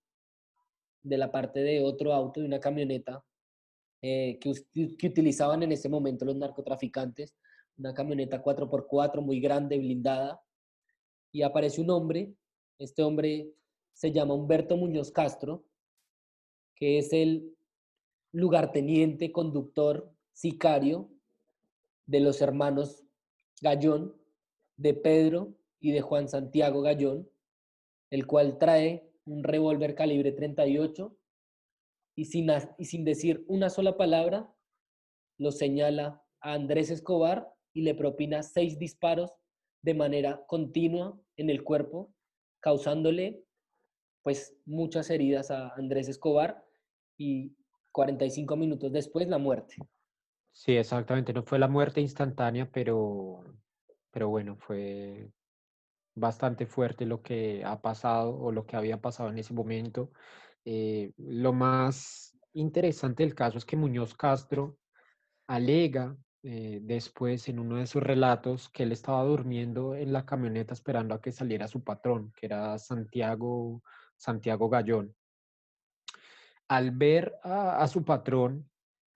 de 1.03 1.19
la 1.19 1.31
parte 1.31 1.61
de 1.61 1.83
otro 1.83 2.13
auto, 2.13 2.41
de 2.41 2.47
una 2.47 2.61
camioneta, 2.61 3.25
eh, 4.01 4.39
que, 4.41 4.53
que, 4.97 5.07
utilizaban 5.09 5.63
en 5.65 5.73
ese 5.73 5.89
momento 5.89 6.25
los 6.25 6.37
narcotraficantes, 6.37 7.35
una 7.77 7.93
camioneta 7.95 8.43
4x4 8.43 9.21
muy 9.21 9.41
grande, 9.41 9.79
blindada, 9.79 10.41
y 11.33 11.43
aparece 11.43 11.81
un 11.81 11.91
hombre, 11.91 12.33
este 12.79 13.03
hombre 13.03 13.53
se 13.93 14.13
llama 14.13 14.35
Humberto 14.35 14.77
Muñoz 14.77 15.11
Castro, 15.11 15.65
que 16.77 16.99
es 16.99 17.13
el 17.13 17.57
lugarteniente, 18.33 19.33
conductor 19.33 20.13
sicario 20.33 21.11
de 22.09 22.21
los 22.21 22.41
hermanos 22.41 23.05
Gallón, 23.61 24.17
de 24.77 24.95
Pedro 24.95 25.55
y 25.79 25.93
de 25.93 26.01
Juan 26.01 26.29
Santiago 26.29 26.81
Gallón, 26.81 27.31
el 28.11 28.27
cual 28.27 28.59
trae 28.59 29.13
un 29.25 29.45
revólver 29.45 29.95
calibre 29.95 30.33
38 30.33 31.15
y 32.17 32.25
sin, 32.25 32.51
y 32.79 32.85
sin 32.87 33.05
decir 33.05 33.45
una 33.47 33.69
sola 33.69 33.97
palabra, 33.97 34.53
lo 35.37 35.53
señala 35.53 36.25
a 36.41 36.55
Andrés 36.55 36.91
Escobar 36.91 37.53
y 37.75 37.83
le 37.83 37.95
propina 37.95 38.43
seis 38.43 38.79
disparos 38.79 39.31
de 39.83 39.95
manera 39.95 40.45
continua 40.47 41.21
en 41.37 41.51
el 41.51 41.63
cuerpo, 41.63 42.13
causándole 42.61 43.45
pues 44.23 44.57
muchas 44.65 45.11
heridas 45.11 45.51
a 45.51 45.75
Andrés 45.75 46.09
Escobar 46.09 46.65
y 47.19 47.55
45 47.93 48.57
minutos 48.57 48.93
después 48.93 49.29
la 49.29 49.39
muerte. 49.39 49.77
Sí, 50.59 50.77
exactamente. 50.77 51.33
No 51.33 51.45
fue 51.45 51.61
la 51.61 51.69
muerte 51.69 52.01
instantánea, 52.01 52.69
pero, 52.69 53.45
pero 54.11 54.29
bueno, 54.29 54.57
fue 54.57 55.31
bastante 56.17 56.67
fuerte 56.67 57.07
lo 57.07 57.23
que 57.23 57.65
ha 57.65 57.81
pasado 57.81 58.37
o 58.37 58.51
lo 58.51 58.67
que 58.67 58.77
había 58.77 59.01
pasado 59.01 59.31
en 59.31 59.39
ese 59.39 59.55
momento. 59.55 60.11
Eh, 60.65 61.13
lo 61.17 61.53
más 61.53 62.37
interesante 62.55 63.23
del 63.23 63.37
caso 63.37 63.57
es 63.57 63.65
que 63.65 63.77
Muñoz 63.77 64.15
Castro 64.15 64.79
alega 65.47 66.17
eh, 66.43 66.81
después 66.83 67.49
en 67.49 67.61
uno 67.61 67.77
de 67.77 67.87
sus 67.87 68.03
relatos 68.03 68.69
que 68.69 68.83
él 68.83 68.91
estaba 68.91 69.23
durmiendo 69.23 69.95
en 69.95 70.13
la 70.13 70.27
camioneta 70.27 70.75
esperando 70.75 71.15
a 71.15 71.21
que 71.21 71.31
saliera 71.31 71.69
su 71.69 71.85
patrón, 71.85 72.33
que 72.35 72.47
era 72.47 72.77
Santiago, 72.81 73.81
Santiago 74.17 74.69
Gallón. 74.69 75.15
Al 76.67 76.91
ver 76.91 77.37
a, 77.45 77.81
a 77.81 77.87
su 77.87 78.05
patrón 78.05 78.68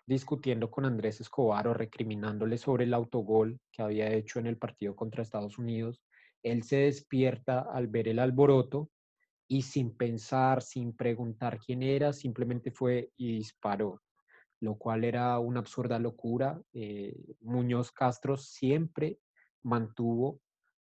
discutiendo 0.07 0.70
con 0.70 0.84
Andrés 0.84 1.20
Escobar 1.20 1.68
o 1.68 1.74
recriminándole 1.74 2.59
sobre 2.59 2.84
el 2.84 2.94
autogol 2.94 3.61
que 3.70 3.82
había 3.82 4.12
hecho 4.12 4.38
en 4.38 4.46
el 4.46 4.59
partido 4.59 4.96
contra 4.96 5.22
Estados 5.22 5.59
Unidos, 5.59 6.03
él 6.42 6.62
se 6.64 6.76
despierta 6.76 7.61
al 7.61 7.86
ver 7.86 8.09
el 8.09 8.18
alboroto 8.18 8.90
y 9.48 9.62
sin 9.62 9.96
pensar, 9.96 10.62
sin 10.62 10.96
preguntar 10.96 11.59
quién 11.59 11.82
era, 11.82 12.12
simplemente 12.12 12.70
fue 12.70 13.11
y 13.16 13.36
disparó, 13.36 14.00
lo 14.61 14.76
cual 14.76 15.05
era 15.05 15.38
una 15.38 15.61
absurda 15.61 15.98
locura. 15.98 16.61
Eh, 16.72 17.14
Muñoz 17.40 17.92
Castro 17.92 18.36
siempre 18.36 19.18
mantuvo 19.62 20.40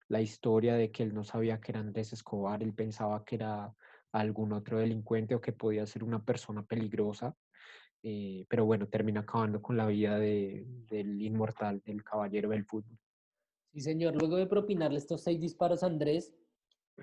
la 0.10 0.22
historia 0.22 0.76
de 0.76 0.92
que 0.92 1.04
él 1.04 1.14
no 1.14 1.24
sabía 1.24 1.60
que 1.60 1.72
era 1.72 1.80
Andrés 1.80 2.14
Escobar, 2.14 2.62
él 2.62 2.74
pensaba 2.74 3.24
que 3.26 3.36
era 3.36 3.74
algún 4.12 4.54
otro 4.54 4.80
delincuente 4.80 5.36
o 5.36 5.42
que 5.42 5.54
podía 5.54 5.86
ser 5.86 6.04
una 6.04 6.24
persona 6.24 6.64
peligrosa. 6.64 7.36
Eh, 8.04 8.46
pero 8.50 8.66
bueno, 8.66 8.88
termina 8.88 9.22
acabando 9.22 9.62
con 9.62 9.76
la 9.78 9.88
vida 9.88 10.18
de, 10.18 10.66
del 10.90 11.22
inmortal, 11.22 11.82
del 11.86 12.04
caballero 12.04 12.50
del 12.50 12.66
fútbol. 12.66 12.98
Sí, 13.74 13.82
señor. 13.82 14.16
Luego 14.16 14.38
de 14.38 14.48
propinarle 14.48 14.98
estos 14.98 15.22
seis 15.22 15.40
disparos 15.40 15.84
a 15.84 15.88
Andrés, 15.88 16.34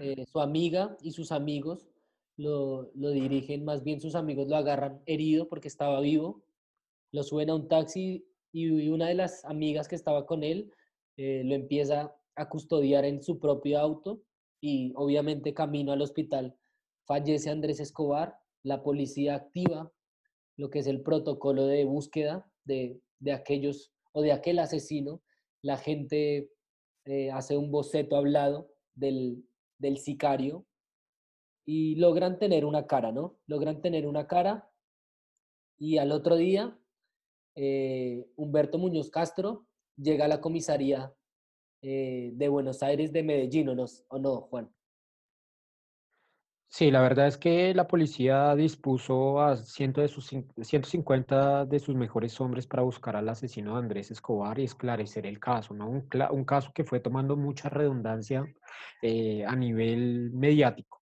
eh, 0.01 0.24
su 0.26 0.40
amiga 0.40 0.97
y 1.03 1.12
sus 1.12 1.30
amigos 1.30 1.88
lo, 2.36 2.90
lo, 2.95 3.11
dirigen, 3.11 3.64
más 3.64 3.84
bien 3.84 4.01
sus 4.01 4.14
amigos 4.14 4.49
lo 4.49 4.57
agarran 4.57 5.01
herido 5.07 5.49
porque 5.49 5.68
estaba 5.68 6.01
vivo, 6.01 6.42
lo 7.12 7.22
suben 7.22 7.51
a 7.51 7.55
un 7.55 7.68
taxi 7.68 8.26
y 8.53 8.88
una 8.88 9.09
de 9.09 9.14
las 9.14 9.45
amigas 9.45 9.86
que 9.88 9.95
estaba 9.95 10.26
con 10.26 10.42
él 10.42 10.72
eh, 11.16 11.42
lo 11.45 11.55
empieza 11.55 12.16
a 12.34 12.49
custodiar 12.49 13.05
en 13.05 13.22
su 13.22 13.38
propio 13.38 13.78
auto 13.78 14.22
y 14.61 14.92
obviamente 14.97 15.55
camino 15.55 15.92
al 15.92 16.03
hospital 16.03 16.57
fallece 17.07 17.51
Andrés 17.51 17.78
Escobar, 17.80 18.36
la 18.62 18.82
policía 18.82 19.36
activa 19.36 19.92
lo 20.57 20.71
que 20.71 20.81
es 20.81 20.87
el 20.87 21.03
protocolo 21.03 21.67
de 21.67 21.85
búsqueda 21.85 22.51
de, 22.65 23.01
de 23.19 23.33
aquellos 23.33 23.93
o 24.13 24.23
de 24.23 24.33
aquel 24.33 24.59
asesino, 24.59 25.23
la 25.63 25.77
gente 25.77 26.51
eh, 27.07 27.31
hace 27.31 27.57
un 27.57 27.71
boceto 27.71 28.17
hablado 28.17 28.71
del, 28.95 29.45
del 29.79 29.99
sicario 29.99 30.67
y 31.67 31.97
logran 31.97 32.39
tener 32.39 32.65
una 32.65 32.87
cara, 32.87 33.13
¿no? 33.13 33.39
Logran 33.47 33.81
tener 33.81 34.07
una 34.07 34.27
cara 34.27 34.71
y 35.79 35.99
al 35.99 36.13
otro 36.13 36.37
día 36.37 36.79
eh, 37.57 38.27
Humberto 38.37 38.79
Muñoz 38.79 39.11
Castro 39.11 39.67
llega 39.97 40.27
a 40.27 40.29
la 40.29 40.41
comisaría 40.41 41.15
eh, 41.83 42.31
de 42.35 42.49
Buenos 42.49 42.83
Aires 42.83 43.13
de 43.13 43.23
Medellín, 43.23 43.69
¿o 43.69 43.75
no, 43.75 43.85
¿o 44.09 44.19
no, 44.19 44.41
Juan? 44.43 44.75
Sí, 46.69 46.91
la 46.91 47.01
verdad 47.03 47.29
es 47.29 47.39
que 47.39 47.73
la 47.73 47.87
policía 47.87 48.55
dispuso 48.57 49.41
a 49.41 49.57
ciento 49.57 50.01
de 50.01 50.09
sus, 50.09 50.35
150 50.61 51.67
de 51.67 51.79
sus 51.79 51.95
mejores 51.95 52.41
hombres 52.41 52.67
para 52.67 52.83
buscar 52.83 53.15
al 53.15 53.29
asesino 53.29 53.75
de 53.75 53.79
Andrés 53.79 54.11
Escobar 54.11 54.59
y 54.59 54.65
esclarecer 54.65 55.25
el 55.27 55.39
caso, 55.39 55.73
¿no? 55.73 55.89
Un, 55.89 56.45
caso 56.45 56.73
que 56.75 56.83
fue 56.83 56.99
tomando 56.99 57.37
mucha 57.37 57.69
redundancia 57.69 58.45
eh, 59.03 59.45
a 59.47 59.55
nivel 59.55 60.33
mediático. 60.33 61.01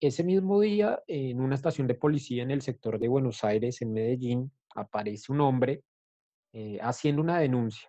Ese 0.00 0.24
mismo 0.24 0.60
día, 0.60 1.00
en 1.06 1.40
una 1.40 1.54
estación 1.54 1.86
de 1.86 1.94
policía 1.94 2.42
en 2.42 2.50
el 2.50 2.62
sector 2.62 2.98
de 2.98 3.08
Buenos 3.08 3.44
Aires, 3.44 3.80
en 3.82 3.92
Medellín, 3.92 4.52
aparece 4.74 5.32
un 5.32 5.40
hombre 5.40 5.82
eh, 6.52 6.78
haciendo 6.80 7.22
una 7.22 7.38
denuncia, 7.38 7.88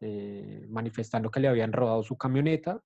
eh, 0.00 0.66
manifestando 0.68 1.30
que 1.30 1.40
le 1.40 1.48
habían 1.48 1.72
robado 1.72 2.02
su 2.02 2.16
camioneta 2.16 2.80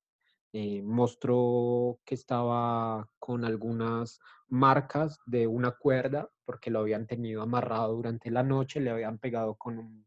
eh, 0.55 0.83
mostró 0.83 1.99
que 2.05 2.15
estaba 2.15 3.09
con 3.19 3.45
algunas 3.45 4.21
marcas 4.49 5.19
de 5.25 5.47
una 5.47 5.71
cuerda 5.71 6.29
porque 6.45 6.71
lo 6.71 6.81
habían 6.81 7.07
tenido 7.07 7.41
amarrado 7.41 7.95
durante 7.95 8.31
la 8.31 8.43
noche, 8.43 8.81
le 8.81 8.91
habían 8.91 9.19
pegado 9.19 9.55
con 9.55 10.05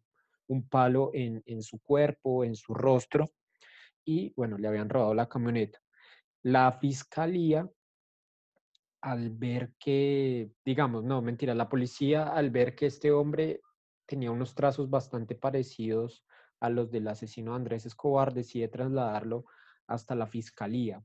un, 0.48 0.70
palo 0.70 1.10
en, 1.14 1.41
en, 1.48 1.64
su 1.64 1.80
cuerpo, 1.80 2.43
en 2.43 2.56
su 2.56 2.76
rostro 2.76 3.32
y 4.04 4.34
bueno, 4.36 4.60
le 4.60 4.68
habían 4.68 4.88
robado 4.88 5.16
la 5.16 5.28
camioneta. 5.28 5.80
La 6.43 6.72
fiscalía, 6.74 7.68
al 9.02 9.32
ver 9.32 9.74
que, 9.80 10.52
digamos, 10.64 11.04
no, 11.04 11.24
mentira, 11.24 11.56
la 11.56 11.70
policía 11.70 12.28
al 12.28 12.52
ver 12.52 12.76
que 12.76 12.86
este 12.86 13.12
hombre 13.12 13.62
tenía 14.06 14.30
unos 14.30 14.54
trazos 14.54 14.91
bastante 14.91 15.34
parecidos 15.34 16.24
a 16.60 16.70
los 16.70 16.91
del 16.91 17.08
asesino 17.08 17.56
Andrés 17.56 17.88
Escobar, 17.88 18.32
decide 18.32 18.68
trasladarlo 18.68 19.46
hasta 19.88 20.15
la 20.15 20.27
fiscalía 20.27 21.03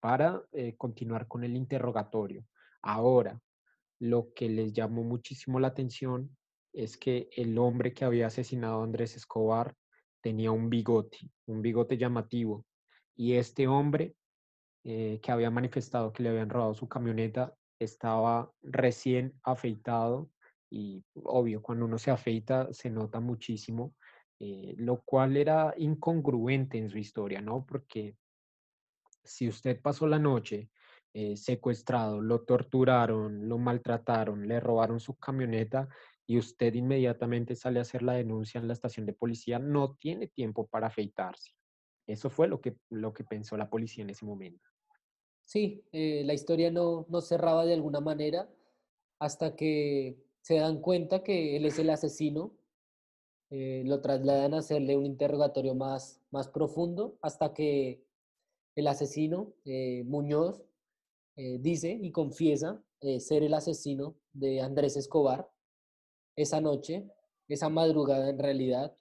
para 0.00 0.42
eh, 0.52 0.76
continuar 0.76 1.26
con 1.26 1.44
el 1.44 1.56
interrogatorio. 1.56 2.44
Ahora, 2.82 3.40
lo 4.00 4.32
que 4.34 4.48
les 4.48 4.72
llamó 4.72 5.02
muchísimo 5.02 5.58
la 5.58 5.68
atención 5.68 6.36
es 6.72 6.96
que 6.96 7.28
el 7.36 7.58
hombre 7.58 7.92
que 7.92 8.04
había 8.04 8.28
asesinado 8.28 8.80
a 8.80 8.84
Andrés 8.84 9.16
Escobar 9.16 9.74
tenía 10.20 10.52
un 10.52 10.70
bigote, 10.70 11.18
un 11.46 11.62
bigote 11.62 11.96
llamativo. 11.96 12.64
Y 13.16 13.34
este 13.34 13.66
hombre 13.66 14.14
eh, 14.84 15.18
que 15.20 15.32
había 15.32 15.50
manifestado 15.50 16.12
que 16.12 16.22
le 16.22 16.28
habían 16.28 16.50
robado 16.50 16.74
su 16.74 16.88
camioneta 16.88 17.54
estaba 17.80 18.52
recién 18.62 19.34
afeitado 19.42 20.30
y 20.70 21.04
obvio, 21.14 21.62
cuando 21.62 21.86
uno 21.86 21.98
se 21.98 22.10
afeita 22.10 22.72
se 22.72 22.90
nota 22.90 23.20
muchísimo 23.20 23.94
eh, 24.40 24.74
lo 24.78 25.02
cual 25.02 25.36
era 25.36 25.74
incongruente 25.76 26.78
en 26.78 26.88
su 26.88 26.98
historia, 26.98 27.40
¿no? 27.40 27.66
Porque 27.66 28.16
si 29.24 29.48
usted 29.48 29.80
pasó 29.80 30.06
la 30.06 30.18
noche 30.18 30.70
eh, 31.12 31.36
secuestrado, 31.36 32.20
lo 32.20 32.42
torturaron, 32.42 33.48
lo 33.48 33.58
maltrataron, 33.58 34.46
le 34.46 34.60
robaron 34.60 35.00
su 35.00 35.16
camioneta 35.16 35.88
y 36.26 36.38
usted 36.38 36.74
inmediatamente 36.74 37.56
sale 37.56 37.78
a 37.78 37.82
hacer 37.82 38.02
la 38.02 38.12
denuncia 38.14 38.60
en 38.60 38.68
la 38.68 38.74
estación 38.74 39.06
de 39.06 39.14
policía, 39.14 39.58
no 39.58 39.96
tiene 39.96 40.28
tiempo 40.28 40.66
para 40.66 40.88
afeitarse. 40.88 41.52
Eso 42.06 42.30
fue 42.30 42.46
lo 42.48 42.60
que, 42.60 42.76
lo 42.90 43.12
que 43.12 43.24
pensó 43.24 43.56
la 43.56 43.68
policía 43.68 44.04
en 44.04 44.10
ese 44.10 44.24
momento. 44.24 44.68
Sí, 45.44 45.82
eh, 45.92 46.22
la 46.24 46.34
historia 46.34 46.70
no, 46.70 47.06
no 47.08 47.20
cerraba 47.22 47.64
de 47.64 47.74
alguna 47.74 48.00
manera 48.00 48.48
hasta 49.18 49.56
que 49.56 50.22
se 50.42 50.56
dan 50.56 50.80
cuenta 50.80 51.24
que 51.24 51.56
él 51.56 51.66
es 51.66 51.78
el 51.78 51.90
asesino 51.90 52.57
eh, 53.50 53.82
lo 53.86 54.00
trasladan 54.02 54.52
a 54.52 54.58
hacerle 54.58 54.96
un 54.96 55.06
interrogatorio 55.06 55.74
más, 55.74 56.20
más 56.30 56.48
profundo 56.48 57.18
hasta 57.22 57.54
que 57.54 58.04
el 58.74 58.86
asesino, 58.86 59.54
eh, 59.64 60.04
Muñoz, 60.04 60.62
eh, 61.36 61.58
dice 61.58 61.98
y 62.00 62.12
confiesa 62.12 62.82
ser 63.20 63.44
el 63.44 63.54
asesino 63.54 64.16
de 64.32 64.60
Andrés 64.60 64.96
Escobar 64.96 65.48
esa 66.36 66.60
noche, 66.60 67.08
esa 67.48 67.68
madrugada 67.68 68.28
en 68.28 68.38
realidad. 68.38 68.96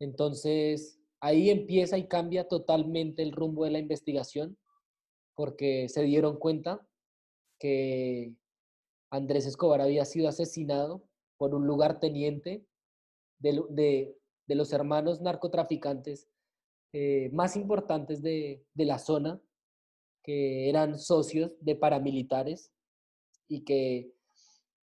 Entonces, 0.00 0.98
ahí 1.20 1.50
empieza 1.50 1.98
y 1.98 2.08
cambia 2.08 2.48
totalmente 2.48 3.22
el 3.22 3.32
rumbo 3.32 3.64
de 3.64 3.72
la 3.72 3.78
investigación 3.78 4.58
porque 5.34 5.88
se 5.88 6.02
dieron 6.02 6.38
cuenta 6.38 6.86
que 7.58 8.34
Andrés 9.10 9.46
Escobar 9.46 9.80
había 9.80 10.04
sido 10.06 10.28
asesinado 10.28 11.04
por 11.36 11.54
un 11.54 11.66
lugarteniente 11.66 12.66
de, 13.40 14.16
los 14.46 14.72
hermanos 14.72 15.20
narcotraficantes 15.20 16.28
eh, 16.92 17.30
más 17.32 17.56
importantes 17.56 18.22
de, 18.22 18.64
la 18.74 18.98
zona, 18.98 19.40
que 20.22 20.68
eran 20.68 20.98
socios 20.98 21.52
de 21.60 21.76
paramilitares 21.76 22.72
y 23.48 23.64
que 23.64 24.12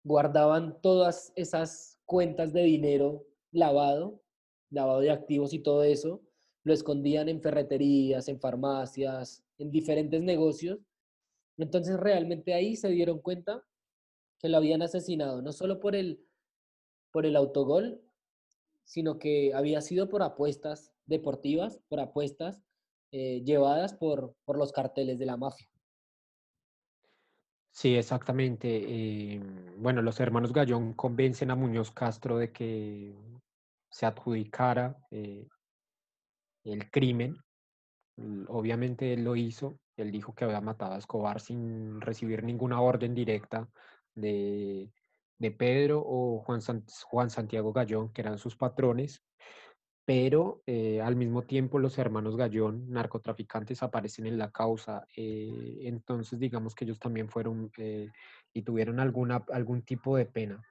guardaban 0.05 0.81
todas 0.81 1.33
esas 1.35 1.99
cuentas 2.05 2.53
de 2.53 2.63
dinero 2.63 3.27
lavado, 3.53 4.23
lavado 4.71 5.01
de 5.01 5.11
activos 5.11 5.53
y 5.53 5.59
todo 5.59 5.83
eso, 5.83 6.23
lo 6.63 6.73
escondían 6.73 7.29
en 7.29 7.41
ferreterías, 7.41 8.29
en 8.29 8.41
farmacias, 8.41 9.45
en 9.59 9.71
diferentes 9.71 10.23
negocios. 10.23 10.79
Entonces 11.59 11.99
realmente 11.99 12.55
ahí 12.55 12.77
se 12.77 12.89
dieron 12.89 13.21
cuenta 13.21 13.65
que 14.39 14.49
lo 14.49 14.57
habían 14.57 14.83
asesinado, 14.83 15.43
no 15.43 15.53
solo 15.53 15.81
por 15.81 15.95
el, 15.95 16.27
por 17.13 17.27
el 17.27 17.37
autogol, 17.37 18.01
sino 18.85 19.19
que 19.19 19.53
había 19.55 19.81
sido 19.81 20.09
por 20.09 20.23
apuestas 20.23 20.93
deportivas, 21.07 21.81
por 21.89 22.01
apuestas 22.01 22.63
eh, 23.13 23.43
llevadas 23.45 23.95
por, 23.95 24.35
por 24.45 24.59
los 24.59 24.73
carteles 24.73 25.19
de 25.19 25.27
la 25.27 25.37
mafia. 25.37 25.69
Sí, 27.71 27.97
exactamente. 27.97 28.69
eh, 28.69 29.41
bueno, 29.79 30.01
los 30.01 30.21
hermanos 30.21 30.53
Gallón 30.53 30.93
convencen 30.93 31.51
a 31.51 31.57
Muñoz 31.57 31.91
Castro 31.91 32.39
de 32.39 32.53
que 32.53 33.15
se 33.91 34.07
adjudicara 34.07 34.97
eh, 35.11 35.49
el 36.65 36.91
crimen. 36.91 37.37
Obviamente 38.49 39.13
él 39.13 39.25
lo 39.25 39.35
hizo. 39.35 39.79
Él 39.97 40.11
dijo 40.11 40.35
que 40.35 40.45
había 40.45 40.61
matado 40.61 40.95
a 40.95 40.99
Escobar 40.99 41.41
sin 41.41 42.01
recibir 42.01 42.45
ninguna 42.45 42.81
orden 42.81 43.15
directa 43.15 43.69
de, 44.15 44.91
de 45.39 45.51
Pedro 45.51 46.03
o 46.05 46.41
Juan, 46.41 46.61
San- 46.61 46.85
Juan 47.05 47.31
Santiago 47.31 47.73
Gallón, 47.73 48.13
que 48.13 48.23
eran 48.23 48.39
sus 48.39 48.57
patrones. 48.57 49.23
Pero 50.07 50.63
eh, 50.67 51.01
al 51.01 51.17
mismo 51.17 51.45
tiempo 51.45 51.79
los 51.79 51.97
hermanos 51.97 52.37
Gallón, 52.37 52.91
narcotraficantes, 52.91 53.83
aparecen 53.83 54.27
en 54.27 54.37
la 54.37 54.51
causa. 54.51 55.07
eh, 55.17 55.79
entonces 55.83 56.39
digamos 56.39 56.75
que 56.75 56.85
ellos 56.85 56.99
también 56.99 57.31
fueron 57.31 57.71
eh, 57.79 58.11
y 58.53 58.63
tuvieron 58.63 59.01
alguna, 59.01 59.45
algún 59.51 59.83
tipo 59.83 60.17
de 60.17 60.27
pena. 60.27 60.63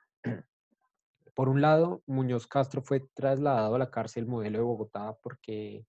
Por 1.33 1.49
un 1.49 1.61
lado, 1.61 2.03
Muñoz 2.05 2.45
Castro 2.45 2.83
fue 2.83 2.99
trasladado 3.15 3.73
a 3.73 3.79
la 3.79 3.89
cárcel 3.89 4.27
modelo 4.27 4.59
de 4.59 4.63
Bogotá 4.63 5.17
porque 5.23 5.85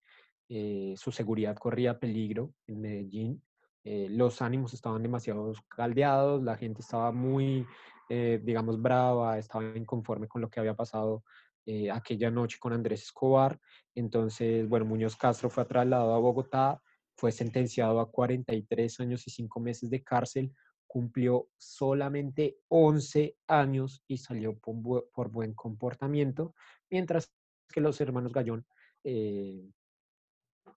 su 0.96 1.10
seguridad 1.10 1.56
corría 1.56 1.98
peligro 1.98 2.54
en 2.66 2.80
Medellín. 2.80 3.42
los 3.82 4.40
ánimos 4.40 4.72
estaban 4.72 5.02
demasiado 5.02 5.52
caldeados, 5.68 6.42
la 6.42 6.56
gente 6.56 6.80
estaba 6.80 7.12
muy, 7.12 7.66
eh, 8.08 8.40
digamos, 8.42 8.80
brava, 8.80 9.38
estaba 9.38 9.76
inconforme 9.76 10.28
con 10.28 10.40
lo 10.42 10.50
que 10.50 10.60
había 10.60 10.74
pasado 10.74 11.24
eh, 11.66 11.90
aquella 11.90 12.30
noche 12.30 12.58
con 12.60 12.72
Andrés 12.72 13.02
Escobar. 13.04 13.58
Entonces, 13.94 14.68
bueno, 14.68 14.84
Muñoz 14.86 15.16
Castro 15.16 15.48
fue 15.50 15.64
trasladado 15.64 16.14
a 16.14 16.18
Bogotá, 16.18 16.80
fue 17.16 17.32
sentenciado 17.32 18.00
a 18.00 18.10
43 18.10 19.00
años 19.00 19.26
y 19.26 19.30
5 19.30 19.60
meses 19.60 19.88
de 19.90 20.02
cárcel 20.02 20.52
cumplió 20.86 21.48
solamente 21.58 22.58
11 22.68 23.36
años 23.48 24.04
y 24.06 24.18
salió 24.18 24.56
por, 24.58 24.74
bu- 24.76 25.04
por 25.12 25.30
buen 25.30 25.52
comportamiento, 25.54 26.54
mientras 26.90 27.32
que 27.72 27.80
los 27.80 28.00
hermanos 28.00 28.32
Gallón 28.32 28.64
eh, 29.02 29.68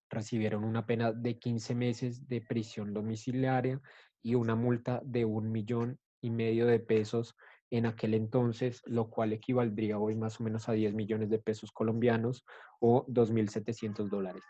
recibieron 0.09 0.63
una 0.63 0.86
pena 0.86 1.11
de 1.11 1.38
15 1.38 1.75
meses 1.75 2.28
de 2.28 2.41
prisión 2.41 2.93
domiciliaria 2.93 3.82
y 4.23 4.36
una 4.36 4.55
multa 4.55 5.01
de 5.05 5.25
un 5.25 5.51
millón 5.51 5.99
y 6.22 6.30
medio 6.30 6.65
de 6.65 6.80
pesos 6.80 7.36
en 7.70 7.86
aquel 7.86 8.13
entonces, 8.13 8.82
lo 8.86 9.09
cual 9.09 9.34
equivaldría 9.34 9.99
hoy 9.99 10.15
más 10.15 10.39
o 10.39 10.43
menos 10.43 10.70
a 10.70 10.74
10 10.74 10.93
millones 10.93 11.30
de 11.30 11.39
pesos 11.39 11.72
colombianos 11.72 12.45
o 12.80 13.05
2.700 13.07 14.09
dólares. 14.09 14.43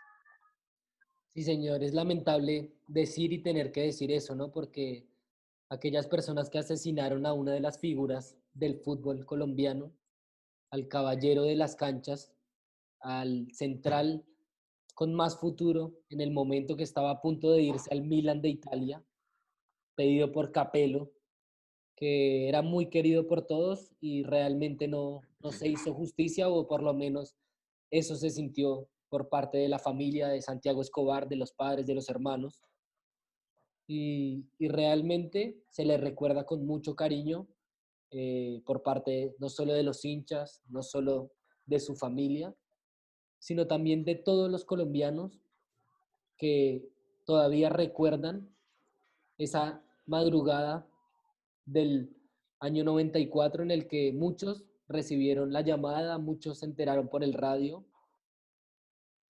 Sí, 1.34 1.42
señor, 1.42 1.82
es 1.82 1.94
lamentable 1.94 2.72
decir 2.86 3.32
y 3.32 3.42
tener 3.42 3.72
que 3.72 3.82
decir 3.82 4.10
eso, 4.12 4.34
¿no? 4.34 4.50
Porque 4.50 5.08
aquellas 5.68 6.06
personas 6.06 6.48
que 6.48 6.58
asesinaron 6.58 7.26
a 7.26 7.32
una 7.32 7.52
de 7.52 7.60
las 7.60 7.78
figuras 7.78 8.36
del 8.54 8.76
fútbol 8.76 9.24
colombiano, 9.26 9.92
al 10.70 10.88
caballero 10.88 11.42
de 11.42 11.56
las 11.56 11.76
canchas, 11.76 12.32
al 13.00 13.48
central 13.52 14.24
con 14.94 15.14
más 15.14 15.38
futuro 15.38 16.00
en 16.08 16.20
el 16.20 16.32
momento 16.32 16.76
que 16.76 16.82
estaba 16.82 17.10
a 17.10 17.20
punto 17.20 17.52
de 17.52 17.62
irse 17.62 17.88
al 17.92 18.02
Milan 18.02 18.42
de 18.42 18.48
Italia, 18.48 19.04
pedido 19.94 20.32
por 20.32 20.50
Capello, 20.50 21.12
que 21.98 22.48
era 22.48 22.62
muy 22.62 22.90
querido 22.90 23.26
por 23.26 23.44
todos 23.44 23.90
y 24.00 24.22
realmente 24.22 24.86
no, 24.86 25.22
no 25.40 25.50
se 25.50 25.66
hizo 25.66 25.92
justicia 25.92 26.48
o 26.48 26.68
por 26.68 26.80
lo 26.80 26.94
menos 26.94 27.34
eso 27.90 28.14
se 28.14 28.30
sintió 28.30 28.88
por 29.08 29.28
parte 29.28 29.58
de 29.58 29.68
la 29.68 29.80
familia 29.80 30.28
de 30.28 30.40
Santiago 30.40 30.80
Escobar, 30.80 31.28
de 31.28 31.34
los 31.34 31.50
padres, 31.50 31.86
de 31.86 31.96
los 31.96 32.08
hermanos. 32.08 32.62
Y, 33.88 34.44
y 34.60 34.68
realmente 34.68 35.58
se 35.72 35.84
le 35.84 35.96
recuerda 35.96 36.46
con 36.46 36.64
mucho 36.64 36.94
cariño 36.94 37.48
eh, 38.12 38.62
por 38.64 38.84
parte 38.84 39.34
no 39.40 39.48
solo 39.48 39.72
de 39.72 39.82
los 39.82 40.04
hinchas, 40.04 40.62
no 40.68 40.84
solo 40.84 41.32
de 41.66 41.80
su 41.80 41.96
familia, 41.96 42.54
sino 43.40 43.66
también 43.66 44.04
de 44.04 44.14
todos 44.14 44.48
los 44.48 44.64
colombianos 44.64 45.40
que 46.36 46.88
todavía 47.24 47.70
recuerdan 47.70 48.54
esa 49.36 49.82
madrugada 50.06 50.86
del 51.68 52.16
año 52.60 52.82
94 52.84 53.62
en 53.62 53.70
el 53.70 53.86
que 53.86 54.12
muchos 54.12 54.64
recibieron 54.88 55.52
la 55.52 55.60
llamada, 55.60 56.18
muchos 56.18 56.60
se 56.60 56.66
enteraron 56.66 57.08
por 57.08 57.22
el 57.22 57.34
radio. 57.34 57.84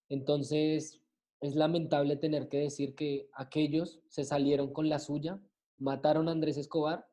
Entonces, 0.09 1.03
es 1.41 1.55
lamentable 1.55 2.17
tener 2.17 2.49
que 2.49 2.59
decir 2.59 2.95
que 2.95 3.29
aquellos 3.35 4.01
se 4.09 4.25
salieron 4.25 4.73
con 4.73 4.89
la 4.89 4.99
suya, 4.99 5.41
mataron 5.79 6.29
a 6.29 6.33
Andrés 6.33 6.57
Escobar 6.57 7.07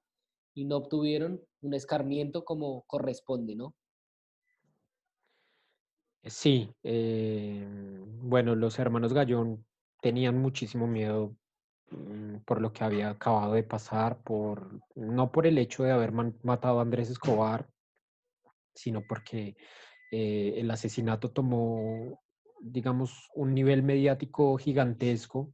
y 0.53 0.65
no 0.65 0.77
obtuvieron 0.77 1.41
un 1.61 1.73
escarmiento 1.73 2.45
como 2.45 2.83
corresponde, 2.83 3.55
¿no? 3.55 3.75
Sí, 6.23 6.71
eh, 6.83 7.67
bueno, 8.21 8.55
los 8.55 8.79
hermanos 8.79 9.13
Gallón 9.13 9.65
tenían 10.01 10.39
muchísimo 10.39 10.87
miedo 10.87 11.35
por 12.45 12.61
lo 12.61 12.73
que 12.73 12.83
había 12.83 13.09
acabado 13.09 13.53
de 13.53 13.63
pasar, 13.63 14.21
por, 14.23 14.81
no 14.95 15.31
por 15.31 15.47
el 15.47 15.57
hecho 15.57 15.83
de 15.83 15.91
haber 15.91 16.11
matado 16.11 16.79
a 16.79 16.81
Andrés 16.81 17.09
Escobar, 17.09 17.67
sino 18.73 19.01
porque 19.07 19.55
eh, 20.11 20.53
el 20.57 20.69
asesinato 20.71 21.31
tomó, 21.31 22.21
digamos, 22.59 23.29
un 23.35 23.53
nivel 23.53 23.83
mediático 23.83 24.57
gigantesco 24.57 25.53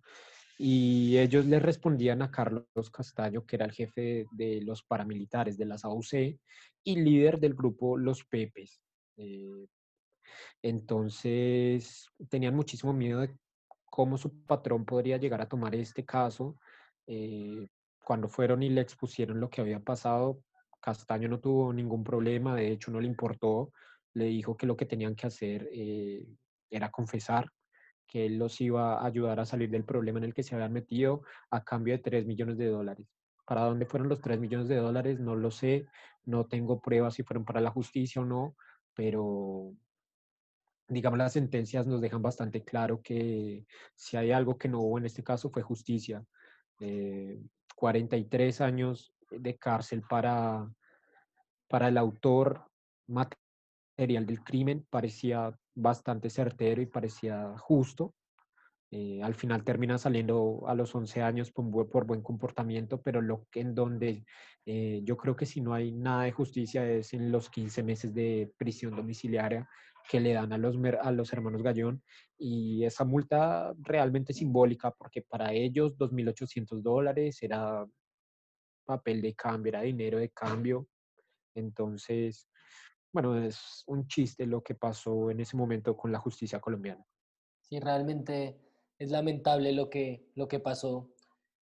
y 0.58 1.18
ellos 1.18 1.46
le 1.46 1.60
respondían 1.60 2.22
a 2.22 2.32
Carlos 2.32 2.66
Castaño, 2.92 3.46
que 3.46 3.56
era 3.56 3.66
el 3.66 3.72
jefe 3.72 4.28
de 4.32 4.62
los 4.62 4.84
paramilitares 4.84 5.58
de 5.58 5.66
las 5.66 5.84
AUC 5.86 6.40
y 6.84 6.96
líder 6.96 7.40
del 7.40 7.56
grupo 7.56 7.98
Los 7.98 8.24
Pepes. 8.26 8.82
Eh, 9.18 9.66
entonces, 10.62 12.08
tenían 12.30 12.56
muchísimo 12.56 12.94
miedo 12.94 13.22
de 13.22 13.36
cómo 13.92 14.18
su 14.18 14.46
patrón 14.46 14.86
podría 14.86 15.18
llegar 15.18 15.42
a 15.42 15.50
tomar 15.50 15.76
este 15.76 16.06
caso. 16.06 16.58
eh, 17.08 17.68
cuando 18.04 18.28
fueron 18.30 18.64
y 18.64 18.70
le 18.70 18.82
expusieron 18.82 19.40
lo 19.40 19.50
que 19.50 19.62
había 19.62 19.80
pasado, 19.80 20.42
Castaño 20.82 21.30
no 21.30 21.40
tuvo 21.40 21.72
ningún 21.74 22.04
problema, 22.04 22.56
de 22.56 22.72
hecho 22.72 22.92
no 22.92 23.00
le 23.00 23.08
importó, 23.08 23.72
le 24.16 24.26
dijo 24.26 24.58
que 24.58 24.66
lo 24.66 24.76
que 24.76 24.88
tenían 24.88 25.16
que 25.16 25.28
hacer 25.28 25.70
eh, 25.72 26.26
era 26.70 26.90
confesar, 26.90 27.52
que 28.08 28.26
él 28.26 28.38
los 28.40 28.60
iba 28.62 29.00
a 29.00 29.06
ayudar 29.06 29.40
a 29.40 29.46
salir 29.46 29.70
del 29.70 29.86
problema 29.86 30.20
en 30.20 30.26
el 30.26 30.34
que 30.34 30.44
se 30.44 30.56
habían 30.56 30.74
metido 30.74 31.22
a 31.52 31.64
cambio 31.64 31.94
de 31.96 32.04
3 32.04 32.26
millones 32.26 32.58
de 32.58 32.68
dólares. 32.68 33.08
¿Para 33.46 33.66
dónde 33.66 33.86
fueron 33.86 34.10
los 34.10 34.22
3 34.22 34.40
millones 34.40 34.68
de 34.68 34.78
dólares? 34.78 35.20
No 35.20 35.36
lo 35.36 35.52
sé, 35.52 35.86
no 36.26 36.48
tengo 36.48 36.82
pruebas 36.82 37.16
si 37.16 37.24
fueron 37.24 37.46
para 37.46 37.62
la 37.62 37.72
justicia 37.72 38.22
o 38.22 38.26
no, 38.26 38.56
pero 38.96 39.74
digamos, 40.92 41.18
las 41.18 41.34
sentencias 41.34 41.88
nos 41.88 42.02
dejan 42.02 42.22
bastante 42.22 42.64
claro 42.64 43.02
que 43.02 43.66
si 43.96 44.18
hay 44.18 44.32
algo 44.32 44.58
que 44.58 44.68
no 44.70 44.82
hubo 44.82 44.98
en 44.98 45.06
este 45.06 45.24
caso 45.24 45.50
fue 45.50 45.62
justicia. 45.62 46.24
Eh, 46.80 47.40
43 47.76 48.62
años 48.62 49.14
de 49.32 49.58
cárcel 49.58 50.04
para, 50.10 50.70
para 51.68 51.88
el 51.88 51.98
autor 51.98 52.66
material 53.08 54.26
del 54.26 54.44
crimen 54.44 54.86
parecía 54.90 55.58
bastante 55.74 56.30
certero 56.30 56.82
y 56.82 56.86
parecía 56.88 57.58
justo. 57.58 58.16
Eh, 58.94 59.24
al 59.24 59.36
final 59.36 59.64
termina 59.64 59.98
saliendo 59.98 60.64
a 60.68 60.76
los 60.76 60.94
11 60.94 61.22
años 61.22 61.50
por, 61.52 61.64
bu- 61.66 61.90
por 61.90 62.06
buen 62.06 62.22
comportamiento, 62.22 63.02
pero 63.02 63.22
lo 63.22 63.48
que 63.50 63.62
en 63.62 63.74
donde 63.74 64.26
eh, 64.66 65.02
yo 65.06 65.16
creo 65.16 65.36
que 65.38 65.46
si 65.46 65.62
no 65.62 65.74
hay 65.74 65.94
nada 65.94 66.24
de 66.24 66.34
justicia 66.34 66.86
es 66.90 67.14
en 67.14 67.32
los 67.32 67.50
15 67.50 67.84
meses 67.84 68.14
de 68.14 68.54
prisión 68.58 68.94
domiciliaria 68.96 69.70
que 70.10 70.20
le 70.20 70.34
dan 70.34 70.54
a 70.54 70.58
los, 70.58 70.76
a 71.02 71.12
los 71.12 71.34
hermanos 71.34 71.64
Gallón 71.64 72.04
y 72.38 72.84
esa 72.84 73.06
multa 73.06 73.74
realmente 73.80 74.34
simbólica 74.34 74.92
porque 74.92 75.22
para 75.22 75.54
ellos 75.54 75.98
2.800 75.98 76.82
dólares 76.82 77.42
era 77.42 77.88
papel 78.86 79.22
de 79.22 79.34
cambio, 79.34 79.70
era 79.70 79.82
dinero 79.82 80.18
de 80.18 80.30
cambio. 80.30 80.88
Entonces, 81.56 82.50
bueno, 83.14 83.38
es 83.38 83.84
un 83.88 84.08
chiste 84.08 84.46
lo 84.46 84.64
que 84.64 84.76
pasó 84.76 85.32
en 85.32 85.40
ese 85.40 85.56
momento 85.58 85.96
con 85.96 86.12
la 86.12 86.20
justicia 86.20 86.60
colombiana. 86.60 87.06
Sí, 87.62 87.80
realmente 87.80 88.60
es 88.98 89.12
lamentable 89.12 89.72
lo 89.72 89.90
que, 89.90 90.30
lo 90.36 90.48
que 90.48 90.60
pasó 90.60 91.14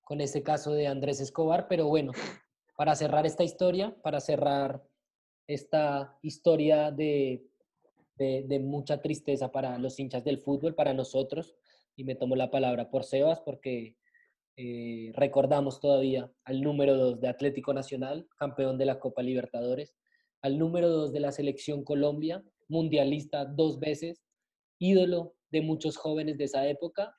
con 0.04 0.22
este 0.22 0.44
caso 0.44 0.74
de 0.74 0.88
Andrés 0.88 1.20
Escobar, 1.20 1.68
pero 1.68 1.88
bueno, 1.88 2.12
para 2.76 2.96
cerrar 2.96 3.26
esta 3.26 3.44
historia, 3.44 3.96
para 4.02 4.20
cerrar 4.20 4.84
esta 5.48 6.18
historia 6.22 6.92
de 6.92 7.46
de, 8.20 8.59
mucha 8.59 9.01
tristeza 9.01 9.51
para 9.51 9.78
los 9.78 9.99
hinchas 9.99 10.24
del 10.24 10.39
fútbol, 10.39 10.76
para 10.76 10.93
nosotros, 10.93 11.55
y 11.95 12.03
me 12.03 12.15
tomo 12.15 12.36
la 12.36 12.51
palabra 12.51 12.89
por 12.89 13.03
Sebas 13.03 13.39
porque 13.41 13.95
eh, 14.57 15.11
recordamos 15.15 15.80
todavía 15.80 16.32
al 16.43 16.61
número 16.61 16.97
2 16.97 17.22
de 17.22 17.30
Atlético 17.30 17.74
Nacional, 17.74 18.28
campeón 18.38 18.78
de 18.78 18.86
la 18.86 18.99
Copa 18.99 19.24
Libertadores, 19.24 19.95
al 20.41 20.57
número 20.57 20.89
2 20.89 21.13
de 21.13 21.20
la 21.22 21.32
selección 21.32 21.84
Colombia, 21.84 22.43
mundialista 22.67 23.45
dos 23.45 23.80
veces, 23.80 24.22
ídolo 24.80 25.36
de 25.51 25.61
muchos 25.61 25.97
jóvenes 25.97 26.38
de 26.38 26.45
esa 26.45 26.67
época, 26.67 27.15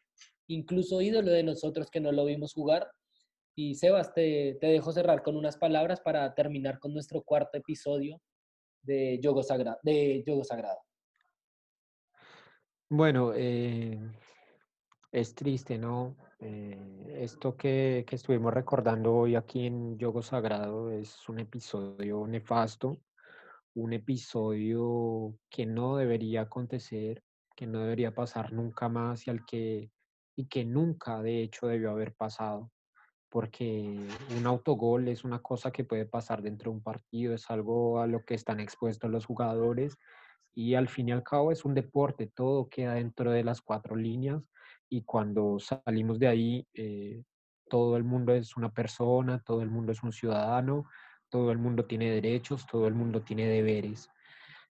incluso 0.49 1.01
ídolo 1.01 1.31
de 1.31 1.43
nosotros 1.43 1.91
que 1.91 2.01
no 2.01 2.13
lo 2.13 2.27
vimos 2.27 2.53
jugar. 2.53 2.91
Y 3.57 3.75
Sebas, 3.75 4.15
te, 4.15 4.57
te 4.61 4.69
dejo 4.69 4.93
cerrar 4.93 5.23
con 5.23 5.37
unas 5.37 5.57
palabras 5.57 6.01
para 6.01 6.35
terminar 6.35 6.79
con 6.79 6.93
nuestro 6.95 7.23
cuarto 7.23 7.59
episodio 7.59 8.21
de 8.83 9.19
Yogo, 9.21 9.43
de 9.83 10.23
Yogo 10.27 10.45
Sagrado. 10.45 10.79
Bueno, 12.93 13.33
eh, 13.37 14.01
es 15.13 15.37
triste, 15.37 15.79
¿no? 15.79 16.17
Eh, 16.41 17.21
esto 17.21 17.57
que, 17.57 18.05
que, 18.05 18.17
estuvimos 18.17 18.53
recordando 18.53 19.15
hoy 19.15 19.37
aquí 19.37 19.67
en 19.67 19.97
Yogo 19.97 20.23
Sagrado 20.23 20.91
es 20.91 21.29
un 21.29 21.39
episodio 21.39 22.27
nefasto, 22.27 22.99
un 23.75 23.93
episodio 23.93 25.37
que 25.49 25.67
no 25.67 25.99
debería 25.99 26.43
acontecer, 26.43 27.23
que 27.55 27.69
no 27.69 27.79
debería 27.79 28.13
pasar 28.13 28.53
nunca 28.53 28.89
más 28.89 29.25
y 29.29 29.31
al 29.31 29.45
que 29.47 29.93
y 30.35 30.47
que 30.47 30.65
nunca 30.65 31.23
de 31.23 31.45
hecho 31.45 31.69
debió 31.69 31.93
haber 31.93 32.13
pasado, 32.15 32.73
porque 33.29 34.01
un 34.37 34.47
autogol 34.49 35.07
es 35.07 35.23
una 35.23 35.41
cosa 35.41 35.71
que 35.71 35.85
puede 35.85 36.07
pasar 36.07 36.43
dentro 36.43 36.73
de 36.73 36.79
un 36.79 36.83
partido, 36.83 37.35
es 37.35 37.51
algo 37.51 38.01
a 38.01 38.09
lo 38.09 38.25
que 38.25 38.35
están 38.35 38.59
expuestos 38.59 39.13
los 39.13 39.27
jugadores 39.27 39.97
y 40.55 40.75
al 40.75 40.89
fin 40.89 41.09
y 41.09 41.13
al 41.13 41.23
cabo 41.23 41.53
es 41.53 41.65
un 41.65 41.75
deporte, 41.75 42.27
todo 42.27 42.69
queda 42.69 42.95
dentro 42.95 43.31
de 43.31 43.45
las 43.45 43.61
cuatro 43.61 43.97
líneas 43.97 44.43
y 44.89 45.03
cuando 45.03 45.59
salimos 45.59 46.19
de 46.19 46.29
ahí, 46.29 46.67
eh, 46.75 47.23
todo 47.69 47.97
el 47.97 48.05
mundo 48.05 48.35
es 48.35 48.57
una 48.57 48.71
persona, 48.73 49.41
todo 49.41 49.63
el 49.63 49.71
mundo 49.71 49.93
es 49.93 50.03
un 50.03 50.13
ciudadano, 50.13 50.87
todo 51.29 51.53
el 51.53 51.59
mundo 51.59 51.87
tiene 51.87 52.11
derechos, 52.11 52.67
todo 52.67 52.89
el 52.89 52.95
mundo 52.95 53.23
tiene 53.23 53.47
deberes. 53.47 54.11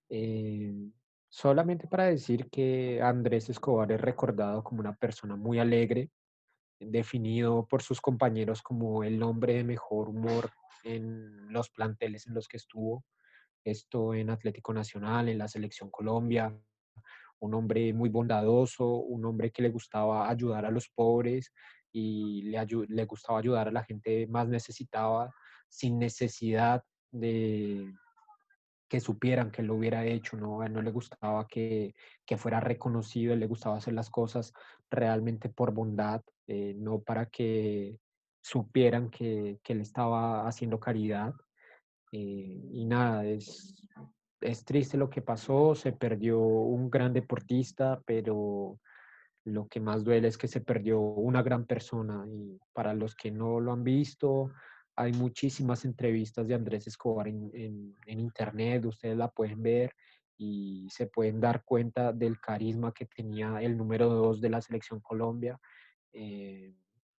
Eh, 0.09 0.71
solamente 1.27 1.87
para 1.87 2.05
decir 2.05 2.49
que 2.49 3.01
Andrés 3.01 3.49
Escobar 3.49 3.91
es 3.91 3.99
recordado 3.99 4.63
como 4.63 4.81
una 4.81 4.95
persona 4.95 5.35
muy 5.35 5.57
alegre, 5.57 6.11
definido 6.79 7.65
por 7.65 7.81
sus 7.81 7.99
compañeros 7.99 8.61
como 8.61 9.03
el 9.03 9.21
hombre 9.23 9.55
de 9.55 9.63
mejor 9.63 10.09
humor 10.09 10.51
en 10.83 11.51
los 11.51 11.69
planteles 11.69 12.27
en 12.27 12.35
los 12.35 12.47
que 12.47 12.57
estuvo, 12.57 13.03
esto 13.63 14.13
en 14.13 14.29
Atlético 14.29 14.73
Nacional, 14.73 15.29
en 15.29 15.37
la 15.37 15.47
Selección 15.47 15.89
Colombia, 15.89 16.55
un 17.39 17.53
hombre 17.53 17.93
muy 17.93 18.09
bondadoso, 18.09 18.87
un 18.87 19.25
hombre 19.25 19.51
que 19.51 19.63
le 19.63 19.69
gustaba 19.69 20.29
ayudar 20.29 20.65
a 20.65 20.71
los 20.71 20.89
pobres 20.89 21.51
y 21.91 22.43
le, 22.43 22.65
le 22.87 23.05
gustaba 23.05 23.39
ayudar 23.39 23.67
a 23.67 23.71
la 23.71 23.83
gente 23.83 24.27
más 24.27 24.47
necesitada 24.47 25.33
sin 25.67 25.97
necesidad 25.97 26.83
de 27.11 27.93
que 28.87 28.99
supieran 28.99 29.51
que 29.51 29.63
lo 29.63 29.75
hubiera 29.75 30.05
hecho, 30.05 30.35
¿no? 30.35 30.67
No 30.67 30.81
le 30.81 30.91
gustaba 30.91 31.47
que, 31.47 31.95
que 32.25 32.37
fuera 32.37 32.59
reconocido, 32.59 33.35
le 33.37 33.47
gustaba 33.47 33.77
hacer 33.77 33.93
las 33.93 34.09
cosas 34.09 34.53
realmente 34.89 35.47
por 35.47 35.71
bondad, 35.73 36.21
eh, 36.45 36.75
no 36.77 36.99
para 36.99 37.27
que 37.27 37.97
supieran 38.41 39.09
que, 39.09 39.61
que 39.63 39.71
él 39.71 39.79
estaba 39.79 40.45
haciendo 40.45 40.77
caridad. 40.77 41.33
Eh, 42.11 42.61
y 42.71 42.85
nada, 42.85 43.25
es, 43.25 43.73
es 44.41 44.65
triste 44.65 44.97
lo 44.97 45.09
que 45.09 45.21
pasó, 45.21 45.75
se 45.75 45.93
perdió 45.93 46.39
un 46.39 46.89
gran 46.89 47.13
deportista, 47.13 48.01
pero 48.05 48.79
lo 49.45 49.67
que 49.67 49.79
más 49.79 50.03
duele 50.03 50.27
es 50.27 50.37
que 50.37 50.47
se 50.47 50.61
perdió 50.61 50.99
una 50.99 51.41
gran 51.41 51.65
persona 51.65 52.25
y 52.27 52.59
para 52.73 52.93
los 52.93 53.15
que 53.15 53.31
no 53.31 53.59
lo 53.59 53.71
han 53.71 53.83
visto, 53.83 54.51
hay 54.95 55.13
muchísimas 55.13 55.85
entrevistas 55.85 56.47
de 56.47 56.53
Andrés 56.53 56.87
Escobar 56.87 57.27
en, 57.27 57.49
en, 57.53 58.19
internet, 58.19 58.85
ustedes 58.85 59.17
la 59.17 59.29
pueden 59.29 59.61
ver 59.63 59.93
y 60.37 60.87
se 60.91 61.07
pueden 61.07 61.39
dar 61.39 61.63
cuenta 61.63 62.11
del 62.11 62.39
carisma 62.39 62.93
que 62.93 63.05
tenía 63.05 63.61
el 63.61 63.77
número 63.77 64.09
dos 64.09 64.41
de 64.41 64.49
la 64.49 64.61
selección 64.61 64.99
Colombia 64.99 65.59
eh, 66.13 66.75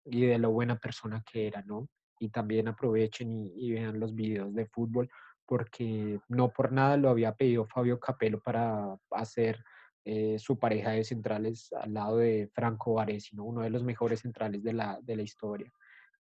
y 0.06 0.26
de 0.26 0.38
lo 0.38 0.52
buena 0.52 0.78
persona 0.78 1.24
que 1.32 1.48
era, 1.48 1.62
¿no? 1.64 1.88
Y 2.22 2.30
también 2.30 2.68
aprovechen 2.68 3.52
y 3.56 3.72
vean 3.72 4.00
los 4.00 4.14
videos 4.14 4.54
de 4.54 4.68
fútbol 4.68 5.10
porque 5.46 6.20
no 6.30 6.54
por 6.54 6.72
nada 6.72 6.96
lo 6.98 7.10
había 7.10 7.34
pedido 7.34 7.66
Fabio 7.66 8.00
Capello 8.00 8.40
para 8.40 8.96
hacer 9.10 9.62
eh, 10.06 10.40
su 10.40 10.58
pareja 10.58 10.92
de 10.92 11.04
centrales 11.04 11.74
al 11.74 11.94
lado 11.94 12.18
de 12.18 12.50
Franco 12.54 12.94
Varese, 12.94 13.36
uno 13.40 13.62
de 13.62 13.70
los 13.70 13.84
mejores 13.84 14.22
centrales 14.22 14.64
de 14.64 14.74
la, 14.74 15.00
de 15.02 15.16
la 15.16 15.24
historia. 15.24 15.72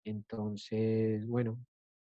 Entonces, 0.03 1.25
bueno, 1.27 1.57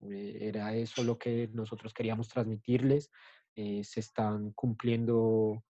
eh, 0.02 0.38
era 0.42 0.76
eso 0.76 1.04
lo 1.04 1.18
que 1.18 1.50
nosotros 1.54 1.94
queríamos 1.94 2.28
transmitirles. 2.28 3.10
Eh, 3.56 3.84
se 3.84 4.02
están 4.02 4.52
cumpliendo 4.52 5.64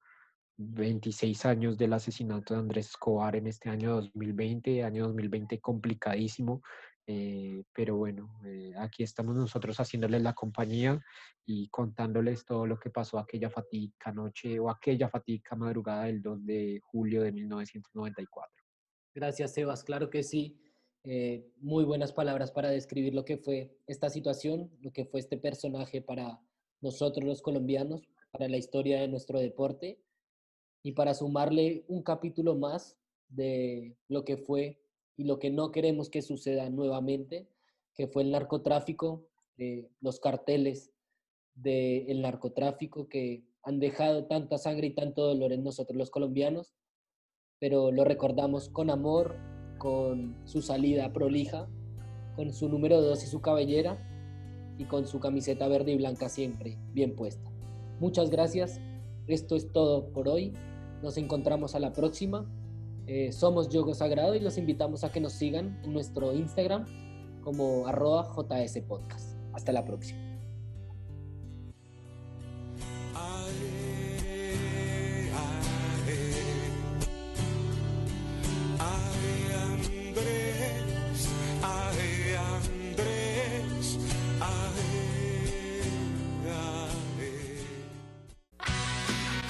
26 0.58 1.46
años 1.46 1.78
del 1.78 1.94
asesinato 1.94 2.54
de 2.54 2.62
Andrés 2.62 2.90
Escobar 2.90 3.36
en 3.36 3.48
este 3.48 3.70
año 3.70 3.96
2020, 3.96 4.84
año 4.84 5.06
2020 5.06 5.60
complicadísimo, 5.60 6.62
eh, 7.08 7.64
pero 7.74 7.97
bueno, 7.97 8.34
eh, 8.45 8.74
aquí 8.78 9.03
estamos 9.03 9.36
nosotros 9.36 9.80
haciéndoles 9.80 10.24
la 10.24 10.34
compañía 10.34 10.99
y 11.45 11.68
contándoles 11.68 12.45
todo 12.45 12.66
lo 12.66 12.80
que 12.80 12.89
pasó 12.89 13.20
aquella 13.20 13.49
fatídica 13.49 14.12
noche 14.12 14.60
o 14.60 14.70
aquella 14.70 15.08
fatídica 15.08 15.56
madrugada 15.56 16.06
del 16.06 16.22
2 16.22 16.45
de 16.45 16.80
julio 16.84 17.22
de 17.22 17.32
1994. 17.32 18.51
Gracias, 19.14 19.53
Sebas. 19.53 19.84
Claro 19.84 20.10
que 20.10 20.24
sí. 20.24 20.60
Eh, 21.03 21.47
muy 21.58 21.84
buenas 21.84 22.12
palabras 22.12 22.51
para 22.51 22.70
describir 22.70 23.14
lo 23.14 23.26
que 23.26 23.38
fue 23.38 23.78
esta 23.86 24.10
situación, 24.10 24.72
lo 24.82 24.91
que 24.91 25.06
fue 25.06 25.20
este 25.20 25.38
personaje 25.38 26.01
para 26.01 26.41
nosotros 26.82 27.24
los 27.24 27.43
colombianos, 27.43 28.01
para 28.32 28.49
la 28.49 28.58
historia 28.58 28.99
de 28.99 29.08
nuestro 29.08 29.39
deporte 29.39 30.01
y 30.82 30.93
para 30.93 31.14
sumarle 31.14 31.86
un 31.88 32.01
capítulo 32.01 32.56
más 32.56 32.97
de 33.28 33.95
lo 34.08 34.26
que 34.26 34.38
fue 34.38 34.82
y 35.18 35.24
lo 35.24 35.39
que 35.39 35.49
no 35.49 35.72
queremos 35.72 36.09
que 36.09 36.22
suceda 36.22 36.70
nuevamente, 36.70 37.47
que 37.93 38.07
fue 38.07 38.24
el 38.24 38.32
narcotráfico, 38.32 39.28
de 39.57 39.89
los 40.01 40.20
carteles 40.20 40.91
del 41.53 42.22
narcotráfico 42.22 43.07
que 43.07 43.45
han 43.63 43.80
dejado 43.80 44.26
tanta 44.26 44.57
sangre 44.57 44.88
y 44.88 44.95
tanto 44.95 45.26
dolor 45.26 45.53
en 45.53 45.63
nosotros 45.63 45.97
los 45.97 46.09
colombianos, 46.09 46.76
pero 47.59 47.91
lo 47.91 48.03
recordamos 48.03 48.70
con 48.70 48.89
amor, 48.89 49.38
con 49.78 50.36
su 50.45 50.61
salida 50.61 51.13
prolija, 51.13 51.70
con 52.36 52.51
su 52.53 52.68
número 52.68 53.01
2 53.01 53.24
y 53.24 53.28
su 53.28 53.41
cabellera 53.41 53.97
y 54.78 54.86
con 54.86 55.07
su 55.07 55.20
camiseta 55.20 55.68
verde 55.68 55.93
y 55.93 55.97
blanca 55.97 56.28
siempre 56.28 56.78
bien 56.91 57.16
puesta. 57.16 57.49
Muchas 58.01 58.30
gracias, 58.30 58.82
esto 59.28 59.55
es 59.55 59.72
todo 59.72 60.11
por 60.11 60.28
hoy, 60.28 60.53
nos 61.01 61.18
encontramos 61.18 61.76
a 61.76 61.80
la 61.80 61.93
próxima 61.93 62.45
eh, 63.08 63.32
somos 63.32 63.70
Yogo 63.70 63.93
Sagrado 63.93 64.36
y 64.36 64.39
los 64.39 64.58
invitamos 64.58 65.03
a 65.03 65.12
que 65.12 65.20
nos 65.20 65.34
sigan 65.34 65.80
en 65.84 65.93
nuestro 65.93 66.34
Instagram 66.34 66.86
como 67.43 67.88
arroba 67.88 68.34
JS 68.36 68.82
Podcast. 68.88 69.38
Hasta 69.53 69.72
la 69.72 69.86
próxima. 69.86 70.26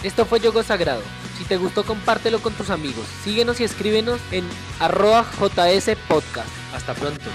Esto 0.03 0.24
fue 0.24 0.39
Yogo 0.39 0.62
Sagrado. 0.62 1.01
Si 1.38 1.44
te 1.44 1.58
gustó, 1.58 1.84
compártelo 1.84 2.40
con 2.40 2.54
tus 2.54 2.70
amigos. 2.70 3.06
Síguenos 3.24 3.60
y 3.60 3.64
escríbenos 3.64 4.20
en 4.32 4.46
arroba 4.80 5.26
JS 5.40 5.98
Podcast. 6.08 6.50
Hasta 6.74 6.94
pronto. 6.94 7.26